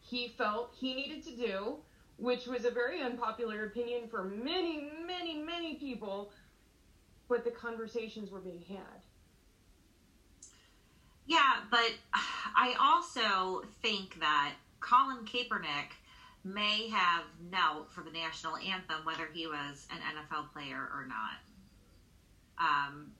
he 0.00 0.28
felt 0.38 0.74
he 0.78 0.94
needed 0.94 1.24
to 1.24 1.36
do, 1.36 1.76
which 2.16 2.46
was 2.46 2.64
a 2.64 2.70
very 2.70 3.00
unpopular 3.02 3.66
opinion 3.66 4.08
for 4.08 4.24
many, 4.24 4.90
many, 5.06 5.36
many 5.36 5.74
people, 5.74 6.32
but 7.28 7.44
the 7.44 7.50
conversations 7.50 8.30
were 8.30 8.40
being 8.40 8.64
had. 8.68 9.02
Yeah, 11.26 11.56
but 11.70 11.92
I 12.14 12.74
also 12.80 13.64
think 13.82 14.20
that 14.20 14.54
Colin 14.80 15.24
Kaepernick 15.24 15.96
may 16.44 16.88
have 16.88 17.24
knelt 17.50 17.90
for 17.92 18.02
the 18.02 18.10
national 18.10 18.56
anthem, 18.56 19.04
whether 19.04 19.28
he 19.32 19.46
was 19.46 19.86
an 19.90 19.98
NFL 19.98 20.52
player 20.52 20.78
or 20.78 21.06
not. 21.08 21.38
Um, 22.58 23.10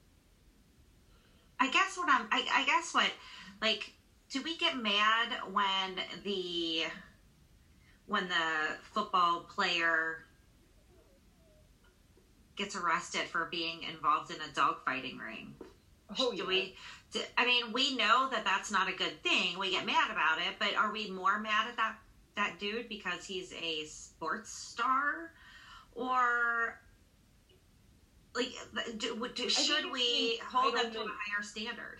I 1.59 1.69
guess 1.69 1.97
what 1.97 2.09
I'm, 2.09 2.27
I, 2.31 2.45
I 2.53 2.65
guess 2.65 2.93
what, 2.93 3.11
like, 3.61 3.91
do 4.29 4.41
we 4.41 4.57
get 4.57 4.77
mad 4.77 5.29
when 5.51 5.99
the 6.23 6.83
when 8.05 8.27
the 8.29 8.75
football 8.93 9.41
player 9.41 10.19
gets 12.55 12.75
arrested 12.75 13.27
for 13.27 13.47
being 13.51 13.83
involved 13.83 14.31
in 14.31 14.37
a 14.37 14.49
dogfighting 14.53 15.19
ring? 15.19 15.53
Oh, 16.17 16.31
Do 16.31 16.37
yeah. 16.37 16.43
we? 16.45 16.73
I 17.37 17.45
mean, 17.45 17.71
we 17.71 17.95
know 17.95 18.27
that 18.31 18.43
that's 18.43 18.69
not 18.71 18.89
a 18.89 18.93
good 18.93 19.23
thing. 19.23 19.57
We 19.57 19.71
get 19.71 19.85
mad 19.85 20.11
about 20.11 20.39
it, 20.39 20.55
but 20.59 20.75
are 20.75 20.91
we 20.91 21.09
more 21.09 21.39
mad 21.39 21.67
at 21.67 21.77
that 21.77 21.95
that 22.35 22.59
dude 22.59 22.87
because 22.87 23.25
he's 23.25 23.51
a 23.53 23.85
sports 23.85 24.51
star, 24.51 25.31
or 25.93 26.79
like 28.35 28.53
do, 28.97 29.27
do, 29.33 29.49
should 29.49 29.91
we 29.91 30.39
hold 30.47 30.75
them 30.75 30.91
to 30.91 30.99
a 30.99 31.03
higher 31.03 31.41
standard? 31.41 31.99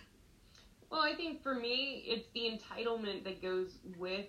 Well, 0.90 1.02
I 1.02 1.14
think 1.14 1.42
for 1.42 1.56
me, 1.56 2.04
it's 2.06 2.28
the 2.34 2.42
entitlement 2.42 3.24
that 3.24 3.42
goes 3.42 3.80
with 3.98 4.28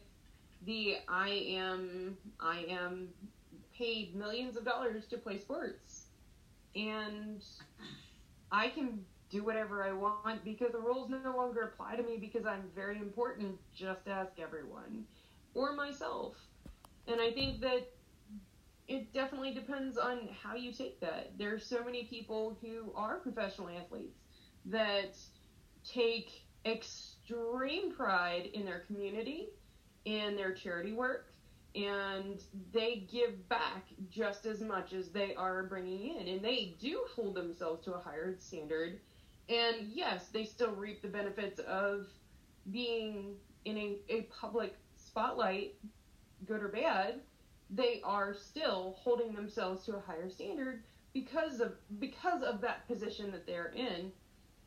the 0.65 0.97
I 1.09 1.29
am 1.29 2.17
I 2.41 2.67
am 2.69 3.09
paid 3.77 4.15
millions 4.15 4.57
of 4.57 4.65
dollars 4.65 5.07
to 5.07 5.19
play 5.19 5.39
sports, 5.39 6.07
and 6.75 7.45
I 8.51 8.69
can 8.69 9.05
do 9.31 9.45
whatever 9.45 9.85
I 9.85 9.93
want 9.93 10.45
because 10.45 10.73
the 10.73 10.79
rules 10.79 11.11
no 11.11 11.37
longer 11.37 11.63
apply 11.63 11.97
to 11.97 12.03
me 12.03 12.17
because 12.19 12.47
I'm 12.47 12.65
very 12.75 12.99
important. 12.99 13.57
Just 13.75 14.09
ask 14.09 14.33
everyone 14.39 15.05
or 15.55 15.75
myself, 15.75 16.35
and 17.07 17.21
I 17.21 17.31
think 17.33 17.61
that 17.61 17.89
it 18.89 19.13
definitely 19.13 19.53
depends 19.53 19.99
on 19.99 20.29
how 20.43 20.55
you 20.57 20.73
take 20.73 21.01
that. 21.01 21.33
There 21.39 21.55
are 21.55 21.59
so 21.59 21.85
many 21.85 22.05
people 22.05 22.57
who 22.63 22.91
are 22.95 23.19
professional 23.19 23.69
athletes 23.69 24.17
that 24.67 25.17
take 25.85 26.31
extreme 26.65 27.95
pride 27.95 28.49
in 28.55 28.65
their 28.65 28.81
community, 28.81 29.49
in 30.05 30.37
their 30.37 30.53
charity 30.53 30.93
work, 30.93 31.33
and 31.75 32.43
they 32.73 33.07
give 33.13 33.49
back 33.49 33.85
just 34.11 34.47
as 34.47 34.61
much 34.63 34.93
as 34.93 35.11
they 35.11 35.35
are 35.35 35.65
bringing 35.65 36.17
in. 36.17 36.29
And 36.29 36.43
they 36.43 36.77
do 36.81 37.05
hold 37.15 37.35
themselves 37.35 37.85
to 37.85 37.93
a 37.93 37.99
higher 38.01 38.37
standard. 38.39 39.01
And 39.49 39.89
yes, 39.93 40.29
they 40.29 40.45
still 40.45 40.73
reap 40.73 41.03
the 41.03 41.09
benefits 41.09 41.59
of 41.61 42.07
being 42.71 43.37
in 43.65 43.77
a, 43.79 43.99
a 44.09 44.23
public 44.23 44.77
spotlight, 44.97 45.75
good 46.47 46.63
or 46.63 46.69
bad. 46.69 47.21
They 47.71 48.01
are 48.05 48.35
still 48.35 48.97
holding 48.99 49.35
themselves 49.35 49.85
to 49.87 49.97
a 49.97 50.01
higher 50.01 50.31
standard 50.31 50.83
because 51.13 51.61
of 51.61 51.73
because 51.99 52.43
of 52.43 52.61
that 52.61 52.87
position 52.87 53.31
that 53.33 53.47
they're 53.47 53.73
in 53.75 54.13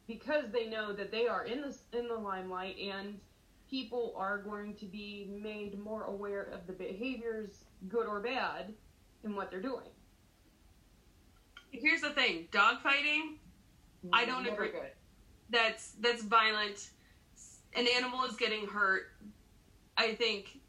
because 0.08 0.46
they 0.52 0.68
know 0.68 0.94
that 0.94 1.12
they 1.12 1.28
are 1.28 1.46
in 1.46 1.62
the 1.62 1.78
in 1.98 2.08
the 2.08 2.16
limelight 2.16 2.78
and 2.78 3.20
people 3.70 4.14
are 4.18 4.40
going 4.42 4.76
to 4.76 4.86
be 4.86 5.30
made 5.42 5.80
more 5.80 6.04
aware 6.04 6.44
of 6.44 6.68
the 6.68 6.74
behaviors, 6.74 7.64
good 7.88 8.06
or 8.06 8.20
bad, 8.20 8.74
in 9.24 9.36
what 9.36 9.50
they're 9.50 9.62
doing. 9.62 9.88
Here's 11.72 12.02
the 12.02 12.10
thing: 12.10 12.48
dogfighting. 12.52 13.38
I 14.12 14.24
mm-hmm. 14.24 14.32
don't 14.32 14.44
Never 14.44 14.64
agree. 14.64 14.80
good. 14.80 14.92
That's 15.50 15.92
that's 16.00 16.24
violent. 16.24 16.90
An 17.74 17.88
animal 17.96 18.26
is 18.26 18.36
getting 18.36 18.68
hurt. 18.68 19.12
I 19.98 20.14
think 20.14 20.60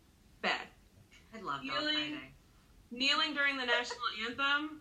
bad. 0.43 0.67
I 1.35 1.41
love 1.41 1.63
kneeling. 1.63 2.19
Kneeling 2.91 3.35
during 3.35 3.57
the 3.57 3.65
national 3.65 4.01
anthem. 4.29 4.81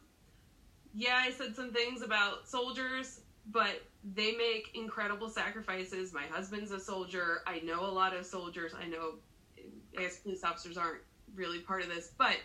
Yeah, 0.94 1.16
I 1.16 1.32
said 1.32 1.56
some 1.56 1.72
things 1.72 2.02
about 2.02 2.48
soldiers, 2.48 3.22
but 3.48 3.82
they 4.04 4.34
make 4.36 4.72
incredible 4.74 5.30
sacrifices. 5.30 6.14
My 6.14 6.26
husband's 6.30 6.72
a 6.72 6.80
soldier. 6.80 7.44
I 7.48 7.60
know 7.60 7.86
a 7.86 7.92
lot 7.92 8.14
of 8.14 8.26
soldiers. 8.26 8.74
I 8.78 8.88
know, 8.88 9.14
I 9.98 10.02
guess 10.02 10.18
police 10.18 10.44
officers 10.44 10.78
aren't 10.78 11.02
really 11.34 11.60
part 11.60 11.84
of 11.84 11.90
this, 11.90 12.12
but 12.18 12.36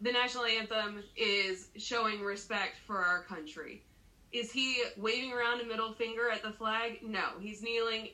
the 0.00 0.12
national 0.12 0.44
anthem 0.44 1.02
is 1.16 1.68
showing 1.76 2.22
respect 2.22 2.76
for 2.86 2.98
our 3.04 3.22
country. 3.24 3.82
Is 4.32 4.50
he 4.50 4.82
waving 4.96 5.32
around 5.32 5.60
a 5.60 5.64
middle 5.64 5.92
finger 5.92 6.30
at 6.30 6.42
the 6.42 6.52
flag? 6.52 7.00
No, 7.02 7.38
he's 7.40 7.62
kneeling. 7.62 8.08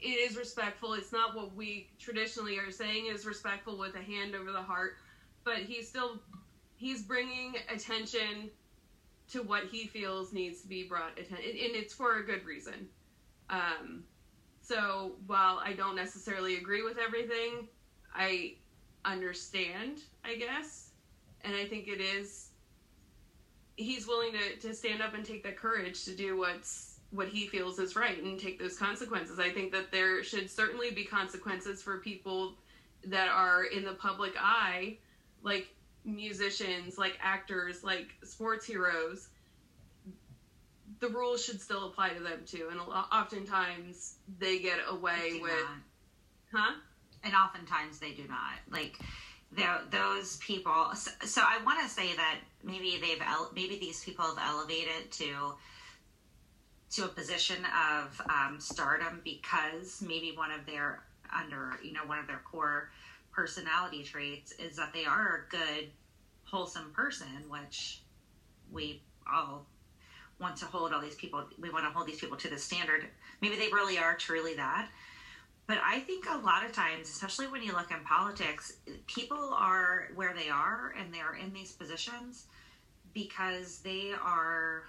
It 0.00 0.30
is 0.30 0.36
respectful. 0.36 0.94
It's 0.94 1.12
not 1.12 1.36
what 1.36 1.54
we 1.54 1.88
traditionally 1.98 2.58
are 2.58 2.70
saying 2.70 3.06
is 3.06 3.24
respectful 3.24 3.78
with 3.78 3.94
a 3.94 4.02
hand 4.02 4.34
over 4.34 4.50
the 4.50 4.62
heart, 4.62 4.96
but 5.44 5.58
he's 5.58 5.88
still 5.88 6.20
he's 6.76 7.02
bringing 7.02 7.54
attention 7.72 8.50
to 9.28 9.42
what 9.42 9.64
he 9.64 9.86
feels 9.86 10.32
needs 10.32 10.60
to 10.62 10.66
be 10.68 10.82
brought 10.82 11.12
attention, 11.18 11.50
and 11.50 11.76
it's 11.76 11.92
for 11.94 12.16
a 12.16 12.24
good 12.24 12.44
reason. 12.44 12.88
Um, 13.48 14.04
so 14.60 15.12
while 15.26 15.60
I 15.64 15.72
don't 15.72 15.94
necessarily 15.94 16.56
agree 16.56 16.82
with 16.82 16.98
everything, 16.98 17.68
I 18.14 18.54
understand, 19.04 20.00
I 20.24 20.34
guess, 20.36 20.90
and 21.42 21.54
I 21.54 21.66
think 21.66 21.86
it 21.86 22.00
is. 22.00 22.49
He's 23.80 24.06
willing 24.06 24.32
to, 24.32 24.68
to 24.68 24.74
stand 24.74 25.02
up 25.02 25.14
and 25.14 25.24
take 25.24 25.42
the 25.42 25.52
courage 25.52 26.04
to 26.04 26.14
do 26.14 26.36
what's 26.36 26.98
what 27.10 27.28
he 27.28 27.48
feels 27.48 27.78
is 27.80 27.96
right 27.96 28.22
and 28.22 28.38
take 28.38 28.58
those 28.58 28.78
consequences. 28.78 29.40
I 29.40 29.50
think 29.50 29.72
that 29.72 29.90
there 29.90 30.22
should 30.22 30.48
certainly 30.48 30.92
be 30.92 31.04
consequences 31.04 31.82
for 31.82 31.98
people 31.98 32.54
that 33.04 33.28
are 33.28 33.64
in 33.64 33.84
the 33.84 33.94
public 33.94 34.34
eye, 34.38 34.98
like 35.42 35.74
musicians, 36.04 36.98
like 36.98 37.18
actors, 37.20 37.82
like 37.82 38.10
sports 38.22 38.64
heroes, 38.64 39.28
the 41.00 41.08
rules 41.08 41.44
should 41.44 41.60
still 41.60 41.86
apply 41.86 42.10
to 42.10 42.22
them 42.22 42.40
too. 42.46 42.68
And 42.70 42.78
oftentimes 42.80 44.16
they 44.38 44.60
get 44.60 44.78
away 44.88 45.40
with, 45.42 45.50
not. 46.52 46.62
huh? 46.62 46.72
and 47.24 47.34
oftentimes 47.34 47.98
they 47.98 48.12
do 48.12 48.26
not 48.28 48.54
like 48.70 48.98
those 49.52 50.36
people. 50.36 50.90
So, 50.94 51.10
so 51.24 51.42
i 51.44 51.62
want 51.64 51.80
to 51.82 51.88
say 51.88 52.14
that 52.14 52.38
maybe 52.62 52.98
they've 53.00 53.22
maybe 53.54 53.78
these 53.78 54.04
people 54.04 54.24
have 54.24 54.38
elevated 54.38 55.10
to 55.12 55.54
to 56.90 57.04
a 57.04 57.08
position 57.08 57.64
of 57.64 58.20
um, 58.28 58.58
stardom 58.58 59.20
because 59.24 60.02
maybe 60.02 60.32
one 60.36 60.50
of 60.50 60.66
their 60.66 61.04
under 61.34 61.78
you 61.82 61.92
know 61.92 62.04
one 62.06 62.18
of 62.18 62.26
their 62.26 62.42
core 62.44 62.90
personality 63.32 64.02
traits 64.02 64.52
is 64.52 64.76
that 64.76 64.92
they 64.92 65.04
are 65.04 65.46
a 65.46 65.50
good 65.50 65.90
wholesome 66.44 66.92
person 66.92 67.28
which 67.48 68.02
we 68.72 69.02
all 69.32 69.66
want 70.40 70.56
to 70.56 70.64
hold 70.64 70.92
all 70.92 71.00
these 71.00 71.14
people 71.14 71.44
we 71.60 71.70
want 71.70 71.84
to 71.84 71.90
hold 71.90 72.06
these 72.06 72.18
people 72.18 72.36
to 72.36 72.48
the 72.48 72.58
standard. 72.58 73.06
Maybe 73.40 73.56
they 73.56 73.68
really 73.68 73.98
are 73.98 74.14
truly 74.16 74.54
that 74.54 74.88
but 75.70 75.78
I 75.86 76.00
think 76.00 76.26
a 76.28 76.36
lot 76.38 76.66
of 76.66 76.72
times, 76.72 77.08
especially 77.08 77.46
when 77.46 77.62
you 77.62 77.72
look 77.72 77.92
in 77.92 78.00
politics, 78.04 78.78
people 79.06 79.54
are 79.56 80.08
where 80.16 80.34
they 80.34 80.48
are 80.48 80.92
and 80.98 81.14
they're 81.14 81.36
in 81.36 81.52
these 81.52 81.70
positions 81.70 82.46
because 83.14 83.78
they 83.78 84.10
are 84.20 84.82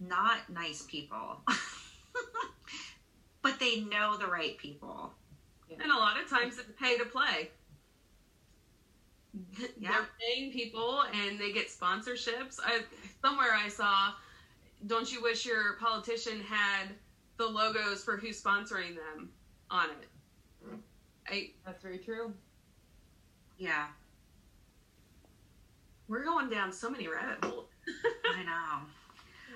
not 0.00 0.48
nice 0.48 0.86
people. 0.88 1.42
but 3.42 3.60
they 3.60 3.80
know 3.82 4.16
the 4.16 4.26
right 4.26 4.56
people. 4.56 5.12
And 5.70 5.92
a 5.92 5.98
lot 5.98 6.18
of 6.18 6.30
times 6.30 6.58
it's 6.58 6.70
pay 6.80 6.96
to 6.96 7.04
play. 7.04 7.50
Mm-hmm. 9.36 9.64
Yeah. 9.78 9.90
They're 9.90 10.08
paying 10.26 10.52
people 10.52 11.02
and 11.22 11.38
they 11.38 11.52
get 11.52 11.68
sponsorships. 11.68 12.58
I, 12.64 12.80
somewhere 13.20 13.52
I 13.54 13.68
saw, 13.68 14.12
don't 14.86 15.12
you 15.12 15.22
wish 15.22 15.44
your 15.44 15.74
politician 15.74 16.40
had 16.40 16.94
the 17.40 17.46
logos 17.46 18.04
for 18.04 18.18
who's 18.18 18.40
sponsoring 18.40 18.94
them 18.94 19.30
on 19.70 19.88
it? 19.90 20.76
I, 21.26 21.50
That's 21.64 21.82
very 21.82 21.98
true. 21.98 22.34
Yeah, 23.56 23.86
we're 26.06 26.24
going 26.24 26.50
down 26.50 26.72
so 26.72 26.90
many 26.90 27.08
rabbit 27.08 27.44
holes. 27.44 27.68
I 28.34 28.42
know. 28.42 28.86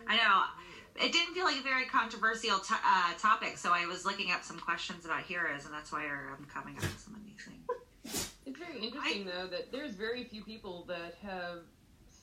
I 0.07 0.17
know. 0.17 1.05
It 1.05 1.13
didn't 1.13 1.35
feel 1.35 1.45
like 1.45 1.59
a 1.59 1.63
very 1.63 1.87
controversial 1.87 2.59
to 2.59 2.75
uh, 2.75 3.13
topic, 3.19 3.59
so 3.59 3.73
I 3.73 3.87
was 3.87 4.05
looking 4.05 4.31
up 4.31 4.45
some 4.45 4.59
questions 4.59 5.05
about 5.05 5.23
heroes, 5.23 5.65
and 5.65 5.75
that's 5.75 5.91
why 5.91 6.05
I'm 6.05 6.45
coming 6.47 6.77
up 6.77 6.83
with 6.83 7.01
some 7.01 7.15
of 7.15 7.25
these 7.25 7.45
things. 7.45 8.31
It's 8.47 8.59
very 8.59 8.79
interesting, 8.79 9.27
though, 9.27 9.47
that 9.49 9.73
there's 9.73 9.95
very 9.95 10.25
few 10.25 10.45
people 10.45 10.85
that 10.89 11.17
have 11.23 11.61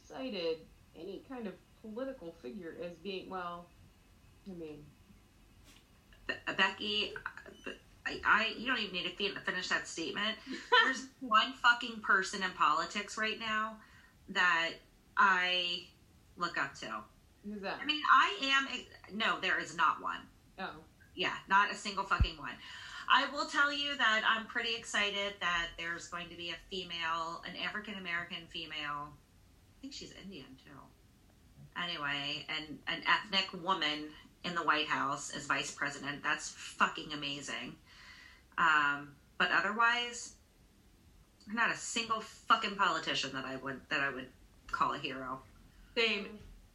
cited 0.07 0.57
any 0.95 1.23
kind 1.27 1.47
of 1.47 1.53
political 1.81 2.35
figure 2.41 2.77
as 2.83 2.93
being, 3.03 3.29
well, 3.29 3.67
I 4.47 4.53
mean, 4.53 4.59
Be- 4.59 5.00
Becky, 6.57 7.13
I, 8.05 8.19
I 8.25 8.53
you 8.57 8.67
don't 8.67 8.79
even 8.79 8.93
need 8.93 9.13
to 9.33 9.39
finish 9.41 9.69
that 9.69 9.87
statement. 9.87 10.37
There's 10.83 11.05
one 11.19 11.53
fucking 11.53 12.01
person 12.01 12.43
in 12.43 12.51
politics 12.51 13.17
right 13.17 13.39
now 13.39 13.77
that 14.29 14.71
I 15.17 15.83
look 16.37 16.57
up 16.57 16.73
to. 16.79 16.87
who's 17.45 17.61
that? 17.61 17.79
I 17.81 17.85
mean, 17.85 18.01
I 18.11 18.53
am. 18.57 19.17
No, 19.17 19.39
there 19.39 19.59
is 19.59 19.75
not 19.75 20.01
one. 20.01 20.21
oh, 20.59 20.69
Yeah, 21.15 21.33
not 21.49 21.71
a 21.71 21.75
single 21.75 22.03
fucking 22.05 22.37
one. 22.37 22.53
I 23.13 23.27
will 23.33 23.45
tell 23.45 23.73
you 23.73 23.97
that 23.97 24.23
I'm 24.25 24.45
pretty 24.45 24.73
excited 24.75 25.33
that 25.41 25.67
there's 25.77 26.07
going 26.07 26.29
to 26.29 26.35
be 26.35 26.51
a 26.51 26.55
female, 26.69 27.43
an 27.45 27.55
African 27.61 27.95
American 27.95 28.47
female. 28.49 29.09
I 29.11 29.81
think 29.81 29.93
she's 29.93 30.13
Indian 30.23 30.45
too. 30.63 30.71
Anyway, 31.81 32.45
and 32.49 32.77
an 32.87 33.01
ethnic 33.07 33.47
woman 33.63 34.09
in 34.43 34.55
the 34.55 34.61
White 34.61 34.87
House 34.87 35.31
as 35.35 35.45
vice 35.45 35.71
president. 35.71 36.23
That's 36.23 36.49
fucking 36.49 37.13
amazing. 37.13 37.75
Um, 38.57 39.13
but 39.37 39.49
otherwise, 39.51 40.33
not 41.51 41.71
a 41.71 41.77
single 41.77 42.21
fucking 42.21 42.75
politician 42.75 43.31
that 43.33 43.45
I 43.45 43.57
would 43.57 43.81
that 43.89 44.01
I 44.01 44.09
would 44.09 44.27
call 44.71 44.93
a 44.93 44.97
hero. 44.97 45.39
Same. 45.95 46.27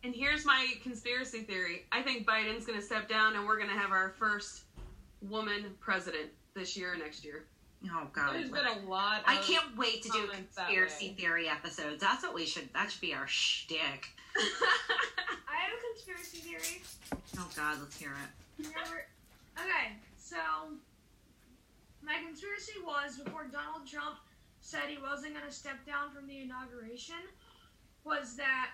And 0.04 0.14
here's 0.14 0.44
my 0.44 0.74
conspiracy 0.82 1.40
theory. 1.40 1.84
I 1.90 2.02
think 2.02 2.26
Biden's 2.26 2.66
going 2.66 2.78
to 2.78 2.84
step 2.84 3.08
down 3.08 3.34
and 3.34 3.46
we're 3.46 3.56
going 3.56 3.70
to 3.70 3.76
have 3.76 3.90
our 3.90 4.14
first 4.18 4.64
woman 5.20 5.74
president 5.80 6.30
this 6.54 6.76
year 6.76 6.92
or 6.92 6.96
next 6.96 7.24
year. 7.24 7.46
Oh 7.84 8.08
God. 8.12 8.34
There's 8.34 8.50
been 8.50 8.66
a 8.66 8.88
lot. 8.88 9.20
Of 9.20 9.24
I 9.26 9.36
can't 9.36 9.76
wait 9.76 10.02
to 10.02 10.08
do 10.08 10.26
comments 10.26 10.56
conspiracy 10.56 11.14
theory 11.18 11.48
episodes. 11.48 12.00
That's 12.00 12.22
what 12.22 12.34
we 12.34 12.46
should. 12.46 12.68
That 12.72 12.90
should 12.90 13.00
be 13.00 13.14
our 13.14 13.26
shtick. 13.26 14.08
I 14.36 15.56
have 15.56 15.72
a 15.72 15.94
conspiracy 15.94 16.38
theory. 16.38 16.82
Oh 17.38 17.48
God, 17.56 17.78
let's 17.80 17.98
hear 17.98 18.10
it. 18.10 18.66
Remember? 18.66 19.06
Okay, 19.58 19.92
so 20.18 20.36
my 22.02 22.16
conspiracy 22.24 22.72
was 22.84 23.18
before 23.18 23.44
Donald 23.44 23.86
Trump 23.86 24.16
said 24.60 24.82
he 24.88 24.98
wasn't 24.98 25.34
going 25.34 25.46
to 25.46 25.52
step 25.52 25.84
down 25.86 26.10
from 26.10 26.26
the 26.26 26.40
inauguration 26.40 27.22
was 28.04 28.36
that 28.36 28.70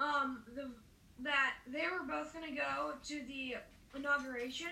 um 0.00 0.42
the 0.54 0.70
that 1.20 1.54
they 1.66 1.84
were 1.90 2.06
both 2.06 2.32
going 2.32 2.48
to 2.48 2.54
go 2.54 2.92
to 3.04 3.22
the 3.26 3.56
inauguration 3.96 4.68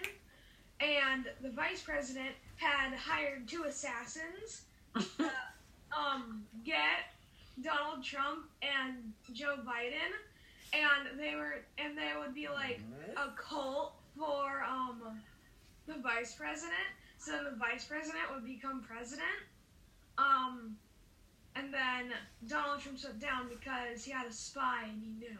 and 0.80 1.26
the 1.42 1.50
vice 1.50 1.82
president 1.82 2.34
had 2.56 2.94
hired 2.94 3.46
two 3.48 3.64
assassins 3.64 4.62
to 4.94 5.02
um 5.96 6.44
get 6.64 7.14
Donald 7.62 8.04
Trump 8.04 8.46
and 8.62 9.12
Joe 9.32 9.56
Biden 9.66 10.12
and 10.72 11.18
they 11.18 11.34
were 11.34 11.64
and 11.78 11.96
they 11.96 12.12
would 12.18 12.34
be 12.34 12.48
like 12.48 12.80
a 13.16 13.30
cult 13.36 13.94
for 14.16 14.64
um 14.68 15.20
the 15.86 15.94
vice 16.02 16.34
president. 16.34 16.74
So 17.18 17.32
the 17.44 17.56
vice 17.56 17.84
president 17.84 18.24
would 18.34 18.44
become 18.44 18.82
president. 18.82 19.26
Um 20.18 20.76
and 21.54 21.72
then 21.72 22.12
Donald 22.46 22.80
Trump 22.80 22.98
shut 22.98 23.18
down 23.18 23.48
because 23.48 24.04
he 24.04 24.10
had 24.10 24.26
a 24.26 24.32
spy 24.32 24.84
and 24.84 25.00
he 25.00 25.10
knew. 25.18 25.38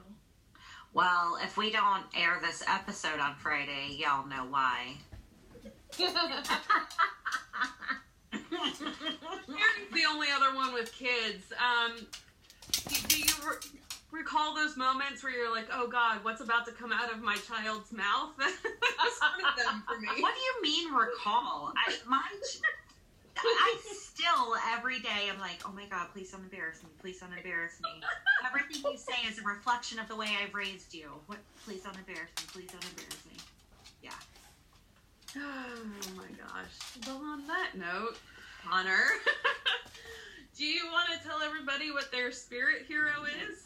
Well, 0.95 1.39
if 1.43 1.59
we 1.59 1.71
don't 1.71 2.05
air 2.15 2.39
this 2.41 2.63
episode 2.67 3.21
on 3.21 3.35
Friday, 3.35 3.97
y'all 3.99 4.27
know 4.27 4.47
why. 4.49 4.97
Aaron's 5.99 6.49
the 9.93 10.05
only 10.11 10.29
other 10.35 10.55
one 10.55 10.75
with 10.75 10.93
kids. 10.93 11.53
Um, 11.59 12.07
do, 13.09 13.19
you 13.19 13.33
re- 13.49 13.81
recall 14.11 14.55
those 14.55 14.77
moments 14.77 15.23
where 15.23 15.33
you're 15.33 15.51
like, 15.51 15.69
"Oh 15.73 15.89
God, 15.89 16.19
what's 16.23 16.41
about 16.41 16.67
to 16.67 16.73
come 16.73 16.93
out 16.93 17.13
of 17.13 17.23
my 17.23 17.37
child's 17.37 17.93
mouth?" 17.93 18.31
That's 18.39 19.21
one 19.21 19.45
of 19.49 19.57
them 19.57 19.83
for 19.87 19.99
me. 20.01 20.09
What 20.21 20.35
do 20.35 20.41
you 20.41 20.63
mean 20.63 20.93
recall? 20.93 21.73
I 21.77 21.95
my 22.07 22.23
I 23.39 23.77
still 23.83 24.57
every 24.73 24.99
day 25.01 25.29
I'm 25.31 25.39
like, 25.39 25.61
oh 25.67 25.73
my 25.73 25.85
god, 25.87 26.09
please 26.13 26.31
don't 26.31 26.43
embarrass 26.43 26.83
me. 26.83 26.89
Please 27.01 27.21
don't 27.21 27.33
embarrass 27.37 27.81
me. 27.83 28.03
Everything 28.47 28.83
you 28.91 28.99
say 28.99 29.29
is 29.29 29.39
a 29.39 29.43
reflection 29.43 29.99
of 29.99 30.09
the 30.09 30.17
way 30.17 30.29
I've 30.43 30.55
raised 30.55 30.95
you. 30.95 31.11
What? 31.27 31.39
Please 31.65 31.83
don't 31.83 31.97
embarrass 31.97 32.31
me. 32.39 32.45
Please 32.53 32.71
don't 32.71 32.85
embarrass 32.85 33.25
me. 33.27 33.37
Oh 35.37 35.79
my 36.17 36.29
gosh. 36.39 37.07
Well, 37.07 37.19
on 37.19 37.47
that 37.47 37.73
note, 37.77 38.17
Connor, 38.65 39.05
do 40.57 40.65
you 40.65 40.87
want 40.91 41.09
to 41.11 41.27
tell 41.27 41.43
everybody 41.43 41.91
what 41.91 42.11
their 42.11 42.33
spirit 42.33 42.87
hero 42.89 43.25
is? 43.25 43.65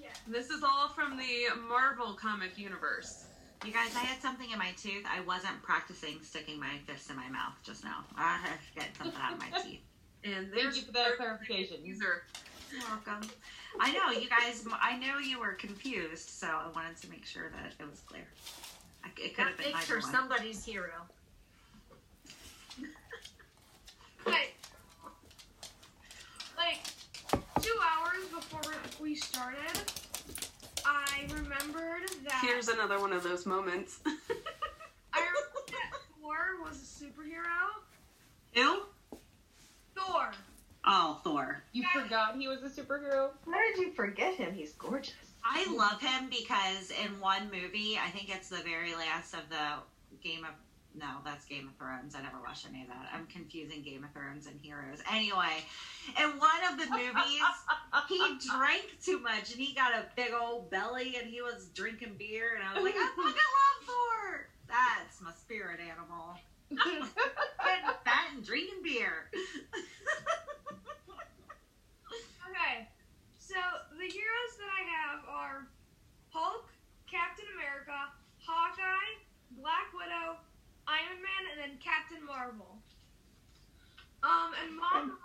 yeah 0.00 0.08
This 0.26 0.50
is 0.50 0.62
all 0.62 0.88
from 0.88 1.16
the 1.16 1.48
Marvel 1.68 2.14
comic 2.14 2.56
universe. 2.58 3.24
You 3.66 3.72
guys, 3.72 3.94
I 3.94 4.00
had 4.00 4.22
something 4.22 4.50
in 4.50 4.58
my 4.58 4.70
tooth. 4.80 5.04
I 5.06 5.20
wasn't 5.20 5.62
practicing 5.62 6.22
sticking 6.22 6.58
my 6.58 6.78
fist 6.86 7.10
in 7.10 7.16
my 7.16 7.28
mouth 7.28 7.52
just 7.62 7.84
now. 7.84 8.04
I 8.16 8.38
had 8.38 8.56
to 8.58 8.80
get 8.80 8.96
something 8.96 9.20
out 9.20 9.34
of 9.34 9.38
my 9.38 9.50
teeth. 9.62 9.82
And 10.24 10.50
Thank 10.52 10.76
you 10.76 10.82
for 10.82 10.92
that 10.92 11.16
clarification. 11.16 11.78
These 11.82 12.02
are 12.02 12.22
You're 12.72 12.80
welcome. 12.88 13.28
I 13.78 13.92
know 13.92 14.18
you 14.18 14.28
guys. 14.28 14.64
I 14.80 14.96
know 14.98 15.18
you 15.18 15.40
were 15.40 15.52
confused, 15.52 16.30
so 16.30 16.46
I 16.46 16.68
wanted 16.74 16.96
to 17.02 17.10
make 17.10 17.26
sure 17.26 17.50
that 17.50 17.72
it 17.78 17.88
was 17.88 18.00
clear. 18.00 18.26
I, 19.04 19.08
it 19.20 19.34
could 19.34 19.44
have 19.46 19.56
That 19.56 19.64
been 19.64 19.72
makes 19.74 19.88
her 19.88 20.00
one. 20.00 20.10
somebody's 20.12 20.64
hero. 20.64 20.92
Like, 24.26 24.54
like 26.58 26.80
two 27.62 27.74
hours 27.82 28.26
before 28.28 28.74
we 29.00 29.14
started, 29.14 29.80
I 30.84 31.22
remembered 31.32 32.10
that 32.24 32.42
here's 32.44 32.68
another 32.68 33.00
one 33.00 33.14
of 33.14 33.22
those 33.22 33.46
moments. 33.46 34.00
I 34.06 35.20
remembered 35.20 35.68
that 35.68 35.90
Thor 36.20 36.36
was 36.62 36.76
a 36.76 37.04
superhero. 37.04 37.70
Who? 38.54 38.82
Thor. 39.96 40.32
Oh, 40.84 41.20
Thor. 41.24 41.62
You 41.72 41.84
forgot 41.94 42.36
he 42.36 42.46
was 42.46 42.62
a 42.62 42.68
superhero? 42.68 43.30
How 43.46 43.58
did 43.74 43.78
you 43.78 43.92
forget 43.92 44.34
him? 44.34 44.52
He's 44.54 44.72
gorgeous. 44.72 45.14
I 45.44 45.72
love 45.74 46.00
him 46.00 46.28
because 46.30 46.90
in 46.90 47.20
one 47.20 47.50
movie, 47.50 47.98
I 47.98 48.10
think 48.10 48.28
it's 48.34 48.48
the 48.48 48.62
very 48.62 48.94
last 48.94 49.34
of 49.34 49.48
the 49.48 49.80
Game 50.22 50.44
of 50.44 50.52
no, 50.92 51.06
that's 51.24 51.44
Game 51.44 51.68
of 51.68 51.74
Thrones. 51.76 52.16
I 52.16 52.22
never 52.22 52.40
watched 52.44 52.66
any 52.68 52.82
of 52.82 52.88
that. 52.88 53.10
I'm 53.14 53.26
confusing 53.26 53.82
Game 53.82 54.02
of 54.02 54.10
Thrones 54.12 54.46
and 54.46 54.58
Heroes. 54.60 54.98
Anyway, 55.10 55.62
in 56.18 56.30
one 56.38 56.62
of 56.68 56.78
the 56.78 56.90
movies, 56.90 57.40
he 58.08 58.18
drank 58.50 59.00
too 59.02 59.20
much 59.20 59.52
and 59.52 59.60
he 59.60 59.72
got 59.72 59.92
a 59.92 60.04
big 60.16 60.32
old 60.32 60.68
belly 60.70 61.16
and 61.16 61.30
he 61.30 61.42
was 61.42 61.68
drinking 61.74 62.16
beer 62.18 62.56
and 62.56 62.64
I 62.64 62.74
was 62.74 62.82
like, 62.82 62.96
I 62.96 63.08
fucking 63.14 63.24
love 63.24 63.86
Thor. 63.86 64.48
That's 64.68 65.20
my 65.20 65.32
spirit 65.32 65.78
animal. 65.78 66.34
Getting 66.70 67.08
fat 68.04 68.34
and 68.34 68.44
drinking 68.44 68.82
beer. 68.82 69.30
Okay, 72.50 72.88
so 73.38 73.54
the 74.00 74.08
heroes 74.08 74.52
that 74.56 74.72
I 74.72 74.82
have 74.88 75.20
are 75.28 75.68
Hulk, 76.32 76.72
Captain 77.04 77.44
America, 77.52 77.92
Hawkeye, 78.40 79.12
Black 79.60 79.92
Widow, 79.92 80.40
Iron 80.88 81.20
Man, 81.20 81.42
and 81.52 81.60
then 81.60 81.78
Captain 81.84 82.24
Marvel. 82.24 82.80
Um, 84.22 84.56
and 84.64 84.74
Mom 84.74 85.10
wrote, 85.10 85.18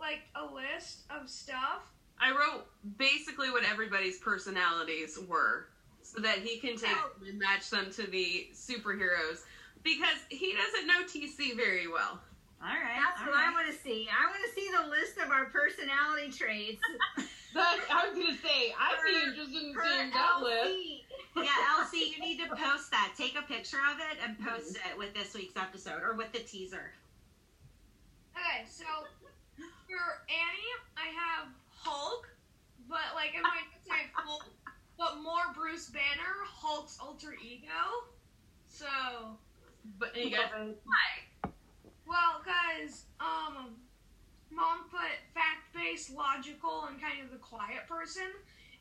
like 0.00 0.24
a 0.34 0.48
list 0.48 1.04
of 1.10 1.28
stuff. 1.28 1.92
I 2.18 2.30
wrote 2.30 2.64
basically 2.96 3.50
what 3.50 3.64
everybody's 3.68 4.18
personalities 4.18 5.18
were 5.28 5.68
so 6.02 6.22
that 6.22 6.38
he 6.38 6.56
can 6.56 6.76
take 6.76 6.88
them 6.88 7.28
and 7.28 7.38
match 7.38 7.68
them 7.68 7.90
to 7.92 8.06
the 8.06 8.48
superheroes 8.54 9.44
because 9.82 10.16
he 10.30 10.54
doesn't 10.54 10.86
know 10.86 11.04
TC 11.04 11.54
very 11.54 11.86
well. 11.86 12.20
All 12.62 12.68
right. 12.68 12.96
That's 12.96 13.20
all 13.20 13.26
what 13.26 13.34
right. 13.34 13.48
I 13.48 13.52
want 13.52 13.66
to 13.68 13.76
see. 13.82 14.08
I 14.08 14.24
want 14.30 14.40
to 14.46 14.52
see 14.54 14.70
the 14.70 14.88
list 14.88 15.18
of 15.18 15.30
our 15.30 15.46
personality 15.46 16.30
traits. 16.30 16.80
That, 17.54 17.78
I 17.90 18.08
was 18.08 18.18
gonna 18.18 18.36
say, 18.38 18.72
I'd 18.78 18.96
be 19.06 19.28
interested 19.28 19.62
in 19.62 19.74
for 19.74 19.82
seeing 19.84 20.10
that 20.10 20.40
list. 20.42 21.04
Yeah, 21.36 21.78
Elsie, 21.78 22.12
you 22.14 22.20
need 22.20 22.38
to 22.40 22.48
post 22.48 22.90
that. 22.90 23.12
Take 23.16 23.36
a 23.38 23.42
picture 23.42 23.80
of 23.90 23.98
it 23.98 24.18
and 24.24 24.38
post 24.38 24.76
it 24.76 24.98
with 24.98 25.14
this 25.14 25.34
week's 25.34 25.56
episode 25.56 26.02
or 26.02 26.14
with 26.14 26.32
the 26.32 26.40
teaser. 26.40 26.92
Okay, 28.36 28.64
so 28.68 28.84
for 29.56 30.24
Annie, 30.28 30.72
I 30.96 31.08
have 31.12 31.48
Hulk, 31.76 32.28
but 32.88 33.12
like 33.14 33.34
in 33.34 33.42
my 33.42 33.48
notes 33.48 33.88
I 33.90 33.96
have 33.98 34.10
Hulk, 34.14 34.44
but 34.98 35.20
more 35.22 35.52
Bruce 35.54 35.90
Banner, 35.90 36.44
Hulk's 36.46 36.98
alter 37.00 37.34
ego. 37.44 37.68
So, 38.66 38.86
But 39.98 40.16
you 40.16 40.30
guys, 40.30 40.74
well, 42.06 42.42
cause 42.44 43.04
um, 43.20 43.76
mom 44.54 44.84
put 44.90 45.12
fact-based, 45.34 46.14
logical, 46.14 46.84
and 46.88 47.00
kind 47.00 47.22
of 47.24 47.30
the 47.30 47.38
quiet 47.38 47.88
person, 47.88 48.28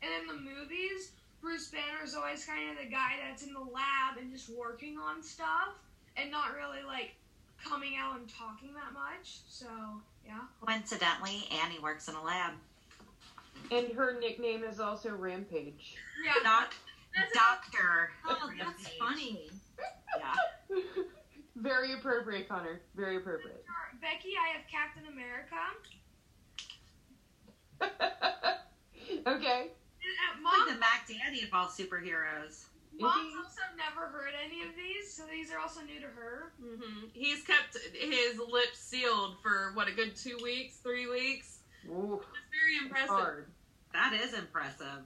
and 0.01 0.11
in 0.21 0.27
the 0.27 0.39
movies, 0.41 1.11
Bruce 1.41 1.69
Banner 1.69 2.03
is 2.03 2.15
always 2.15 2.45
kind 2.45 2.69
of 2.69 2.77
the 2.77 2.89
guy 2.89 3.13
that's 3.27 3.43
in 3.43 3.53
the 3.53 3.59
lab 3.59 4.17
and 4.19 4.31
just 4.31 4.49
working 4.49 4.97
on 4.97 5.23
stuff, 5.23 5.73
and 6.17 6.29
not 6.29 6.53
really 6.55 6.83
like 6.85 7.15
coming 7.63 7.93
out 7.97 8.19
and 8.19 8.27
talking 8.29 8.73
that 8.73 8.93
much. 8.93 9.39
So, 9.47 9.67
yeah. 10.25 10.39
Coincidentally, 10.61 11.47
Annie 11.63 11.79
works 11.79 12.07
in 12.07 12.15
a 12.15 12.23
lab. 12.23 12.53
And 13.71 13.91
her 13.93 14.19
nickname 14.19 14.63
is 14.63 14.79
also 14.79 15.15
Rampage. 15.15 15.95
Yeah. 16.25 16.33
Doc, 16.43 16.73
Doctor. 17.33 18.11
Oh, 18.25 18.49
that's 18.57 18.87
funny. 18.99 19.49
Yeah. 20.17 20.77
Very 21.55 21.93
appropriate, 21.93 22.47
Connor. 22.47 22.81
Very 22.95 23.17
appropriate. 23.17 23.63
Becky, 24.01 24.29
I 24.39 24.57
have 24.57 24.67
Captain 24.71 25.03
America. 25.11 25.55
okay. 29.27 29.69
And 30.01 30.15
at 30.27 30.43
Like 30.43 30.73
the 30.73 30.79
Mac 30.79 31.07
Daddy 31.07 31.43
of 31.43 31.49
all 31.53 31.67
superheroes. 31.67 32.65
Mom's 32.99 33.33
also 33.37 33.61
never 33.77 34.07
heard 34.07 34.33
any 34.45 34.61
of 34.61 34.69
these, 34.75 35.11
so 35.11 35.23
these 35.31 35.51
are 35.51 35.59
also 35.59 35.81
new 35.81 35.99
to 35.99 36.07
her. 36.07 36.51
hmm 36.61 37.05
he's 37.13 37.41
kept 37.43 37.77
his 37.93 38.37
lips 38.39 38.79
sealed 38.79 39.35
for 39.41 39.71
what 39.73 39.87
a 39.87 39.91
good 39.91 40.15
two 40.15 40.37
weeks, 40.43 40.77
three 40.83 41.07
weeks. 41.07 41.59
Ooh, 41.87 42.21
It's 42.21 42.49
very 42.51 42.77
impressive. 42.83 43.09
hard. 43.09 43.47
That 43.93 44.13
is 44.13 44.33
impressive. 44.33 45.03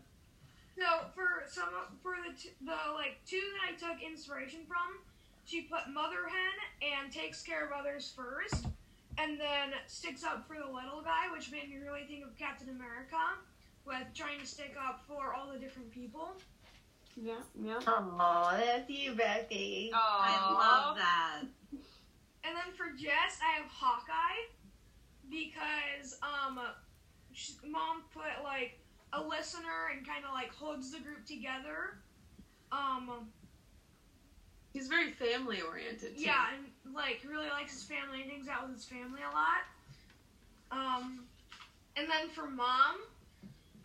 So 0.77 0.85
for 1.15 1.43
some 1.47 1.69
for 2.03 2.15
the 2.27 2.35
t- 2.37 2.49
the 2.65 2.75
like 2.95 3.17
two 3.25 3.41
that 3.53 3.71
I 3.71 3.73
took 3.93 4.01
inspiration 4.03 4.61
from, 4.67 4.99
she 5.45 5.61
put 5.61 5.87
mother 5.93 6.27
hen 6.27 6.91
and 7.01 7.11
takes 7.11 7.41
care 7.43 7.65
of 7.65 7.71
others 7.71 8.11
first, 8.15 8.65
and 9.17 9.39
then 9.39 9.73
sticks 9.87 10.23
up 10.23 10.47
for 10.47 10.55
the 10.55 10.65
little 10.65 11.01
guy, 11.03 11.31
which 11.31 11.51
made 11.51 11.69
me 11.69 11.77
really 11.77 12.03
think 12.07 12.23
of 12.25 12.35
Captain 12.37 12.69
America. 12.69 13.17
with 13.85 14.07
trying 14.13 14.39
to 14.39 14.45
stick 14.45 14.75
up 14.83 15.03
for 15.07 15.33
all 15.33 15.51
the 15.51 15.59
different 15.59 15.91
people. 15.91 16.33
Yeah, 17.21 17.35
yeah. 17.63 17.79
Oh, 17.87 18.53
that's 18.57 18.89
you, 18.89 19.13
Becky. 19.13 19.91
I 19.93 20.51
love 20.51 20.97
that. 20.97 21.41
And 22.43 22.55
then 22.55 22.73
for 22.75 22.87
Jess, 22.97 23.39
I 23.41 23.61
have 23.61 23.69
Hawkeye 23.71 24.51
because 25.29 26.19
um, 26.21 26.59
sh 27.33 27.51
mom 27.65 28.03
put 28.13 28.43
like 28.43 28.79
a 29.13 29.21
listener 29.21 29.89
and 29.95 30.05
kind 30.05 30.25
of 30.25 30.33
like 30.33 30.53
holds 30.53 30.91
the 30.91 30.99
group 30.99 31.25
together. 31.25 31.97
Um, 32.71 33.27
He's 34.75 34.87
very 34.89 35.09
family 35.11 35.61
oriented. 35.61 36.11
yeah, 36.17 36.47
and 36.53 36.93
like 36.93 37.21
really 37.25 37.47
likes 37.47 37.71
his 37.71 37.83
family 37.83 38.23
and 38.23 38.29
hangs 38.29 38.49
out 38.49 38.67
with 38.67 38.75
his 38.75 38.83
family 38.83 39.21
a 39.21 39.31
lot. 39.33 39.63
Um, 40.69 41.23
and 41.95 42.09
then 42.09 42.27
for 42.27 42.45
mom, 42.49 42.95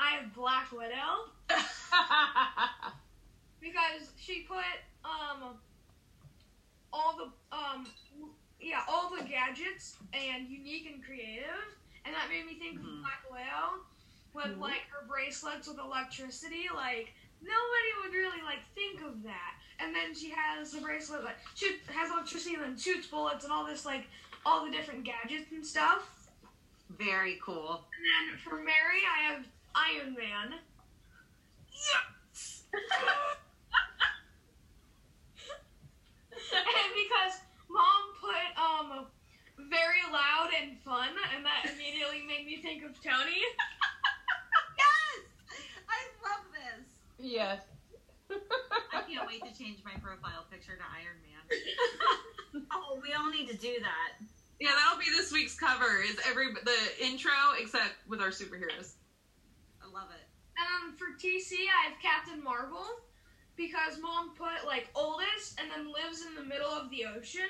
I 0.01 0.11
have 0.19 0.35
Black 0.35 0.73
Widow 0.73 1.31
because 3.61 4.11
she 4.19 4.41
put 4.49 4.65
um 5.05 5.55
all 6.93 7.17
the 7.17 7.57
um 7.57 7.87
yeah 8.61 8.83
all 8.89 9.11
the 9.17 9.23
gadgets 9.23 9.97
and 10.13 10.49
unique 10.49 10.91
and 10.93 11.05
creative, 11.05 11.47
and 12.05 12.13
that 12.13 12.29
made 12.29 12.47
me 12.47 12.59
think 12.59 12.81
of 12.81 12.85
Mhm. 12.85 13.01
Black 13.03 13.23
Widow 13.31 13.85
with 14.35 14.57
Mhm. 14.59 14.61
like 14.61 14.83
her 14.91 15.07
bracelets 15.07 15.69
with 15.69 15.79
electricity. 15.79 16.69
Like 16.75 17.15
nobody 17.43 17.91
would 18.03 18.15
really 18.15 18.43
like 18.43 18.61
think 18.75 19.03
of 19.03 19.23
that. 19.25 19.55
And 19.79 19.95
then 19.95 20.15
she 20.15 20.31
has 20.31 20.73
the 20.73 20.81
bracelet 20.81 21.25
like 21.25 21.37
shoot 21.55 21.77
has 21.89 22.11
electricity 22.11 22.55
and 22.55 22.65
then 22.65 22.77
shoots 22.79 23.07
bullets 23.07 23.45
and 23.45 23.53
all 23.53 23.67
this 23.67 23.85
like 23.87 24.07
all 24.45 24.65
the 24.65 24.71
different 24.71 25.05
gadgets 25.05 25.51
and 25.53 25.65
stuff. 25.65 26.29
Very 26.99 27.39
cool. 27.43 27.85
And 27.97 28.05
then 28.05 28.39
for 28.39 28.57
Mary, 28.57 29.03
I 29.07 29.33
have 29.33 29.47
Iron 29.75 30.15
Man. 30.15 30.55
Yes! 31.73 32.65
and 36.53 36.93
because 36.95 37.41
mom 37.71 38.03
put 38.21 38.51
um 38.59 39.07
very 39.71 40.03
loud 40.13 40.51
and 40.61 40.79
fun, 40.81 41.11
and 41.35 41.45
that 41.45 41.71
immediately 41.73 42.23
made 42.27 42.47
me 42.47 42.61
think 42.63 42.85
of 42.85 43.01
Tony. 43.03 43.41
Yes! 44.77 45.27
I 45.89 46.01
love 46.25 46.45
this. 46.53 46.87
Yes. 47.21 47.61
I 48.31 49.03
can't 49.03 49.27
wait 49.27 49.43
to 49.43 49.59
change 49.59 49.79
my 49.85 49.93
profile 50.01 50.47
picture 50.51 50.77
to 50.77 50.87
Iron 50.95 51.19
Man. 51.25 52.65
oh, 52.73 53.01
we 53.03 53.13
all 53.13 53.31
need 53.31 53.49
to 53.49 53.57
do 53.57 53.75
that. 53.81 54.27
Yeah, 54.61 54.71
that'll 54.77 54.99
be 54.99 55.11
this 55.11 55.33
week's 55.33 55.55
cover. 55.55 56.03
Is 56.03 56.17
every 56.29 56.53
the 56.53 57.05
intro 57.05 57.33
except 57.59 57.95
with 58.09 58.21
our 58.21 58.29
superheroes. 58.29 58.95
I 59.83 59.87
love 59.93 60.09
it. 60.13 60.27
Um, 60.61 60.95
for 60.97 61.17
TC, 61.19 61.55
I 61.55 61.89
have 61.89 61.99
Captain 62.03 62.43
Marvel 62.45 62.87
because 63.57 63.99
mom 64.01 64.35
put 64.37 64.67
like 64.67 64.89
oldest 64.95 65.59
and 65.59 65.71
then 65.71 65.93
lives 65.93 66.25
in 66.27 66.35
the 66.35 66.45
middle 66.45 66.71
of 66.71 66.91
the 66.91 67.05
ocean. 67.07 67.49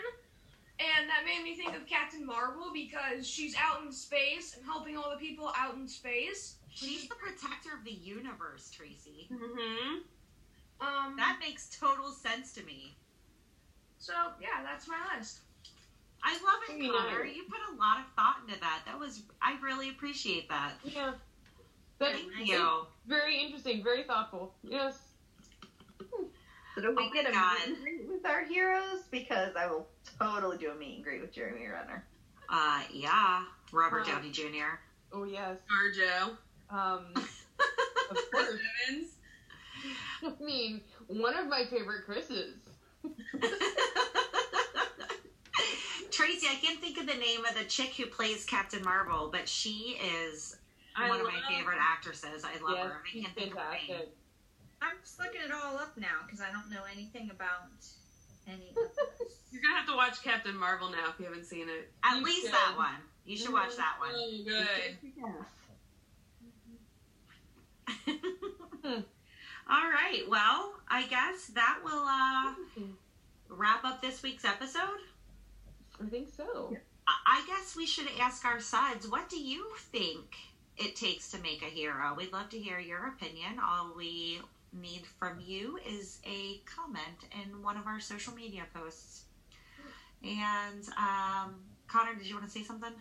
And 0.78 1.10
that 1.10 1.26
made 1.26 1.44
me 1.44 1.56
think 1.56 1.76
of 1.76 1.86
Captain 1.86 2.24
Marvel 2.24 2.70
because 2.72 3.28
she's 3.28 3.54
out 3.56 3.84
in 3.84 3.92
space 3.92 4.56
and 4.56 4.64
helping 4.64 4.96
all 4.96 5.10
the 5.10 5.18
people 5.18 5.52
out 5.58 5.74
in 5.74 5.86
space. 5.86 6.56
She's 6.72 7.08
the 7.08 7.14
protector 7.16 7.70
of 7.76 7.84
the 7.84 7.90
universe, 7.92 8.70
Tracy. 8.70 9.28
Mm-hmm. 9.32 9.98
Um, 10.80 11.16
That 11.16 11.38
makes 11.40 11.68
total 11.78 12.10
sense 12.12 12.52
to 12.54 12.62
me. 12.64 12.94
so 13.98 14.12
yeah, 14.40 14.62
that's 14.64 14.88
my 14.88 14.96
list. 15.16 15.40
I 16.22 16.32
love 16.34 16.60
it, 16.68 16.72
Very 16.78 16.88
Connor. 16.90 17.24
You 17.24 17.44
put 17.44 17.58
a 17.72 17.76
lot 17.78 17.98
of 17.98 18.04
thought 18.14 18.36
into 18.46 18.58
that. 18.60 18.80
That 18.86 18.98
was 18.98 19.22
I 19.42 19.56
really 19.62 19.88
appreciate 19.90 20.48
that. 20.48 20.72
Yeah. 20.84 21.12
That's 21.98 22.18
Thank 22.18 22.48
you. 22.48 22.86
very 23.06 23.40
interesting, 23.42 23.82
very 23.84 24.04
thoughtful. 24.04 24.54
Yes. 24.62 24.98
So 26.74 26.82
do 26.82 26.94
we 26.96 27.04
Oh 27.10 27.10
get 27.12 27.28
a 27.28 27.32
God. 27.32 27.58
meet 27.58 27.66
and 27.68 27.82
greet 27.82 28.08
with 28.08 28.24
our 28.26 28.44
heroes? 28.44 29.02
Because 29.10 29.54
I 29.56 29.66
will 29.66 29.86
totally 30.18 30.56
do 30.56 30.70
a 30.70 30.74
meet 30.74 30.96
and 30.96 31.04
greet 31.04 31.20
with 31.20 31.32
Jeremy 31.32 31.66
Renner. 31.66 32.04
Uh 32.48 32.82
yeah. 32.92 33.44
Robert 33.72 34.06
Wow. 34.06 34.14
Downey 34.14 34.30
Jr. 34.30 34.78
Oh 35.12 35.24
yes. 35.24 35.58
Arjo. 35.70 36.36
Um, 36.70 37.06
of 37.14 38.16
course. 38.32 38.58
Evans. 38.88 39.16
I 40.22 40.44
mean, 40.44 40.80
one 41.08 41.36
of 41.36 41.46
my 41.48 41.64
favorite 41.70 42.04
Chris's. 42.04 42.54
Tracy, 46.10 46.46
I 46.50 46.56
can't 46.60 46.80
think 46.80 46.98
of 46.98 47.06
the 47.06 47.14
name 47.14 47.44
of 47.46 47.54
the 47.56 47.64
chick 47.64 47.94
who 47.94 48.06
plays 48.06 48.44
Captain 48.44 48.82
Marvel, 48.84 49.30
but 49.32 49.48
she 49.48 49.98
is 50.26 50.56
I 50.96 51.08
one 51.08 51.20
of 51.20 51.26
my 51.26 51.34
love 51.34 51.44
favorite 51.48 51.78
actresses. 51.80 52.44
I 52.44 52.52
love 52.62 52.76
yes, 52.76 52.86
her. 52.86 53.00
I 53.06 53.20
can't 53.22 53.34
think 53.34 53.52
of 53.54 53.60
her 53.60 53.72
name. 53.88 54.02
I'm 54.82 54.96
just 55.02 55.18
looking 55.18 55.40
it 55.44 55.52
all 55.52 55.76
up 55.76 55.96
now 55.96 56.24
because 56.26 56.40
I 56.40 56.50
don't 56.52 56.70
know 56.70 56.82
anything 56.92 57.30
about 57.30 57.70
any 58.48 58.68
of 58.70 58.74
this. 59.18 59.32
You're 59.52 59.62
gonna 59.62 59.76
have 59.76 59.86
to 59.88 59.96
watch 59.96 60.22
Captain 60.22 60.56
Marvel 60.56 60.90
now 60.90 61.08
if 61.08 61.18
you 61.18 61.26
haven't 61.26 61.44
seen 61.46 61.68
it. 61.68 61.90
At 62.04 62.18
You 62.18 62.24
least 62.24 62.46
should. 62.46 62.52
that 62.52 62.74
one. 62.76 63.00
You 63.24 63.36
should 63.36 63.52
watch 63.52 63.76
that 63.76 63.96
one. 64.00 64.10
Oh, 64.14 64.30
good. 64.44 65.12
All 69.70 69.88
right. 69.90 70.22
Well, 70.28 70.72
I 70.88 71.06
guess 71.06 71.46
that 71.54 71.78
will 71.84 72.04
uh, 72.04 72.54
wrap 73.48 73.84
up 73.84 74.02
this 74.02 74.22
week's 74.22 74.44
episode. 74.44 74.98
I 76.02 76.06
think 76.08 76.28
so. 76.36 76.70
I- 77.06 77.12
I 77.26 77.44
guess 77.46 77.76
we 77.76 77.86
should 77.86 78.06
ask 78.20 78.44
our 78.44 78.60
suds, 78.60 79.08
what 79.08 79.28
do 79.28 79.40
you 79.40 79.66
think 79.92 80.36
it 80.76 80.96
takes 80.96 81.30
to 81.32 81.38
make 81.38 81.62
a 81.62 81.66
hero? 81.66 82.14
We'd 82.16 82.32
love 82.32 82.48
to 82.50 82.58
hear 82.58 82.78
your 82.78 83.08
opinion. 83.08 83.58
All 83.62 83.92
we 83.96 84.40
need 84.72 85.02
from 85.18 85.40
you 85.40 85.78
is 85.86 86.18
a 86.24 86.58
comment 86.66 87.24
in 87.42 87.62
one 87.62 87.76
of 87.76 87.86
our 87.86 88.00
social 88.00 88.32
media 88.34 88.62
posts. 88.74 89.24
And 90.22 90.86
um, 90.98 91.54
Connor, 91.88 92.14
did 92.14 92.26
you 92.26 92.34
want 92.34 92.46
to 92.46 92.50
say 92.52 92.62
something? 92.62 92.92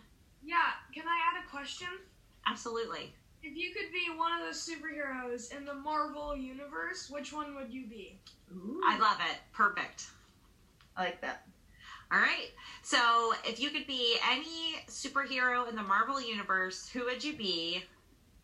Yeah, 0.44 0.56
can 0.94 1.04
I 1.06 1.18
add 1.30 1.44
a 1.44 1.50
question? 1.50 1.88
Absolutely. 2.46 3.12
If 3.42 3.56
you 3.56 3.70
could 3.72 3.90
be 3.92 4.16
one 4.16 4.32
of 4.32 4.46
the 4.46 4.54
superheroes 4.54 5.56
in 5.56 5.64
the 5.64 5.74
Marvel 5.74 6.36
universe, 6.36 7.08
which 7.10 7.32
one 7.32 7.54
would 7.54 7.72
you 7.72 7.86
be? 7.86 8.20
I 8.84 8.98
love 8.98 9.18
it. 9.30 9.38
Perfect. 9.52 10.08
I 10.96 11.04
like 11.04 11.20
that. 11.22 11.46
All 12.12 12.18
right. 12.18 12.48
So, 12.82 13.32
if 13.44 13.60
you 13.60 13.70
could 13.70 13.86
be 13.86 14.16
any 14.30 14.82
superhero 14.88 15.68
in 15.68 15.76
the 15.76 15.82
Marvel 15.82 16.20
universe, 16.20 16.88
who 16.88 17.04
would 17.04 17.22
you 17.22 17.34
be? 17.36 17.82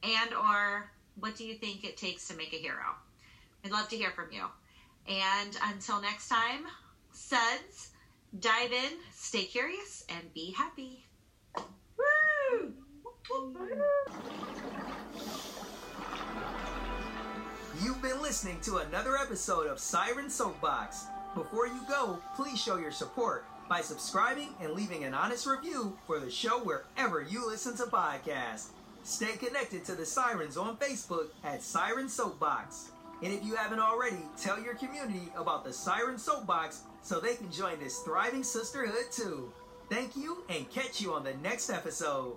And 0.02 0.32
or 0.32 0.90
what 1.18 1.34
do 1.36 1.44
you 1.44 1.54
think 1.54 1.84
it 1.84 1.96
takes 1.96 2.28
to 2.28 2.36
make 2.36 2.52
a 2.52 2.56
hero? 2.56 2.94
I'd 3.64 3.72
love 3.72 3.88
to 3.88 3.96
hear 3.96 4.12
from 4.12 4.30
you. 4.30 4.44
And 5.08 5.58
until 5.64 6.00
next 6.00 6.28
time, 6.28 6.66
suds, 7.12 7.90
dive 8.38 8.72
in, 8.72 8.92
stay 9.12 9.44
curious, 9.44 10.04
and 10.08 10.32
be 10.32 10.52
happy. 10.52 11.04
Woo! 11.58 12.72
You've 17.82 18.00
been 18.00 18.22
listening 18.22 18.58
to 18.62 18.78
another 18.78 19.16
episode 19.18 19.66
of 19.66 19.78
Siren 19.78 20.30
Soapbox. 20.30 21.06
Before 21.34 21.66
you 21.66 21.80
go, 21.88 22.18
please 22.34 22.60
show 22.60 22.76
your 22.76 22.90
support 22.90 23.44
by 23.68 23.82
subscribing 23.82 24.48
and 24.62 24.72
leaving 24.72 25.04
an 25.04 25.12
honest 25.12 25.46
review 25.46 25.96
for 26.06 26.18
the 26.18 26.30
show 26.30 26.60
wherever 26.60 27.20
you 27.20 27.46
listen 27.46 27.76
to 27.76 27.82
podcasts. 27.84 28.68
Stay 29.04 29.36
connected 29.36 29.84
to 29.84 29.94
the 29.94 30.06
Sirens 30.06 30.56
on 30.56 30.78
Facebook 30.78 31.26
at 31.44 31.62
Siren 31.62 32.08
Soapbox. 32.08 32.92
And 33.22 33.32
if 33.32 33.44
you 33.44 33.56
haven't 33.56 33.80
already, 33.80 34.22
tell 34.40 34.62
your 34.62 34.74
community 34.74 35.28
about 35.36 35.64
the 35.64 35.72
Siren 35.72 36.18
Soapbox 36.18 36.82
so 37.02 37.20
they 37.20 37.34
can 37.34 37.52
join 37.52 37.78
this 37.78 37.98
thriving 37.98 38.42
sisterhood 38.42 39.12
too. 39.12 39.52
Thank 39.90 40.16
you 40.16 40.44
and 40.48 40.70
catch 40.70 41.00
you 41.02 41.12
on 41.12 41.24
the 41.24 41.34
next 41.42 41.68
episode. 41.68 42.36